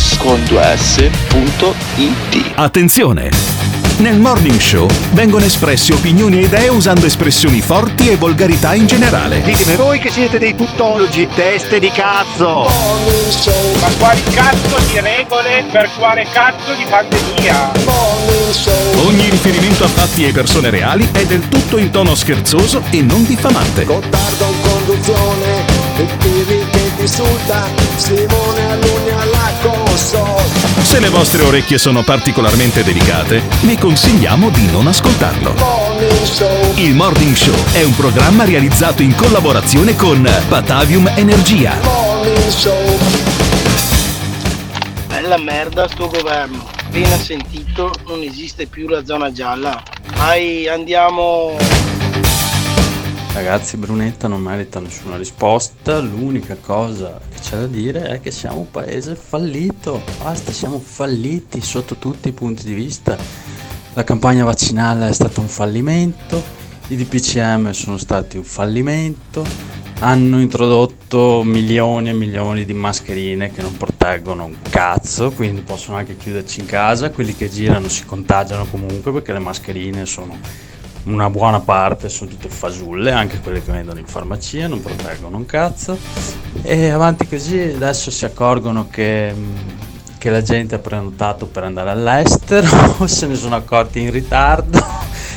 [0.23, 2.11] 2s.it
[2.55, 3.29] Attenzione!
[3.97, 9.41] Nel Morning Show vengono espresse opinioni e idee usando espressioni forti e volgarità in generale.
[9.41, 12.67] Ditemi voi che siete dei tuttologi, teste di cazzo!
[13.79, 17.71] Ma quali cazzo di regole per quale cazzo di pandemia?
[19.05, 23.23] Ogni riferimento a fatti e persone reali è del tutto in tono scherzoso e non
[23.25, 23.85] diffamante.
[23.85, 25.65] Gottardo in conduzione,
[26.19, 27.67] Pirri che ti insulta,
[27.97, 29.10] Simone console.
[30.91, 35.55] Se le vostre orecchie sono particolarmente delicate, vi consigliamo di non ascoltarlo.
[36.75, 41.77] Il Morning Show è un programma realizzato in collaborazione con Batavium Energia.
[45.07, 46.67] Bella merda sto governo.
[46.85, 49.81] Appena sentito non esiste più la zona gialla.
[50.17, 51.55] Vai, andiamo.
[53.33, 55.99] Ragazzi, Brunetta non merita nessuna risposta.
[55.99, 60.01] L'unica cosa che c'è da dire è che siamo un paese fallito.
[60.21, 63.17] Basta, siamo falliti sotto tutti i punti di vista.
[63.93, 66.43] La campagna vaccinale è stata un fallimento,
[66.89, 69.45] i DPCM sono stati un fallimento,
[69.99, 76.17] hanno introdotto milioni e milioni di mascherine che non proteggono un cazzo, quindi possono anche
[76.17, 77.11] chiuderci in casa.
[77.11, 80.37] Quelli che girano si contagiano comunque perché le mascherine sono
[81.03, 85.45] una buona parte sono tutte fasulle, anche quelle che vendono in farmacia, non proteggono un
[85.45, 85.97] cazzo.
[86.61, 89.33] E avanti così adesso si accorgono che,
[90.17, 94.79] che la gente ha prenotato per andare all'estero, se ne sono accorti in ritardo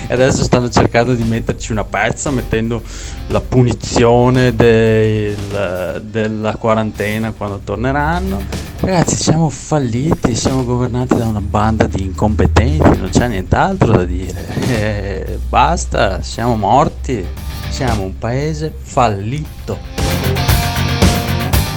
[0.06, 2.82] e adesso stanno cercando di metterci una pezza mettendo
[3.28, 8.42] la punizione del- della quarantena quando torneranno.
[8.80, 14.44] Ragazzi, siamo falliti, siamo governati da una banda di incompetenti, non c'è nient'altro da dire.
[14.68, 17.24] Eh, basta, siamo morti,
[17.70, 19.78] siamo un paese fallito.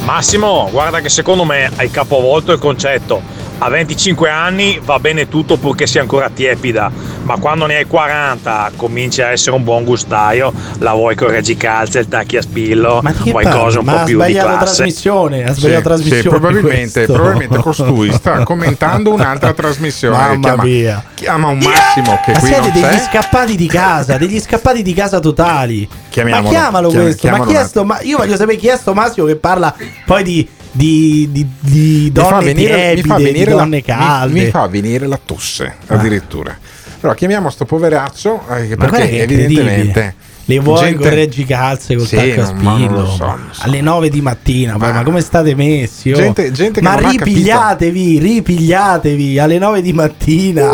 [0.04, 3.22] Massimo, guarda che secondo me hai capovolto il concetto.
[3.60, 6.92] A 25 anni va bene tutto purché sia ancora tiepida,
[7.24, 11.98] ma quando ne hai 40 cominci a essere un buon gustaio, la vuoi con reggicalze,
[12.00, 14.58] il tacchi a spillo, vuoi cose un Ma po' più di classe.
[14.76, 16.22] trasmissione, ha Sì, sbagliato trasmissione.
[16.22, 17.14] sì, probabilmente, questo.
[17.14, 20.16] probabilmente costui sta commentando un'altra trasmissione.
[20.16, 21.04] Mamma chiama, mia.
[21.16, 23.08] chiama un Massimo che Ma qui siete non degli c'è.
[23.10, 25.90] scappati di casa, degli scappati di casa totali.
[26.10, 27.28] Chiamiamolo, ma chiamalo chiam- questo.
[27.28, 29.36] Ma chiamalo chi è un sto ma- io voglio sapere chi è sto Massimo che
[29.36, 29.74] parla
[30.06, 30.48] poi di,
[30.78, 33.82] di, di, di Mi fa donne venire, mi tiepide, fa di venire la, donne mi-
[33.82, 34.34] calde.
[34.44, 36.58] mi, fa venire la tosse addirittura.
[37.00, 40.16] Però chiamiamo sto poveraccio eh, Ma perché evidentemente.
[40.50, 43.64] Le vuoi gente- con reggicalze col Sì, tacco a ma spillo lo so, so.
[43.64, 46.10] alle 9 di mattina poi, ma, come state messi?
[46.14, 46.16] oh?
[46.16, 50.74] Gente- gente che ma ripigliatevi ripigliatevi alle 9 di mattina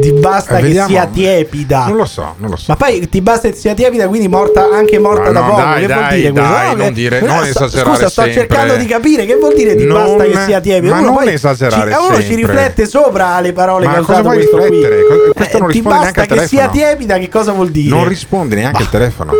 [0.00, 2.66] ti basta Eh, che sia tiepida Non lo so, non lo so.
[2.68, 5.60] ma poi ti basta che sia tiepida quindi morta anche morta Ma da no, poco
[5.60, 6.50] dai, che vuol dai, dire questo?
[6.52, 8.32] dai, No, non dire- no, non sto- esagerare scusa sto sempre.
[8.40, 11.28] cercando di capire che vuol dire ti Non- basta che sia tiepida ma uno non
[11.28, 12.36] esagerare ci, uno ci sempre.
[12.46, 15.02] riflette sopra le parole Ma che ha usato questo qui riflettere?
[15.06, 18.08] Co- questo non Eh, ti risponde basta che sia tiepida che cosa vuol dire Non
[18.08, 19.32] risponde neanche al telefono.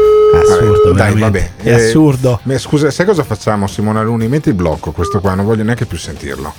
[0.43, 1.51] assurdo, Dai, vabbè.
[1.63, 2.41] È assurdo.
[2.43, 4.29] beh, scusa, sai cosa facciamo, Simone Aluni?
[4.29, 6.53] Metti il blocco, questo qua, non voglio neanche più sentirlo.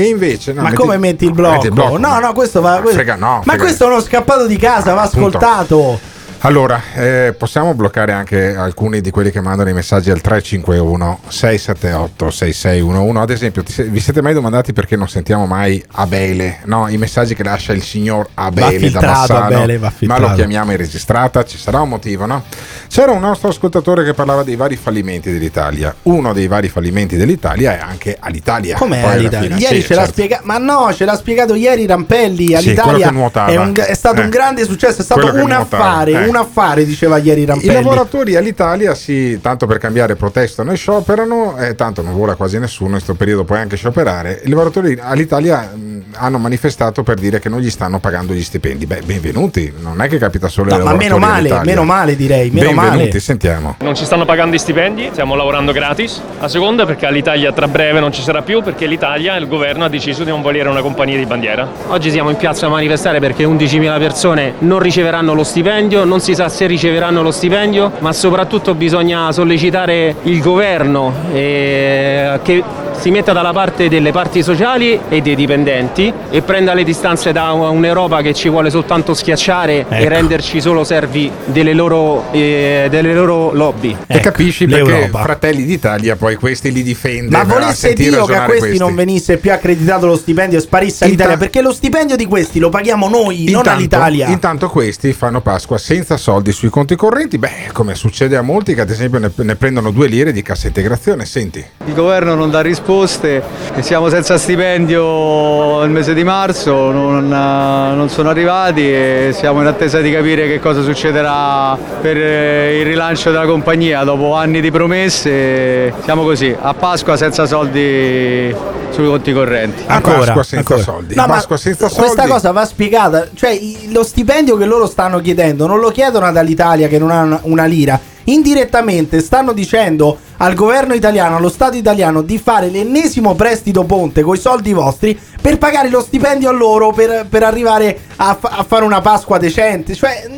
[0.00, 0.52] E invece.
[0.52, 1.54] no, ma metti- come metti il blocco?
[1.54, 1.98] metti il blocco.
[1.98, 2.74] No, no, questo va.
[2.74, 3.62] Ma questo- frega, no, ma frega.
[3.64, 5.98] questo è uno scappato di casa, va ascoltato.
[6.42, 12.30] Allora, eh, possiamo bloccare anche alcuni di quelli che mandano i messaggi al 351 678
[12.30, 13.18] 6611.
[13.22, 16.58] Ad esempio, vi siete mai domandati perché non sentiamo mai Abele?
[16.66, 20.76] No, i messaggi che lascia il signor Abele da Bassano, Abele, ma lo chiamiamo in
[20.76, 22.44] registrata, ci sarà un motivo, no?
[22.86, 25.92] C'era un nostro ascoltatore che parlava dei vari fallimenti dell'Italia.
[26.02, 28.76] Uno dei vari fallimenti dell'Italia è anche all'Italia.
[28.76, 29.56] Com'è Poi all'Italia?
[29.56, 30.12] Ieri sì, ce l'ha certo.
[30.12, 32.46] spiegato, ma no, ce l'ha spiegato ieri Rampelli.
[32.46, 33.50] Sì, All'Italia nuotava.
[33.50, 34.24] è, un- è stato Eh.
[34.24, 36.26] un grande successo, è stato Quello un affare, eh.
[36.28, 37.72] Un affare, diceva ieri I Rampelli.
[37.72, 42.86] lavoratori all'Italia, sì, tanto per cambiare, protestano e scioperano, e tanto non vola quasi nessuno,
[42.90, 44.40] in questo periodo puoi anche scioperare.
[44.44, 48.86] I lavoratori all'Italia mh, hanno manifestato per dire che non gli stanno pagando gli stipendi.
[48.86, 51.64] Beh, benvenuti, non è che capita solo No, ai ma lavoratori meno male, all'Italia.
[51.72, 53.20] meno male direi, meno benvenuti, male.
[53.20, 53.76] sentiamo.
[53.80, 56.20] Non ci stanno pagando i stipendi, stiamo lavorando gratis.
[56.40, 59.88] La seconda perché all'Italia tra breve non ci sarà più perché l'Italia, il governo ha
[59.88, 61.68] deciso di non volere una compagnia di bandiera.
[61.88, 66.34] Oggi siamo in piazza a manifestare perché 11.000 persone non riceveranno lo stipendio, non si
[66.34, 72.62] sa se riceveranno lo stipendio, ma soprattutto bisogna sollecitare il governo eh, che
[72.98, 77.52] si metta dalla parte delle parti sociali e dei dipendenti e prenda le distanze da
[77.52, 80.08] un'Europa che ci vuole soltanto schiacciare e Ecco.
[80.08, 83.96] renderci solo servi delle loro, eh, delle loro lobby.
[84.06, 85.22] e capisci perché l'Europa.
[85.22, 87.30] Fratelli d'Italia poi questi li difende.
[87.36, 91.04] Ma volesse Dio che a ragionare questi, non venisse più accreditato lo stipendio e sparisse
[91.04, 94.26] all'Italia, perché lo stipendio di questi lo paghiamo noi, non Intanto- all'Italia.
[94.28, 98.80] Intanto questi fanno Pasqua senza soldi sui conti correnti, beh, come succede a molti che
[98.80, 101.24] ad esempio ne, ne prendono due lire di cassa integrazione.
[101.24, 103.42] Senti, Il governo non dà risposte, e
[103.82, 110.00] siamo senza stipendio il mese di marzo, non, non sono arrivati e siamo in attesa
[110.00, 114.04] di capire che cosa succederà per eh, il rilancio della compagnia.
[114.04, 118.54] Dopo anni di promesse siamo così, a Pasqua senza soldi
[118.88, 119.82] sui conti correnti.
[119.86, 121.14] a Pasqua senza soldi.
[121.14, 122.04] No, Pasqua senza soldi.
[122.04, 123.58] Questa cosa va spiegata, cioè
[123.90, 127.64] lo stipendio che loro stanno chiedendo non lo chiedono dall'Italia che non ha una, una
[127.66, 128.00] lira,
[128.32, 134.34] indirettamente stanno dicendo al governo italiano, allo Stato italiano di fare l'ennesimo prestito ponte con
[134.34, 138.64] i soldi vostri per pagare lo stipendio a loro per, per arrivare a, fa- a
[138.64, 139.94] fare una Pasqua decente.
[139.94, 140.28] Cioè,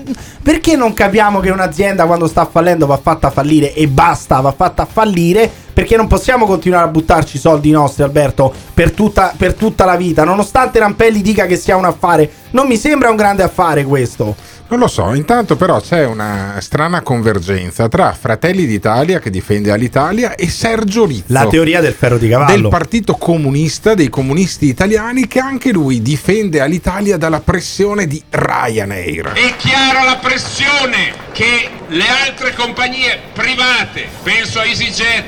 [0.43, 4.87] perché non capiamo che un'azienda quando sta fallendo va fatta fallire e basta, va fatta
[4.87, 5.51] fallire?
[5.73, 9.97] Perché non possiamo continuare a buttarci i soldi nostri, Alberto, per tutta, per tutta la
[9.97, 12.31] vita, nonostante Rampelli dica che sia un affare.
[12.51, 14.35] Non mi sembra un grande affare questo.
[14.71, 20.37] Non lo so, intanto però c'è una strana convergenza tra Fratelli d'Italia che difende all'Italia
[20.37, 21.25] e Sergio Rizzo.
[21.27, 22.53] La teoria del ferro di cavallo.
[22.53, 29.33] Del partito comunista, dei comunisti italiani, che anche lui difende all'Italia dalla pressione di Ryanair.
[29.33, 35.25] È chiara la pressione che le altre compagnie private, penso a EasyJet,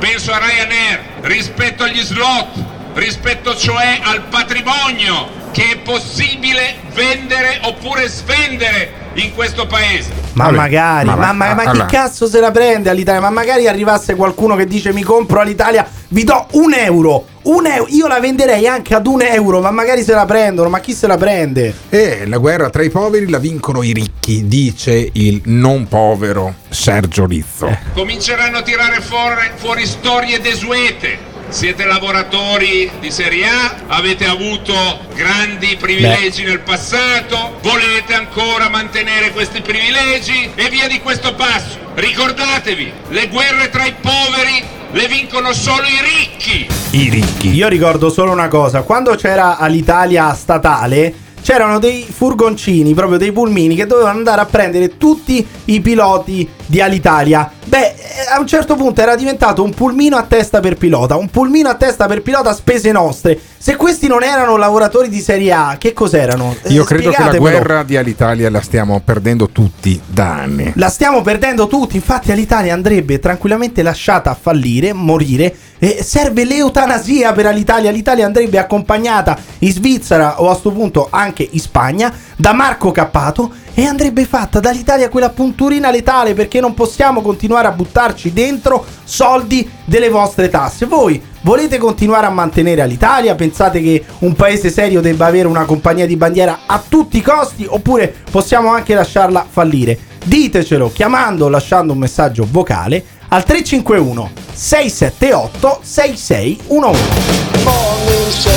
[0.00, 2.48] penso a Ryanair, rispetto agli slot,
[2.94, 10.12] rispetto cioè al patrimonio che è possibile vendere oppure svendere in questo paese.
[10.34, 11.86] Ma Vabbè, magari, ma ma, ma- ma allora.
[11.86, 13.20] chi cazzo se la prende all'Italia?
[13.20, 17.26] Ma magari arrivasse qualcuno che dice mi compro all'Italia, vi do un euro.
[17.42, 20.78] Un euro, io la venderei anche ad un euro, ma magari se la prendono, ma
[20.78, 21.74] chi se la prende?
[21.88, 27.26] E la guerra tra i poveri la vincono i ricchi, dice il non povero Sergio
[27.26, 27.66] Rizzo.
[27.66, 27.78] Eh.
[27.94, 31.29] Cominceranno a tirare fuori, fuori storie desuete.
[31.50, 34.72] Siete lavoratori di Serie A, avete avuto
[35.16, 41.76] grandi privilegi nel passato, volete ancora mantenere questi privilegi e via di questo passo.
[41.94, 44.62] Ricordatevi, le guerre tra i poveri
[44.92, 46.68] le vincono solo i ricchi.
[46.90, 47.52] I ricchi.
[47.52, 53.74] Io ricordo solo una cosa, quando c'era all'Italia statale c'erano dei furgoncini, proprio dei pulmini,
[53.74, 57.50] che dovevano andare a prendere tutti i piloti di Alitalia.
[57.64, 57.94] Beh, eh,
[58.32, 61.74] a un certo punto era diventato un pulmino a testa per pilota, un pulmino a
[61.74, 63.38] testa per pilota a spese nostre.
[63.56, 66.56] Se questi non erano lavoratori di Serie A, che cos'erano?
[66.62, 70.72] Eh, Io credo che la guerra di Alitalia la stiamo perdendo tutti da anni.
[70.76, 75.54] La stiamo perdendo tutti, infatti Alitalia andrebbe tranquillamente lasciata fallire, morire.
[75.82, 77.90] E serve l'eutanasia per Alitalia.
[77.90, 83.50] L'Italia andrebbe accompagnata in Svizzera o a sto punto anche in Spagna da Marco Cappato
[83.72, 89.68] e andrebbe fatta dall'Italia quella punturina letale perché non possiamo continuare a buttarci dentro soldi
[89.86, 90.84] delle vostre tasse.
[90.84, 93.34] Voi volete continuare a mantenere Alitalia?
[93.34, 97.64] Pensate che un paese serio debba avere una compagnia di bandiera a tutti i costi
[97.66, 99.98] oppure possiamo anche lasciarla fallire?
[100.22, 103.02] Ditecelo chiamando o lasciando un messaggio vocale
[103.32, 108.50] al 351 678 6611.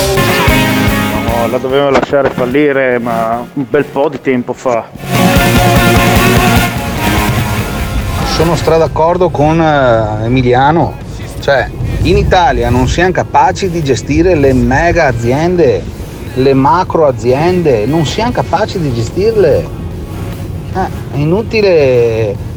[1.26, 4.90] No, la dovevo lasciare fallire, ma un bel po' di tempo fa.
[8.36, 10.98] Sono stra d'accordo con eh, Emiliano.
[11.40, 11.70] Cioè,
[12.04, 15.84] in Italia non siamo capaci di gestire le mega aziende,
[16.34, 19.68] le macro aziende, non siamo capaci di gestirle.
[20.74, 22.53] Eh, è inutile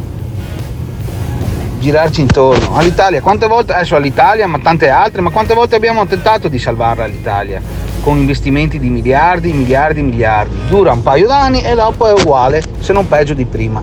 [1.78, 2.76] girarci intorno.
[2.76, 7.06] All'Italia, quante volte, adesso all'Italia, ma tante altre, ma quante volte abbiamo tentato di salvarla
[7.06, 7.60] l'Italia?
[8.02, 10.56] Con investimenti di miliardi, miliardi, miliardi.
[10.68, 13.82] Dura un paio d'anni e dopo è uguale, se non peggio di prima.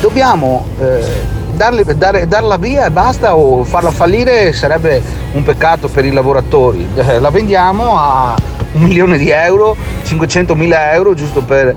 [0.00, 5.00] Dobbiamo eh, darle- dare- darla via e basta o farla fallire sarebbe
[5.32, 6.86] un peccato per i lavoratori.
[6.94, 8.34] Eh, la vendiamo a
[8.72, 11.74] un milione di euro, 500 mila euro giusto per, eh,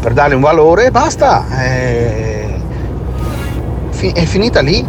[0.00, 1.44] per darle un valore e basta.
[1.60, 2.31] Eh,
[4.02, 4.84] fi- è finita lì.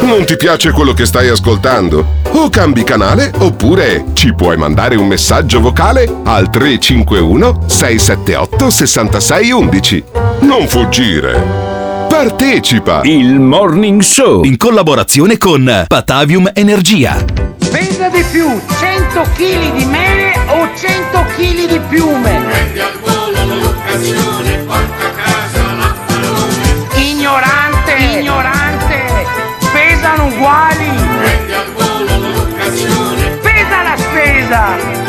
[0.00, 2.18] Non ti piace quello che stai ascoltando?
[2.30, 10.04] O cambi canale oppure ci puoi mandare un messaggio vocale al 351 678 6611.
[10.40, 11.68] Non fuggire.
[12.08, 13.02] Partecipa!
[13.04, 17.22] Il Morning Show in collaborazione con Patavium Energia.
[17.70, 22.38] Pesa di più 100 kg di mele o 100 kg di piume?
[23.92, 24.29] Ignorante,
[30.40, 30.90] uguali.
[33.42, 34.99] Pesa la spesa.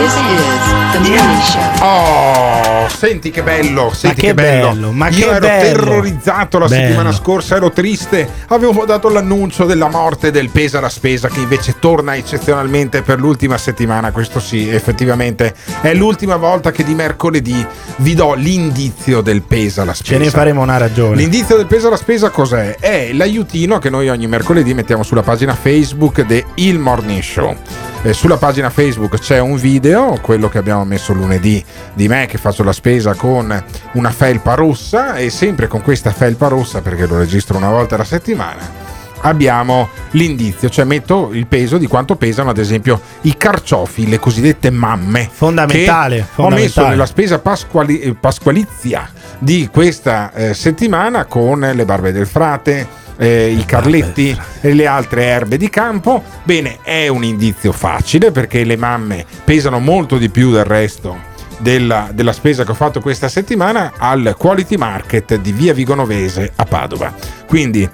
[0.00, 1.84] This is the morning show.
[1.84, 4.68] Oh, senti che bello, senti che che, bello.
[4.70, 5.62] bello, ma Io che ero bello.
[5.82, 6.82] terrorizzato la Bello.
[6.86, 8.26] settimana scorsa, ero triste.
[8.48, 13.58] Avevo dato l'annuncio della morte del Pesa la spesa che invece torna eccezionalmente per l'ultima
[13.58, 14.10] settimana.
[14.10, 17.64] Questo sì, effettivamente è l'ultima volta che di mercoledì
[17.96, 20.12] vi do l'indizio del Pesa la spesa.
[20.14, 21.16] Ce ne faremo una ragione.
[21.16, 22.76] L'indizio del peso alla spesa cos'è?
[22.80, 27.54] È l'aiutino che noi ogni mercoledì mettiamo sulla pagina Facebook di Il Morning Show.
[28.02, 31.62] Eh, sulla pagina Facebook c'è un video, quello che abbiamo messo lunedì
[31.92, 33.62] di me che faccio la spesa con
[33.92, 38.04] una felpa rossa e sempre con questa felpa rossa perché lo registro una volta alla
[38.04, 38.88] settimana.
[39.22, 44.70] Abbiamo l'indizio, cioè metto il peso di quanto pesano ad esempio i carciofi, le cosiddette
[44.70, 45.28] mamme.
[45.30, 46.62] Fondamentale, che Ho fondamentale.
[46.64, 52.86] messo nella spesa pasquali- pasqualizia di questa eh, settimana con le barbe del frate,
[53.20, 56.22] eh, i carletti e le altre erbe di campo.
[56.42, 61.28] Bene, è un indizio facile perché le mamme pesano molto di più del resto
[61.58, 66.64] della, della spesa che ho fatto questa settimana al Quality Market di Via Vigonovese a
[66.64, 67.12] Padova.
[67.46, 67.88] Quindi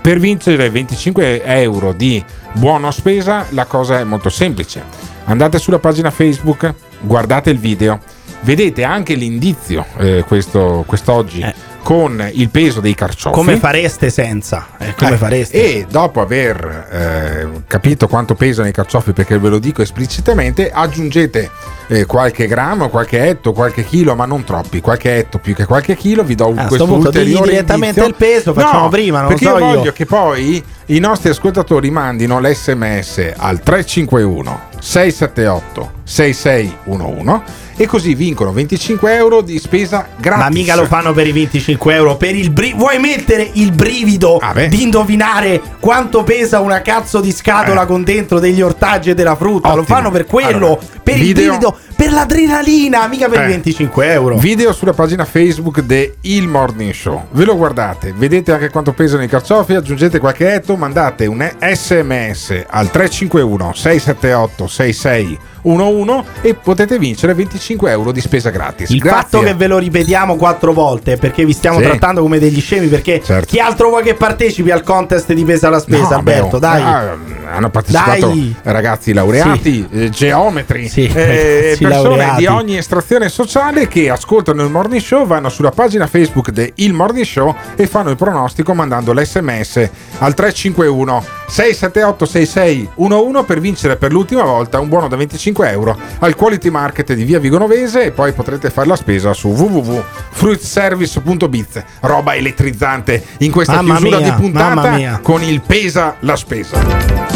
[0.00, 4.82] per vincere 25 euro di buona spesa la cosa è molto semplice.
[5.24, 7.98] Andate sulla pagina Facebook, guardate il video,
[8.42, 11.44] vedete anche l'indizio eh, questo, quest'oggi
[11.82, 13.34] con il peso dei carciofi.
[13.34, 14.68] Come fareste senza?
[14.78, 15.56] Eh, come Eh, fareste?
[15.56, 21.50] E dopo aver eh, capito quanto pesano i carciofi, perché ve lo dico esplicitamente, aggiungete
[21.88, 24.80] eh, qualche grammo, qualche etto, qualche chilo, ma non troppi.
[24.80, 28.06] Qualche etto più che qualche chilo, vi do un Ah, questo ulteriore direttamente indizio.
[28.06, 29.74] il peso, facciamo No, prima, non perché so io io.
[29.76, 37.42] voglio che poi i nostri ascoltatori mandino l'SMS al 351 678 6611
[37.76, 40.42] e così vincono 25 euro di spesa gratis.
[40.44, 42.16] Ma mica lo fanno per i 25 euro.
[42.16, 47.32] Per il bri- Vuoi mettere il brivido Ah, di indovinare quanto pesa una cazzo di
[47.32, 49.68] scatola con dentro degli ortaggi e della frutta?
[49.68, 49.78] Lo Eh.
[49.80, 49.96] Ottimo.
[49.96, 50.56] fanno per quello.
[50.56, 53.44] Allora, per il video- brivido, per l'adrenalina, mica per Eh.
[53.44, 54.36] i 25 euro.
[54.38, 57.26] Video sulla pagina Facebook di Il Morning Show.
[57.32, 62.64] Ve lo guardate, vedete anche quanto pesano i carciofi, aggiungete qualche etto, mandate un sms
[62.68, 68.90] al 351 678 66 11 e potete vincere 25 euro di spesa gratis.
[68.90, 69.20] Il Grazie.
[69.22, 71.84] fatto che ve lo ripetiamo quattro volte perché vi stiamo Sì.
[71.84, 72.86] trattando come degli scemi.
[72.88, 73.46] Perché Certo.
[73.46, 76.58] chi altro vuoi che partecipi al contest di pesa la spesa, No, Alberto?
[76.58, 76.82] beh, dai.
[76.82, 77.16] ah,
[77.52, 78.54] hanno partecipato Dai.
[78.62, 82.38] ragazzi laureati, eh, geometri, Sì, eh, sì, persone laureati.
[82.38, 86.92] di ogni estrazione sociale che ascoltano il morning show, vanno sulla pagina Facebook di Il
[86.92, 89.88] Morning Show e fanno il pronostico mandando l'SMS
[90.18, 96.34] al 351 678 6611 per vincere per l'ultima volta un buono da 25 euro al
[96.34, 101.82] Quality Market di Via Vigonovese e poi potrete fare la spesa su www.fruitservice.biz.
[102.00, 106.78] Roba elettrizzante in questa Mamma chiusura mia, di puntata con il pesa la spesa.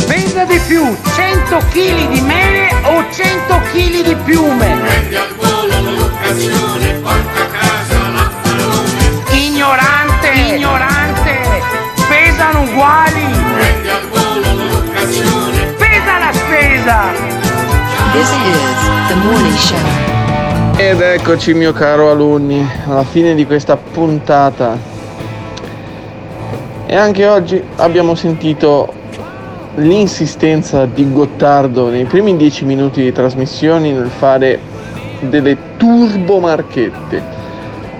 [0.07, 0.85] Pesa di più
[1.15, 4.77] 100 kg di mele o 100 kg di piume?
[9.31, 11.41] Ignorante, ignorante,
[12.09, 13.23] pesano uguali.
[15.77, 17.34] Pesa la spesa.
[18.15, 19.77] This is the morning show.
[20.77, 24.79] Ed eccoci mio caro alunni, alla fine di questa puntata.
[26.87, 28.93] E anche oggi abbiamo sentito
[29.75, 34.61] l'insistenza di Gottardo nei primi dieci minuti di trasmissioni nel fare
[35.19, 37.21] delle turbomarchette.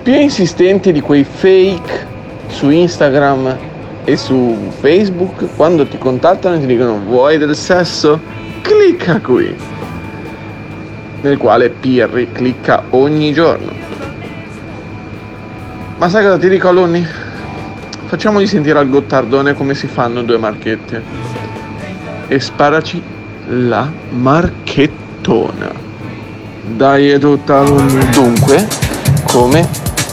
[0.01, 2.07] Più insistenti di quei fake
[2.47, 3.57] su Instagram
[4.05, 8.17] e su Facebook quando ti contattano e ti dicono vuoi del sesso?
[8.61, 9.74] Clicca qui
[11.25, 13.71] nel quale Pirri clicca ogni giorno.
[15.97, 17.05] Ma sai cosa ti dico alunni?
[18.05, 21.01] Facciamogli sentire al Gottardone come si fanno due marchette.
[22.27, 23.01] E sparaci
[23.47, 25.71] la marchettona.
[26.67, 28.07] Dai è tutta alunni.
[28.11, 28.67] Dunque,
[29.25, 29.67] come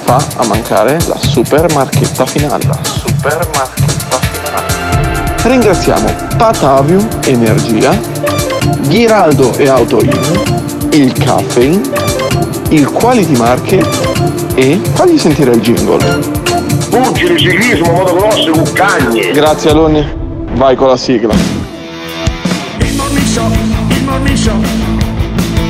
[0.04, 2.64] fa a mancare la super marchetta finale?
[2.66, 5.42] La super marchetta finale.
[5.42, 6.08] Ringraziamo
[6.38, 7.98] Patavium Energia,
[8.86, 10.51] Ghiraldo e Autoin,
[10.92, 11.80] il Caffeine,
[12.68, 13.86] il Quality Market
[14.54, 16.20] e fagli sentire il jingle.
[16.90, 19.32] Pugili, ciclismo, motocross, cuccagne.
[19.32, 20.06] Grazie Aloni,
[20.54, 21.32] vai con la sigla.
[22.78, 23.50] Il morning show,
[23.88, 24.56] il morning show,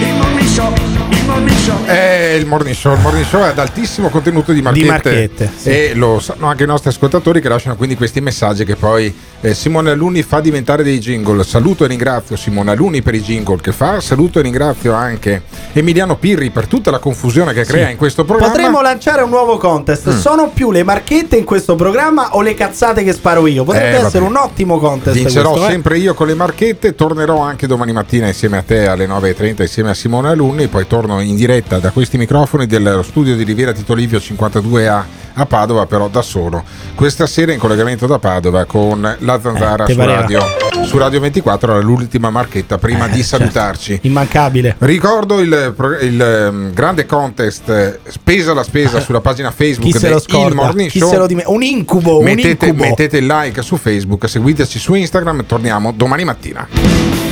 [0.00, 0.72] il morning show,
[1.10, 1.61] il morning show.
[1.84, 2.94] È il morning show.
[2.94, 4.88] Il morning show è ad altissimo contenuto di marchette.
[4.88, 5.68] marchette, sì.
[5.68, 9.54] E lo sanno anche i nostri ascoltatori che lasciano quindi questi messaggi che poi eh,
[9.54, 11.44] Simone Aluni fa diventare dei jingle.
[11.44, 14.00] Saluto e ringrazio Simone Aluni per i jingle che fa.
[14.00, 18.52] Saluto e ringrazio anche Emiliano Pirri per tutta la confusione che crea in questo programma.
[18.52, 20.10] Potremmo lanciare un nuovo contest.
[20.10, 20.18] Mm.
[20.18, 23.62] Sono più le marchette in questo programma o le cazzate che sparo io?
[23.62, 25.16] Potrebbe Eh, essere un ottimo contest.
[25.16, 25.70] Vincerò questo, eh.
[25.70, 29.90] sempre io con le marchette, tornerò anche domani mattina insieme a te alle 9.30 insieme
[29.90, 33.92] a Simone Alunni, poi torno in diretta da questi microfoni dello studio di Riviera Tito
[33.92, 35.02] Livio 52A
[35.34, 36.64] a Padova, però da solo.
[36.94, 40.40] Questa sera in collegamento da Padova con la Zanzara Eh, su, radio,
[40.86, 43.36] su Radio 24, era l'ultima marchetta prima Eh, di certo.
[43.36, 43.98] salutarci.
[44.02, 44.76] Immancabile.
[44.78, 50.54] Ricordo il, il, ehm, grande contest eh, Spesa la spesa sulla pagina Facebook del Il?
[50.54, 51.10] Morning Chi Show.
[51.10, 52.82] se lo dime- un incubo, un mettete, incubo.
[52.84, 57.31] mettete il like su Facebook, seguiteci su Instagram, torniamo domani mattina.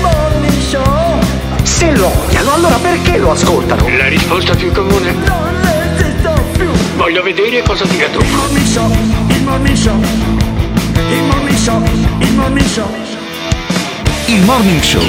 [1.81, 3.89] Se lo odiano, allora perché lo ascoltano?
[3.97, 5.13] La risposta più comune?
[5.13, 6.69] Non resisto più.
[6.95, 8.19] Voglio vedere cosa dirà tu.
[8.19, 8.91] Il morning show,
[9.29, 9.99] il morning show.
[11.09, 11.83] Il morning show,
[12.19, 13.01] il morning show.
[14.27, 15.03] Il Morning Show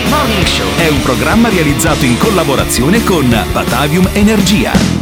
[0.79, 5.01] è un programma realizzato in collaborazione con Batavium Energia.